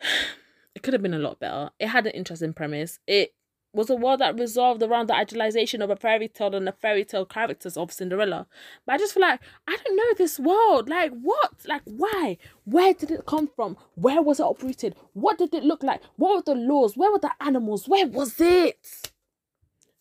it 0.74 0.82
could 0.82 0.92
have 0.92 1.02
been 1.02 1.14
a 1.14 1.18
lot 1.18 1.40
better. 1.40 1.70
It 1.78 1.88
had 1.88 2.06
an 2.06 2.12
interesting 2.12 2.52
premise. 2.52 2.98
It 3.06 3.34
was 3.74 3.90
a 3.90 3.96
world 3.96 4.20
that 4.20 4.38
resolved 4.38 4.82
around 4.82 5.08
the 5.08 5.14
idealization 5.14 5.82
of 5.82 5.90
a 5.90 5.96
fairy 5.96 6.28
tale 6.28 6.54
and 6.54 6.66
the 6.66 6.72
fairy 6.72 7.04
tale 7.04 7.26
characters 7.26 7.76
of 7.76 7.92
Cinderella. 7.92 8.46
But 8.86 8.94
I 8.94 8.98
just 8.98 9.14
feel 9.14 9.22
like 9.22 9.40
I 9.68 9.76
don't 9.84 9.96
know 9.96 10.14
this 10.16 10.38
world. 10.38 10.88
Like 10.88 11.12
what? 11.12 11.52
Like 11.66 11.82
why? 11.84 12.38
Where 12.64 12.94
did 12.94 13.10
it 13.10 13.26
come 13.26 13.48
from? 13.54 13.76
Where 13.94 14.22
was 14.22 14.40
it 14.40 14.46
uprooted? 14.46 14.94
What 15.12 15.38
did 15.38 15.54
it 15.54 15.64
look 15.64 15.82
like? 15.82 16.00
What 16.16 16.36
were 16.36 16.54
the 16.54 16.60
laws? 16.60 16.96
Where 16.96 17.12
were 17.12 17.18
the 17.18 17.32
animals? 17.40 17.88
Where 17.88 18.06
was 18.06 18.40
it? 18.40 19.12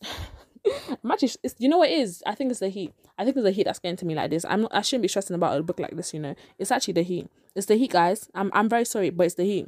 Imagine, 1.04 1.30
it's, 1.44 1.56
you 1.60 1.68
know 1.68 1.80
what 1.80 1.90
it 1.90 2.00
is? 2.00 2.24
I 2.26 2.36
think 2.36 2.52
it's 2.52 2.62
the 2.62 2.70
heat. 2.70 2.94
I 3.18 3.26
think 3.26 3.36
it's 3.36 3.44
the 3.44 3.52
heat 3.52 3.66
that's 3.66 3.80
getting 3.80 3.98
to 3.98 4.06
me 4.06 4.16
like 4.16 4.30
this. 4.32 4.46
I'm 4.46 4.62
not, 4.62 4.74
I 4.74 4.82
shouldn't 4.82 5.02
be 5.02 5.08
stressing 5.10 5.36
about 5.36 5.58
a 5.58 5.64
book 5.64 5.80
like 5.80 5.96
this, 5.96 6.14
you 6.14 6.20
know. 6.22 6.36
It's 6.58 6.72
actually 6.72 6.94
the 6.94 7.04
heat. 7.04 7.28
It's 7.54 7.68
the 7.68 7.76
heat, 7.76 7.92
guys. 7.92 8.30
I'm 8.34 8.50
I'm 8.54 8.70
very 8.70 8.86
sorry, 8.86 9.10
but 9.10 9.26
it's 9.26 9.36
the 9.36 9.44
heat. 9.44 9.68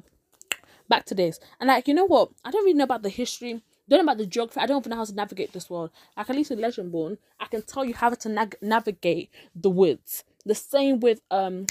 back 0.89 1.05
to 1.05 1.15
this. 1.15 1.39
And 1.59 1.67
like, 1.67 1.87
you 1.87 1.93
know 1.93 2.05
what? 2.05 2.29
I 2.43 2.51
don't 2.51 2.63
really 2.63 2.77
know 2.77 2.83
about 2.83 3.03
the 3.03 3.09
history. 3.09 3.61
Don't 3.87 3.99
know 3.99 4.03
about 4.11 4.17
the 4.17 4.25
geography. 4.25 4.59
I 4.59 4.65
don't 4.65 4.81
even 4.81 4.89
know 4.91 4.95
how 4.97 5.05
to 5.05 5.13
navigate 5.15 5.53
this 5.53 5.69
world. 5.69 5.91
Like 6.17 6.29
at 6.29 6.35
least 6.35 6.51
in 6.51 6.59
Legendborn, 6.59 7.17
I 7.39 7.45
can 7.45 7.61
tell 7.61 7.85
you 7.85 7.93
how 7.93 8.09
to 8.09 8.29
nag- 8.29 8.57
navigate 8.61 9.29
the 9.55 9.69
woods. 9.69 10.23
The 10.45 10.55
same 10.55 10.99
with 10.99 11.21
um 11.31 11.65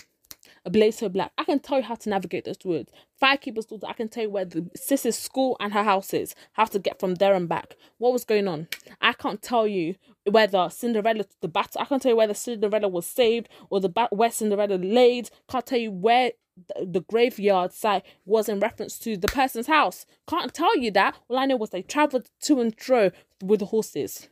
a 0.64 0.70
Blade 0.70 0.92
So 0.94 1.08
Black. 1.08 1.32
I 1.36 1.44
can 1.44 1.60
tell 1.60 1.78
you 1.78 1.84
how 1.84 1.94
to 1.94 2.08
navigate 2.08 2.44
those 2.44 2.58
woods. 2.64 2.90
Firekeeper's 3.20 3.66
daughter, 3.66 3.86
I 3.86 3.92
can 3.92 4.08
tell 4.08 4.24
you 4.24 4.30
where 4.30 4.44
the 4.44 4.68
sis's 4.74 5.16
school 5.18 5.56
and 5.60 5.72
her 5.72 5.84
house 5.84 6.14
is, 6.14 6.34
how 6.52 6.64
to 6.66 6.78
get 6.78 6.98
from 6.98 7.16
there 7.16 7.34
and 7.34 7.48
back. 7.48 7.76
What 7.98 8.12
was 8.12 8.24
going 8.24 8.48
on? 8.48 8.68
I 9.00 9.12
can't 9.12 9.42
tell 9.42 9.66
you 9.66 9.96
whether 10.30 10.68
Cinderella 10.70 11.24
the 11.40 11.48
battle. 11.48 11.80
I 11.80 11.84
can't 11.84 12.00
tell 12.00 12.12
you 12.12 12.16
whether 12.16 12.34
Cinderella 12.34 12.88
was 12.88 13.06
saved 13.06 13.48
or 13.70 13.80
the 13.80 13.88
bat 13.88 14.14
where 14.14 14.30
Cinderella 14.30 14.76
laid. 14.76 15.30
Can't 15.48 15.66
tell 15.66 15.78
you 15.78 15.90
where 15.90 16.32
the, 16.68 16.86
the 16.86 17.00
graveyard 17.02 17.72
site 17.72 18.04
was 18.24 18.48
in 18.48 18.60
reference 18.60 18.98
to 19.00 19.16
the 19.16 19.28
person's 19.28 19.66
house. 19.66 20.06
Can't 20.28 20.54
tell 20.54 20.76
you 20.78 20.90
that. 20.92 21.16
All 21.28 21.38
I 21.38 21.46
know 21.46 21.56
was 21.56 21.70
they 21.70 21.82
traveled 21.82 22.30
to 22.42 22.60
and 22.60 22.78
fro 22.78 23.10
with 23.42 23.60
the 23.60 23.66
horses 23.66 24.28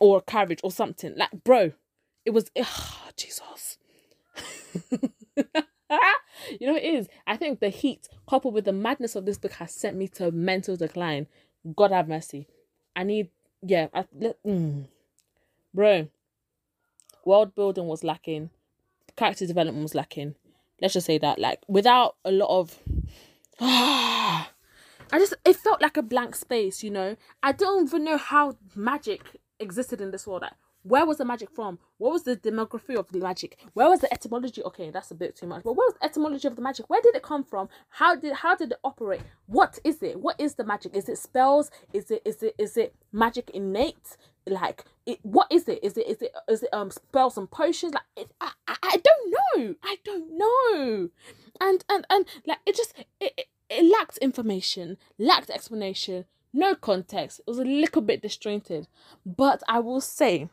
or 0.00 0.18
a 0.18 0.22
carriage 0.22 0.60
or 0.62 0.70
something. 0.70 1.14
Like, 1.16 1.44
bro, 1.44 1.72
it 2.24 2.30
was 2.30 2.50
ugh, 2.56 3.12
Jesus. 3.16 3.78
you 6.60 6.66
know 6.66 6.76
it 6.76 6.84
is. 6.84 7.08
I 7.26 7.36
think 7.36 7.60
the 7.60 7.68
heat 7.68 8.08
coupled 8.28 8.54
with 8.54 8.64
the 8.64 8.72
madness 8.72 9.16
of 9.16 9.26
this 9.26 9.38
book 9.38 9.52
has 9.52 9.72
sent 9.74 9.96
me 9.96 10.08
to 10.08 10.30
mental 10.30 10.76
decline. 10.76 11.26
God 11.76 11.90
have 11.90 12.08
mercy. 12.08 12.46
I 12.96 13.02
need 13.02 13.28
yeah, 13.62 13.88
I, 13.92 14.04
mm. 14.46 14.86
bro. 15.74 16.08
World 17.24 17.54
building 17.54 17.86
was 17.86 18.02
lacking. 18.02 18.50
Character 19.16 19.46
development 19.46 19.82
was 19.82 19.94
lacking. 19.94 20.34
Let's 20.80 20.94
just 20.94 21.06
say 21.06 21.18
that. 21.18 21.38
Like 21.38 21.60
without 21.68 22.16
a 22.24 22.32
lot 22.32 22.58
of 22.58 22.78
I 23.60 25.18
just 25.18 25.34
it 25.44 25.56
felt 25.56 25.82
like 25.82 25.96
a 25.96 26.02
blank 26.02 26.34
space, 26.36 26.82
you 26.82 26.90
know. 26.90 27.16
I 27.42 27.52
don't 27.52 27.88
even 27.88 28.04
know 28.04 28.16
how 28.16 28.56
magic 28.74 29.40
existed 29.58 30.00
in 30.00 30.10
this 30.10 30.26
world. 30.26 30.42
Like, 30.42 30.52
where 30.82 31.04
was 31.04 31.18
the 31.18 31.24
magic 31.24 31.50
from? 31.50 31.78
What 31.98 32.12
was 32.12 32.22
the 32.22 32.36
demography 32.36 32.96
of 32.96 33.10
the 33.12 33.18
magic? 33.18 33.58
Where 33.74 33.88
was 33.88 34.00
the 34.00 34.12
etymology? 34.12 34.62
Okay, 34.62 34.90
that's 34.90 35.10
a 35.10 35.14
bit 35.14 35.36
too 35.36 35.46
much. 35.46 35.62
But 35.62 35.74
where 35.74 35.86
was 35.86 35.94
the 36.00 36.06
etymology 36.06 36.48
of 36.48 36.56
the 36.56 36.62
magic? 36.62 36.88
Where 36.88 37.02
did 37.02 37.14
it 37.14 37.22
come 37.22 37.44
from? 37.44 37.68
How 37.90 38.16
did 38.16 38.32
how 38.34 38.54
did 38.56 38.72
it 38.72 38.78
operate? 38.82 39.20
What 39.46 39.78
is 39.84 40.02
it? 40.02 40.20
What 40.20 40.40
is 40.40 40.54
the 40.54 40.64
magic? 40.64 40.94
Is 40.94 41.08
it 41.08 41.18
spells? 41.18 41.70
Is 41.92 42.10
it 42.10 42.22
is 42.24 42.42
it 42.42 42.54
is 42.58 42.76
it 42.76 42.94
magic 43.12 43.50
innate? 43.50 44.16
Like 44.46 44.84
it, 45.04 45.18
what 45.22 45.52
is 45.52 45.68
it? 45.68 45.84
Is 45.84 45.98
it 45.98 46.06
is 46.06 46.22
it 46.22 46.32
is 46.48 46.62
it 46.62 46.70
um 46.72 46.90
spells 46.90 47.36
and 47.36 47.50
potions? 47.50 47.92
Like 47.92 48.04
it, 48.16 48.30
I, 48.40 48.52
I 48.66 48.76
I 48.82 48.96
don't 48.96 49.30
know. 49.30 49.74
I 49.82 49.96
don't 50.04 50.38
know. 50.38 51.08
And 51.60 51.84
and 51.90 52.06
and 52.08 52.26
like 52.46 52.58
it 52.64 52.74
just 52.74 52.94
it, 53.20 53.34
it, 53.36 53.46
it 53.68 53.84
lacked 53.84 54.16
information, 54.18 54.96
lacked 55.18 55.50
explanation, 55.50 56.24
no 56.54 56.74
context. 56.74 57.40
It 57.40 57.46
was 57.46 57.58
a 57.58 57.64
little 57.64 58.02
bit 58.02 58.22
disjointed. 58.22 58.88
But 59.26 59.62
I 59.68 59.80
will 59.80 60.00
say 60.00 60.48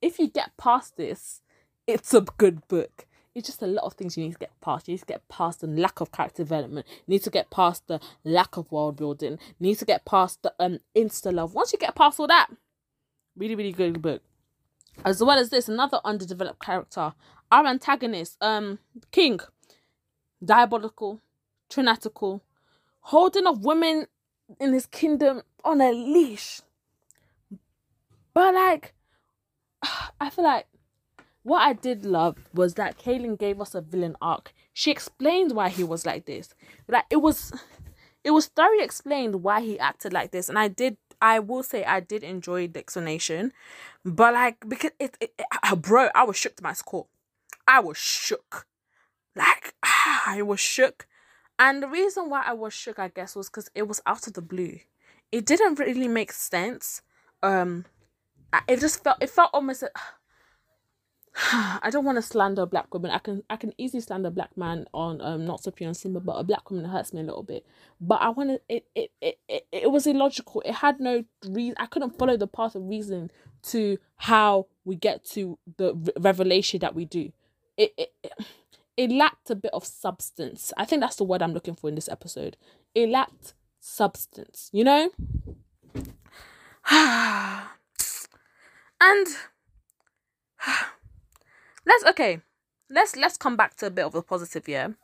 if 0.00 0.18
you 0.18 0.28
get 0.28 0.56
past 0.56 0.96
this, 0.96 1.42
it's 1.86 2.12
a 2.14 2.20
good 2.20 2.66
book. 2.68 3.06
It's 3.34 3.46
just 3.46 3.62
a 3.62 3.66
lot 3.66 3.84
of 3.84 3.92
things 3.92 4.16
you 4.16 4.24
need 4.24 4.32
to 4.32 4.38
get 4.38 4.60
past. 4.62 4.88
You 4.88 4.92
need 4.92 5.00
to 5.00 5.06
get 5.06 5.28
past 5.28 5.60
the 5.60 5.66
lack 5.66 6.00
of 6.00 6.10
character 6.10 6.42
development. 6.42 6.86
You 7.06 7.12
need 7.12 7.22
to 7.24 7.30
get 7.30 7.50
past 7.50 7.86
the 7.86 8.00
lack 8.24 8.56
of 8.56 8.72
world 8.72 8.96
building. 8.96 9.32
You 9.58 9.68
need 9.68 9.78
to 9.78 9.84
get 9.84 10.06
past 10.06 10.42
the 10.42 10.54
um 10.58 10.78
insta 10.96 11.32
love. 11.32 11.54
Once 11.54 11.72
you 11.72 11.78
get 11.78 11.94
past 11.94 12.18
all 12.18 12.26
that, 12.28 12.48
really, 13.36 13.54
really 13.54 13.72
good 13.72 14.00
book. 14.00 14.22
As 15.04 15.22
well 15.22 15.38
as 15.38 15.50
this, 15.50 15.68
another 15.68 16.00
underdeveloped 16.02 16.60
character. 16.64 17.12
Our 17.52 17.66
antagonist, 17.66 18.38
um, 18.40 18.78
King, 19.12 19.38
diabolical, 20.42 21.20
trinatical, 21.68 22.40
holding 23.00 23.46
of 23.46 23.64
women 23.64 24.06
in 24.58 24.72
his 24.72 24.86
kingdom 24.86 25.42
on 25.62 25.80
a 25.80 25.92
leash. 25.92 26.62
But 28.32 28.54
like 28.54 28.94
I 30.20 30.30
feel 30.30 30.44
like 30.44 30.66
what 31.46 31.60
I 31.60 31.74
did 31.74 32.04
love 32.04 32.36
was 32.52 32.74
that 32.74 32.98
Kalynn 32.98 33.38
gave 33.38 33.60
us 33.60 33.74
a 33.74 33.80
villain 33.80 34.16
arc. 34.20 34.52
She 34.72 34.90
explained 34.90 35.52
why 35.52 35.68
he 35.68 35.84
was 35.84 36.04
like 36.04 36.26
this. 36.26 36.54
Like 36.88 37.04
it 37.08 37.18
was 37.18 37.52
it 38.24 38.32
was 38.32 38.46
thoroughly 38.46 38.82
explained 38.82 39.44
why 39.44 39.60
he 39.60 39.78
acted 39.78 40.12
like 40.12 40.32
this. 40.32 40.48
And 40.48 40.58
I 40.58 40.66
did 40.66 40.96
I 41.22 41.38
will 41.38 41.62
say 41.62 41.84
I 41.84 42.00
did 42.00 42.24
enjoy 42.24 42.66
the 42.66 42.80
explanation. 42.80 43.52
But 44.04 44.34
like 44.34 44.68
because 44.68 44.90
it, 44.98 45.16
it, 45.20 45.34
it 45.38 45.82
bro, 45.82 46.08
I 46.14 46.24
was 46.24 46.36
shook 46.36 46.56
to 46.56 46.64
my 46.64 46.74
core. 46.74 47.06
I 47.68 47.78
was 47.78 47.96
shook. 47.96 48.66
Like 49.36 49.74
I 49.82 50.42
was 50.42 50.58
shook. 50.58 51.06
And 51.60 51.80
the 51.82 51.88
reason 51.88 52.28
why 52.28 52.42
I 52.44 52.52
was 52.52 52.74
shook, 52.74 52.98
I 52.98 53.08
guess, 53.08 53.36
was 53.36 53.48
because 53.48 53.70
it 53.74 53.88
was 53.88 54.02
out 54.04 54.26
of 54.26 54.32
the 54.32 54.42
blue. 54.42 54.80
It 55.30 55.46
didn't 55.46 55.78
really 55.78 56.08
make 56.08 56.32
sense. 56.32 57.02
Um 57.40 57.84
it 58.68 58.80
just 58.80 59.02
felt 59.02 59.18
it 59.20 59.30
felt 59.30 59.50
almost 59.52 59.82
a, 59.82 59.90
I 61.52 61.90
don't 61.90 62.04
want 62.04 62.16
to 62.16 62.22
slander 62.22 62.62
a 62.62 62.66
black 62.66 62.92
women. 62.92 63.10
I 63.10 63.18
can 63.18 63.42
I 63.50 63.56
can 63.56 63.72
easily 63.76 64.00
slander 64.00 64.28
a 64.28 64.32
black 64.32 64.56
man 64.56 64.86
on 64.94 65.20
um 65.20 65.44
not 65.44 65.62
so 65.62 65.70
pure 65.70 65.88
and 65.88 65.96
simple, 65.96 66.20
but 66.20 66.32
a 66.32 66.44
black 66.44 66.70
woman 66.70 66.86
hurts 66.86 67.12
me 67.12 67.20
a 67.20 67.24
little 67.24 67.42
bit. 67.42 67.66
But 68.00 68.22
I 68.22 68.30
want 68.30 68.50
to 68.50 68.60
it 68.68 68.86
it, 68.94 69.10
it 69.20 69.38
it 69.48 69.66
it 69.70 69.90
was 69.90 70.06
illogical. 70.06 70.62
It 70.64 70.76
had 70.76 70.98
no 70.98 71.24
reason. 71.46 71.76
I 71.78 71.86
couldn't 71.86 72.18
follow 72.18 72.36
the 72.36 72.46
path 72.46 72.74
of 72.74 72.88
reason 72.88 73.30
to 73.64 73.98
how 74.16 74.66
we 74.84 74.96
get 74.96 75.24
to 75.26 75.58
the 75.76 75.94
revelation 76.18 76.80
that 76.80 76.94
we 76.94 77.04
do. 77.04 77.32
It 77.76 77.92
it 77.98 78.12
it, 78.22 78.32
it 78.96 79.10
lacked 79.10 79.50
a 79.50 79.54
bit 79.54 79.72
of 79.74 79.84
substance. 79.84 80.72
I 80.78 80.86
think 80.86 81.00
that's 81.00 81.16
the 81.16 81.24
word 81.24 81.42
I'm 81.42 81.52
looking 81.52 81.74
for 81.74 81.88
in 81.88 81.96
this 81.96 82.08
episode. 82.08 82.56
It 82.94 83.10
lacked 83.10 83.52
substance. 83.78 84.70
You 84.72 84.84
know. 84.84 85.10
And 89.00 89.26
let's 91.86 92.04
okay. 92.06 92.40
Let's 92.88 93.16
let's 93.16 93.36
come 93.36 93.56
back 93.56 93.76
to 93.78 93.86
a 93.86 93.90
bit 93.90 94.04
of 94.04 94.14
a 94.14 94.22
positive 94.22 94.66
here. 94.66 94.96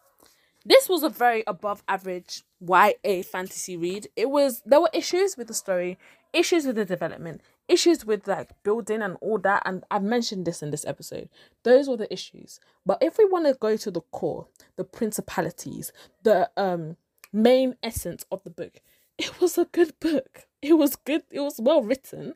This 0.64 0.88
was 0.88 1.02
a 1.02 1.08
very 1.08 1.42
above 1.46 1.82
average 1.88 2.42
YA 2.60 3.22
fantasy 3.24 3.76
read. 3.76 4.08
It 4.16 4.30
was 4.30 4.62
there 4.64 4.80
were 4.80 4.90
issues 4.92 5.36
with 5.36 5.48
the 5.48 5.54
story, 5.54 5.98
issues 6.32 6.64
with 6.64 6.76
the 6.76 6.84
development, 6.84 7.40
issues 7.68 8.04
with 8.04 8.28
like 8.28 8.50
building 8.62 9.02
and 9.02 9.16
all 9.20 9.38
that, 9.38 9.62
and 9.64 9.84
I've 9.90 10.04
mentioned 10.04 10.46
this 10.46 10.62
in 10.62 10.70
this 10.70 10.84
episode. 10.84 11.28
Those 11.64 11.88
were 11.88 11.96
the 11.96 12.12
issues. 12.12 12.60
But 12.86 12.98
if 13.02 13.18
we 13.18 13.24
want 13.24 13.46
to 13.46 13.54
go 13.54 13.76
to 13.76 13.90
the 13.90 14.02
core, 14.12 14.46
the 14.76 14.84
principalities, 14.84 15.92
the 16.22 16.48
um 16.56 16.96
main 17.32 17.74
essence 17.82 18.24
of 18.30 18.44
the 18.44 18.50
book, 18.50 18.80
it 19.18 19.40
was 19.40 19.58
a 19.58 19.64
good 19.64 19.98
book. 19.98 20.46
It 20.62 20.74
was 20.74 20.94
good. 20.94 21.24
It 21.32 21.40
was 21.40 21.60
well 21.60 21.82
written 21.82 22.34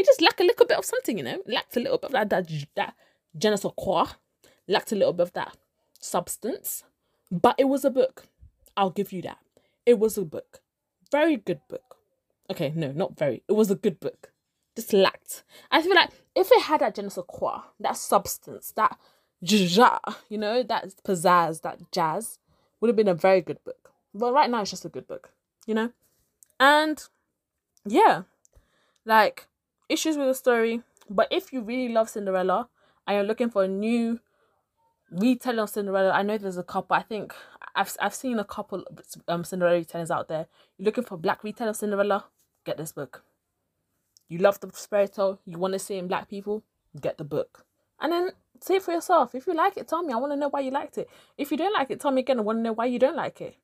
it 0.00 0.06
just 0.06 0.22
lacked 0.22 0.40
a 0.40 0.44
little 0.44 0.66
bit 0.66 0.78
of 0.78 0.84
something, 0.84 1.18
you 1.18 1.24
know, 1.24 1.42
lacked 1.46 1.76
a 1.76 1.80
little 1.80 1.98
bit 1.98 2.06
of 2.06 2.12
that 2.12 2.30
that, 2.30 2.66
that 2.74 2.94
je 3.36 3.68
quoi, 3.76 4.06
lacked 4.66 4.92
a 4.92 4.96
little 4.96 5.12
bit 5.12 5.24
of 5.24 5.32
that 5.34 5.56
substance. 6.00 6.84
But 7.30 7.56
it 7.58 7.68
was 7.68 7.84
a 7.84 7.90
book. 7.90 8.24
I'll 8.76 8.90
give 8.90 9.12
you 9.12 9.20
that. 9.22 9.38
It 9.84 9.98
was 9.98 10.16
a 10.16 10.24
book. 10.24 10.60
Very 11.12 11.36
good 11.36 11.60
book. 11.68 11.96
Okay, 12.50 12.72
no, 12.74 12.92
not 12.92 13.18
very. 13.18 13.42
It 13.46 13.52
was 13.52 13.70
a 13.70 13.74
good 13.74 14.00
book. 14.00 14.32
Just 14.74 14.92
lacked. 14.92 15.44
I 15.70 15.82
feel 15.82 15.94
like 15.94 16.10
if 16.34 16.50
it 16.50 16.62
had 16.62 16.80
that 16.80 16.96
ne 16.96 17.10
sais 17.10 17.24
quoi, 17.28 17.60
that 17.78 17.96
substance, 17.96 18.72
that 18.72 18.96
ja, 19.42 19.98
you 20.28 20.38
know, 20.38 20.62
that 20.62 20.94
pizzazz, 21.04 21.60
that 21.60 21.92
jazz, 21.92 22.38
would 22.80 22.88
have 22.88 22.96
been 22.96 23.08
a 23.08 23.14
very 23.14 23.42
good 23.42 23.62
book. 23.64 23.92
But 24.14 24.32
right 24.32 24.48
now, 24.50 24.62
it's 24.62 24.70
just 24.70 24.84
a 24.84 24.88
good 24.88 25.06
book, 25.06 25.30
you 25.66 25.74
know? 25.74 25.90
And 26.58 27.02
yeah, 27.84 28.22
like 29.04 29.46
issues 29.90 30.16
with 30.16 30.26
the 30.28 30.34
story. 30.34 30.82
But 31.08 31.28
if 31.30 31.52
you 31.52 31.60
really 31.62 31.92
love 31.92 32.08
Cinderella 32.08 32.68
and 33.06 33.16
you're 33.16 33.24
looking 33.24 33.50
for 33.50 33.64
a 33.64 33.68
new 33.68 34.20
retelling 35.10 35.58
of 35.58 35.70
Cinderella, 35.70 36.12
I 36.12 36.22
know 36.22 36.38
there's 36.38 36.56
a 36.56 36.62
couple. 36.62 36.96
I 36.96 37.02
think 37.02 37.34
I've 37.74 37.94
I've 38.00 38.14
seen 38.14 38.38
a 38.38 38.44
couple 38.44 38.84
um 39.28 39.44
Cinderella 39.44 39.80
retellings 39.80 40.10
out 40.10 40.28
there. 40.28 40.46
You're 40.78 40.86
looking 40.86 41.04
for 41.04 41.16
black 41.16 41.42
retell 41.42 41.68
of 41.68 41.76
Cinderella, 41.76 42.26
get 42.64 42.76
this 42.76 42.92
book. 42.92 43.24
You 44.28 44.38
love 44.38 44.60
the 44.60 44.70
tale, 45.12 45.40
you 45.44 45.58
want 45.58 45.72
to 45.72 45.78
see 45.78 45.98
in 45.98 46.06
black 46.06 46.28
people, 46.28 46.62
get 47.00 47.18
the 47.18 47.24
book. 47.24 47.64
And 48.00 48.12
then 48.12 48.30
see 48.62 48.76
it 48.76 48.82
for 48.82 48.92
yourself. 48.92 49.34
If 49.34 49.46
you 49.46 49.54
like 49.54 49.76
it, 49.76 49.88
tell 49.88 50.02
me. 50.02 50.12
I 50.12 50.16
want 50.16 50.32
to 50.32 50.36
know 50.36 50.48
why 50.48 50.60
you 50.60 50.70
liked 50.70 50.98
it. 50.98 51.08
If 51.36 51.50
you 51.50 51.56
don't 51.56 51.72
like 51.72 51.90
it, 51.90 52.00
tell 52.00 52.12
me 52.12 52.20
again. 52.20 52.38
I 52.38 52.42
want 52.42 52.58
to 52.58 52.62
know 52.62 52.72
why 52.72 52.86
you 52.86 52.98
don't 52.98 53.16
like 53.16 53.40
it. 53.40 53.56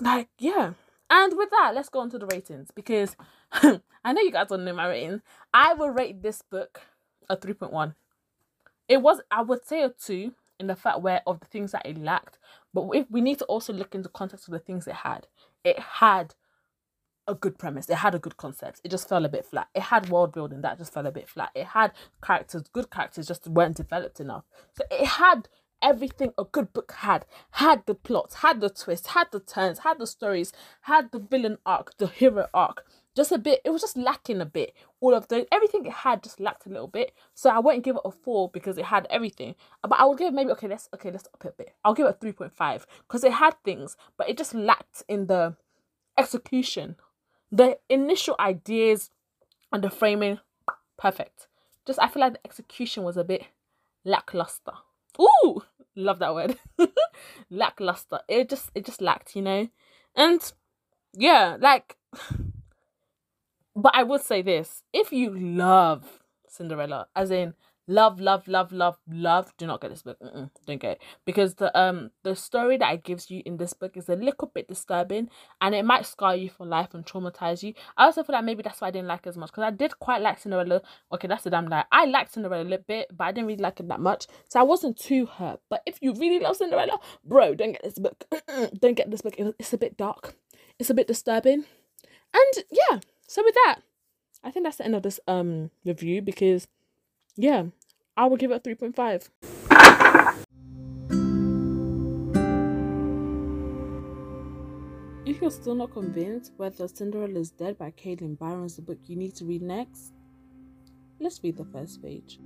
Like, 0.00 0.28
yeah. 0.38 0.74
And 1.10 1.36
with 1.36 1.50
that, 1.50 1.74
let's 1.74 1.88
go 1.88 2.00
on 2.00 2.10
to 2.10 2.18
the 2.18 2.26
ratings 2.26 2.70
because 2.74 3.16
I 3.52 4.12
know 4.12 4.20
you 4.20 4.32
guys 4.32 4.48
don't 4.48 4.64
know 4.64 4.74
my 4.74 4.88
ratings. 4.88 5.22
I 5.54 5.74
will 5.74 5.90
rate 5.90 6.22
this 6.22 6.42
book 6.42 6.80
a 7.30 7.36
3.1. 7.36 7.94
It 8.88 9.02
was, 9.02 9.20
I 9.30 9.42
would 9.42 9.66
say, 9.66 9.82
a 9.82 9.90
2 9.90 10.32
in 10.60 10.66
the 10.66 10.76
fact 10.76 11.00
where 11.00 11.22
of 11.26 11.40
the 11.40 11.46
things 11.46 11.72
that 11.72 11.86
it 11.86 11.98
lacked. 11.98 12.38
But 12.74 12.88
if 12.94 13.10
we 13.10 13.20
need 13.20 13.38
to 13.38 13.44
also 13.46 13.72
look 13.72 13.94
into 13.94 14.08
context 14.08 14.48
of 14.48 14.52
the 14.52 14.58
things 14.58 14.86
it 14.86 14.96
had. 14.96 15.26
It 15.64 15.78
had 15.78 16.34
a 17.26 17.34
good 17.34 17.58
premise. 17.58 17.88
It 17.88 17.96
had 17.96 18.14
a 18.14 18.18
good 18.18 18.36
concept. 18.36 18.80
It 18.82 18.90
just 18.90 19.08
fell 19.08 19.24
a 19.24 19.28
bit 19.28 19.44
flat. 19.44 19.68
It 19.74 19.82
had 19.82 20.08
world 20.08 20.32
building 20.32 20.62
that 20.62 20.78
just 20.78 20.92
fell 20.92 21.06
a 21.06 21.12
bit 21.12 21.28
flat. 21.28 21.50
It 21.54 21.66
had 21.66 21.92
characters, 22.22 22.64
good 22.72 22.90
characters, 22.90 23.28
just 23.28 23.46
weren't 23.46 23.76
developed 23.76 24.18
enough. 24.18 24.44
So 24.72 24.84
it 24.90 25.06
had 25.06 25.48
everything 25.82 26.32
a 26.38 26.44
good 26.44 26.72
book 26.72 26.92
had. 26.98 27.26
Had 27.52 27.86
the 27.86 27.94
plot, 27.94 28.34
had 28.42 28.60
the 28.60 28.70
twist, 28.70 29.08
had 29.08 29.28
the 29.32 29.40
turns, 29.40 29.80
had 29.80 29.98
the 29.98 30.06
stories, 30.06 30.52
had 30.82 31.12
the 31.12 31.18
villain 31.18 31.58
arc, 31.64 31.96
the 31.98 32.06
hero 32.06 32.46
arc. 32.52 32.84
Just 33.14 33.32
a 33.32 33.38
bit, 33.38 33.60
it 33.64 33.70
was 33.70 33.80
just 33.80 33.96
lacking 33.96 34.40
a 34.40 34.46
bit. 34.46 34.74
All 35.00 35.12
of 35.14 35.26
the 35.28 35.46
everything 35.52 35.84
it 35.86 35.92
had 35.92 36.22
just 36.22 36.38
lacked 36.38 36.66
a 36.66 36.68
little 36.68 36.86
bit. 36.86 37.12
So 37.34 37.50
I 37.50 37.58
wouldn't 37.58 37.84
give 37.84 37.96
it 37.96 38.02
a 38.04 38.12
four 38.12 38.48
because 38.48 38.78
it 38.78 38.84
had 38.84 39.06
everything. 39.10 39.56
But 39.82 39.98
I 39.98 40.04
would 40.04 40.18
give 40.18 40.32
maybe 40.32 40.50
okay, 40.52 40.68
let's 40.68 40.88
okay, 40.94 41.10
let's 41.10 41.26
up 41.34 41.44
it 41.44 41.54
a 41.58 41.62
bit. 41.62 41.74
I'll 41.84 41.94
give 41.94 42.06
it 42.06 42.16
a 42.20 42.24
3.5 42.24 42.84
because 43.08 43.24
it 43.24 43.32
had 43.32 43.54
things, 43.64 43.96
but 44.16 44.28
it 44.28 44.38
just 44.38 44.54
lacked 44.54 45.02
in 45.08 45.26
the 45.26 45.56
execution. 46.16 46.96
The 47.50 47.78
initial 47.88 48.36
ideas 48.38 49.10
and 49.72 49.82
the 49.82 49.90
framing, 49.90 50.38
perfect. 50.96 51.48
Just 51.86 51.98
I 51.98 52.08
feel 52.08 52.20
like 52.20 52.34
the 52.34 52.46
execution 52.46 53.02
was 53.02 53.16
a 53.16 53.24
bit 53.24 53.46
lackluster. 54.04 54.72
Ooh, 55.20 55.62
love 55.98 56.18
that 56.20 56.34
word. 56.34 56.58
lackluster. 57.50 58.20
It 58.28 58.48
just 58.48 58.70
it 58.74 58.84
just 58.86 59.00
lacked, 59.02 59.36
you 59.36 59.42
know? 59.42 59.68
And 60.14 60.52
yeah, 61.14 61.56
like 61.60 61.96
but 63.76 63.94
I 63.94 64.02
would 64.02 64.22
say 64.22 64.42
this. 64.42 64.82
If 64.92 65.12
you 65.12 65.36
love 65.38 66.20
Cinderella, 66.48 67.08
as 67.14 67.30
in 67.30 67.54
love, 67.88 68.20
love, 68.20 68.46
love, 68.46 68.70
love, 68.70 68.98
love, 69.10 69.52
do 69.56 69.66
not 69.66 69.80
get 69.80 69.90
this 69.90 70.02
book. 70.02 70.18
Mm-mm, 70.22 70.50
don't 70.66 70.80
get 70.80 70.92
it 70.92 71.02
because 71.24 71.54
the 71.54 71.76
um 71.76 72.10
the 72.22 72.36
story 72.36 72.76
that 72.76 72.94
it 72.94 73.02
gives 73.02 73.30
you 73.30 73.42
in 73.44 73.56
this 73.56 73.72
book 73.72 73.96
is 73.96 74.08
a 74.08 74.14
little 74.14 74.52
bit 74.54 74.68
disturbing, 74.68 75.28
and 75.60 75.74
it 75.74 75.84
might 75.84 76.06
scar 76.06 76.36
you 76.36 76.50
for 76.50 76.66
life 76.66 76.94
and 76.94 77.04
traumatize 77.04 77.62
you. 77.62 77.74
I 77.96 78.04
also 78.04 78.22
feel 78.22 78.34
like 78.34 78.44
maybe 78.44 78.62
that's 78.62 78.80
why 78.80 78.88
I 78.88 78.90
didn't 78.92 79.08
like 79.08 79.26
it 79.26 79.30
as 79.30 79.36
much 79.36 79.50
because 79.50 79.64
I 79.64 79.70
did 79.70 79.98
quite 79.98 80.22
like 80.22 80.38
Cinderella. 80.38 80.82
Okay, 81.12 81.26
that's 81.26 81.46
a 81.46 81.50
damn 81.50 81.66
lie. 81.66 81.84
I 81.90 82.04
liked 82.04 82.34
Cinderella 82.34 82.62
a 82.62 82.64
little 82.64 82.84
bit, 82.86 83.08
but 83.16 83.24
I 83.24 83.32
didn't 83.32 83.48
really 83.48 83.62
like 83.62 83.80
it 83.80 83.88
that 83.88 84.00
much, 84.00 84.26
so 84.48 84.60
I 84.60 84.64
wasn't 84.64 84.98
too 84.98 85.26
hurt. 85.26 85.60
But 85.68 85.82
if 85.86 85.98
you 86.02 86.12
really 86.12 86.38
love 86.38 86.56
Cinderella, 86.56 86.98
bro, 87.24 87.54
don't 87.54 87.72
get 87.72 87.82
this 87.82 87.98
book. 87.98 88.24
don't 88.80 88.94
get 88.94 89.10
this 89.10 89.22
book. 89.22 89.34
It's 89.58 89.72
a 89.72 89.78
bit 89.78 89.96
dark. 89.96 90.34
It's 90.78 90.90
a 90.90 90.94
bit 90.94 91.08
disturbing, 91.08 91.64
and 92.34 92.64
yeah. 92.70 93.00
So 93.26 93.42
with 93.42 93.54
that, 93.54 93.80
I 94.44 94.50
think 94.50 94.64
that's 94.64 94.76
the 94.76 94.84
end 94.84 94.94
of 94.94 95.02
this 95.02 95.18
um 95.26 95.70
review 95.84 96.22
because 96.22 96.68
yeah, 97.36 97.66
I 98.18 98.26
will 98.26 98.36
give 98.36 98.50
it 98.50 98.64
3.5. 98.64 99.28
If 105.24 105.40
you're 105.40 105.52
still 105.52 105.76
not 105.76 105.92
convinced 105.92 106.50
whether 106.56 106.88
Cinderella 106.88 107.38
is 107.38 107.52
Dead 107.52 107.78
by 107.78 107.92
Kalynn 107.92 108.36
Bayron 108.36 108.66
is 108.66 108.74
the 108.74 108.82
book 108.82 108.98
you 109.06 109.14
need 109.14 109.36
to 109.36 109.44
read 109.44 109.62
next, 109.62 110.14
let's 111.20 111.40
read 111.44 111.58
the 111.58 111.64
first 111.66 112.02
page. 112.02 112.40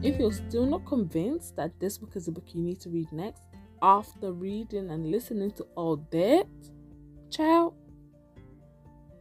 If 0.00 0.20
you're 0.20 0.32
still 0.32 0.66
not 0.66 0.86
convinced 0.86 1.56
that 1.56 1.80
this 1.80 1.98
book 1.98 2.14
is 2.14 2.26
the 2.26 2.30
book 2.30 2.54
you 2.54 2.62
need 2.62 2.78
to 2.82 2.88
read 2.88 3.10
next, 3.10 3.42
after 3.82 4.30
reading 4.30 4.90
and 4.90 5.10
listening 5.10 5.50
to 5.52 5.66
all 5.74 5.96
that, 6.12 6.46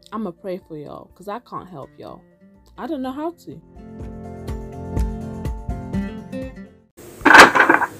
child, 0.07 0.21
I'ma 0.21 0.31
pray 0.31 0.59
for 0.67 0.77
y'all 0.77 1.09
because 1.13 1.27
I 1.27 1.39
can't 1.39 1.69
help 1.69 1.89
y'all. 1.97 2.21
I 2.77 2.87
don't 2.87 3.01
know 3.01 3.11
how 3.11 3.31
to. 3.31 3.61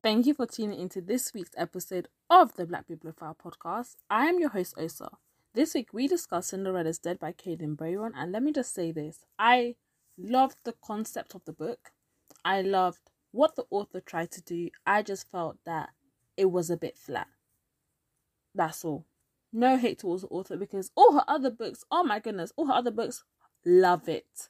Thank 0.02 0.26
you 0.26 0.34
for 0.34 0.46
tuning 0.46 0.80
into 0.80 1.02
this 1.02 1.34
week's 1.34 1.52
episode 1.58 2.08
of 2.30 2.54
the 2.56 2.66
Black 2.66 2.88
Bibliophile 2.88 3.36
podcast. 3.36 3.96
I 4.10 4.28
am 4.28 4.40
your 4.40 4.50
host, 4.50 4.76
Osa. 4.78 5.10
This 5.54 5.74
week 5.74 5.90
we 5.92 6.08
discussed 6.08 6.50
Cinderella's 6.50 7.00
Dead 7.00 7.20
by 7.20 7.34
Kalynn 7.34 7.76
Bayron, 7.76 8.12
and 8.16 8.32
let 8.32 8.44
me 8.44 8.54
just 8.54 8.74
say 8.74 8.92
this 8.92 9.26
I 9.40 9.76
loved 10.18 10.60
the 10.64 10.76
concept 10.86 11.36
of 11.36 11.44
the 11.46 11.54
book, 11.54 11.92
I 12.46 12.62
loved 12.62 13.10
what 13.32 13.56
the 13.56 13.66
author 13.70 14.00
tried 14.00 14.32
to 14.32 14.42
do. 14.42 14.70
I 14.86 15.02
just 15.02 15.30
felt 15.32 15.58
that 15.66 15.90
it 16.38 16.52
was 16.52 16.70
a 16.70 16.78
bit 16.78 16.98
flat. 16.98 17.28
That's 18.56 18.86
all 18.86 19.07
no 19.52 19.78
hate 19.78 20.00
towards 20.00 20.24
the 20.24 20.30
author 20.30 20.58
because 20.58 20.92
all 20.96 21.14
her 21.14 21.24
other 21.28 21.50
books, 21.50 21.84
oh 21.92 22.04
my 22.04 22.20
goodness, 22.20 22.52
all 22.56 22.68
her 22.68 22.74
other 22.74 22.92
books, 22.92 23.24
love 23.66 24.08
it. 24.08 24.50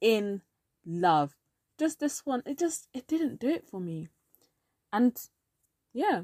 In 0.00 0.42
love. 0.86 1.36
Just 1.78 2.00
this 2.00 2.24
one, 2.24 2.42
it 2.46 2.58
just 2.58 2.88
it 2.92 3.06
didn't 3.06 3.40
do 3.40 3.48
it 3.48 3.66
for 3.66 3.80
me. 3.80 4.08
And 4.92 5.16
yeah. 5.92 6.22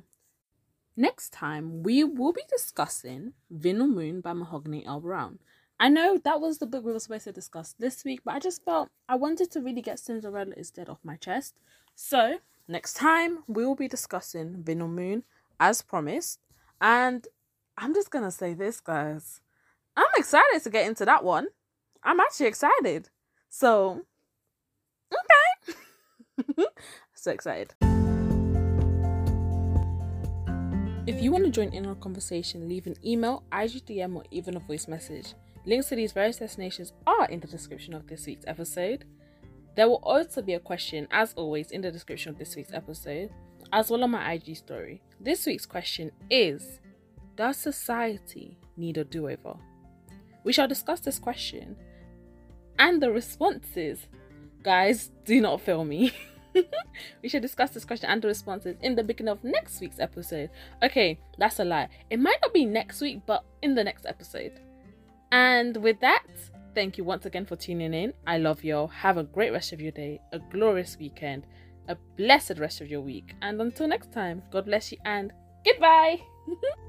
Next 0.96 1.30
time 1.30 1.82
we 1.82 2.04
will 2.04 2.32
be 2.32 2.42
discussing 2.48 3.34
Vinyl 3.52 3.88
Moon 3.88 4.20
by 4.20 4.32
Mahogany 4.32 4.84
L. 4.86 5.00
Brown. 5.00 5.38
I 5.78 5.90
know 5.90 6.18
that 6.24 6.40
was 6.40 6.56
the 6.56 6.66
book 6.66 6.84
we 6.84 6.92
were 6.92 6.98
supposed 6.98 7.24
to 7.24 7.32
discuss 7.32 7.74
this 7.78 8.02
week, 8.02 8.20
but 8.24 8.34
I 8.34 8.38
just 8.38 8.64
felt 8.64 8.88
I 9.08 9.16
wanted 9.16 9.50
to 9.52 9.60
really 9.60 9.82
get 9.82 9.98
Cinderella 9.98 10.54
is 10.56 10.70
Dead 10.70 10.88
off 10.88 11.00
my 11.04 11.16
chest. 11.16 11.54
So 11.94 12.38
next 12.66 12.94
time 12.94 13.44
we 13.46 13.66
will 13.66 13.74
be 13.74 13.88
discussing 13.88 14.62
Vinyl 14.62 14.88
Moon 14.88 15.24
as 15.60 15.82
promised. 15.82 16.40
And 16.80 17.26
I'm 17.78 17.92
just 17.92 18.10
gonna 18.10 18.30
say 18.30 18.54
this, 18.54 18.80
guys. 18.80 19.40
I'm 19.96 20.06
excited 20.16 20.62
to 20.62 20.70
get 20.70 20.86
into 20.86 21.04
that 21.04 21.24
one. 21.24 21.48
I'm 22.02 22.20
actually 22.20 22.46
excited. 22.46 23.10
So, 23.50 24.02
okay. 25.12 25.74
so 27.14 27.30
excited. 27.30 27.74
If 31.06 31.22
you 31.22 31.30
want 31.30 31.44
to 31.44 31.50
join 31.50 31.68
in 31.68 31.86
our 31.86 31.94
conversation, 31.96 32.68
leave 32.68 32.86
an 32.86 32.96
email, 33.04 33.44
IGDM, 33.52 34.16
or 34.16 34.24
even 34.30 34.56
a 34.56 34.60
voice 34.60 34.88
message. 34.88 35.34
Links 35.66 35.88
to 35.90 35.96
these 35.96 36.12
various 36.12 36.38
destinations 36.38 36.94
are 37.06 37.26
in 37.26 37.40
the 37.40 37.46
description 37.46 37.92
of 37.94 38.06
this 38.06 38.26
week's 38.26 38.44
episode. 38.46 39.04
There 39.76 39.88
will 39.88 40.02
also 40.02 40.40
be 40.40 40.54
a 40.54 40.60
question, 40.60 41.06
as 41.10 41.34
always, 41.34 41.70
in 41.70 41.82
the 41.82 41.92
description 41.92 42.30
of 42.30 42.38
this 42.38 42.56
week's 42.56 42.72
episode, 42.72 43.30
as 43.72 43.90
well 43.90 44.02
on 44.02 44.12
my 44.12 44.32
IG 44.32 44.56
story. 44.56 45.02
This 45.20 45.44
week's 45.44 45.66
question 45.66 46.10
is 46.30 46.80
does 47.36 47.56
society 47.56 48.58
need 48.76 48.96
a 48.96 49.04
do 49.04 49.28
over? 49.28 49.56
We 50.44 50.52
shall 50.52 50.68
discuss 50.68 51.00
this 51.00 51.18
question 51.18 51.76
and 52.78 53.02
the 53.02 53.10
responses. 53.10 54.06
Guys, 54.62 55.10
do 55.24 55.40
not 55.40 55.60
fail 55.60 55.84
me. 55.84 56.12
we 57.22 57.28
should 57.28 57.42
discuss 57.42 57.70
this 57.70 57.84
question 57.84 58.10
and 58.10 58.22
the 58.22 58.28
responses 58.28 58.76
in 58.82 58.94
the 58.94 59.04
beginning 59.04 59.32
of 59.32 59.44
next 59.44 59.80
week's 59.80 60.00
episode. 60.00 60.50
Okay, 60.82 61.18
that's 61.38 61.58
a 61.60 61.64
lie. 61.64 61.88
It 62.10 62.18
might 62.18 62.38
not 62.42 62.54
be 62.54 62.64
next 62.64 63.00
week, 63.00 63.20
but 63.26 63.44
in 63.62 63.74
the 63.74 63.84
next 63.84 64.06
episode. 64.06 64.52
And 65.32 65.76
with 65.76 66.00
that, 66.00 66.26
thank 66.74 66.98
you 66.98 67.04
once 67.04 67.26
again 67.26 67.46
for 67.46 67.56
tuning 67.56 67.94
in. 67.94 68.12
I 68.26 68.38
love 68.38 68.64
y'all. 68.64 68.88
Have 68.88 69.18
a 69.18 69.24
great 69.24 69.52
rest 69.52 69.72
of 69.72 69.80
your 69.80 69.92
day, 69.92 70.20
a 70.32 70.38
glorious 70.38 70.96
weekend, 70.98 71.44
a 71.88 71.96
blessed 72.16 72.58
rest 72.58 72.80
of 72.80 72.88
your 72.88 73.00
week. 73.00 73.34
And 73.42 73.60
until 73.60 73.88
next 73.88 74.12
time, 74.12 74.42
God 74.50 74.66
bless 74.66 74.92
you 74.92 74.98
and 75.04 75.32
goodbye. 75.64 76.20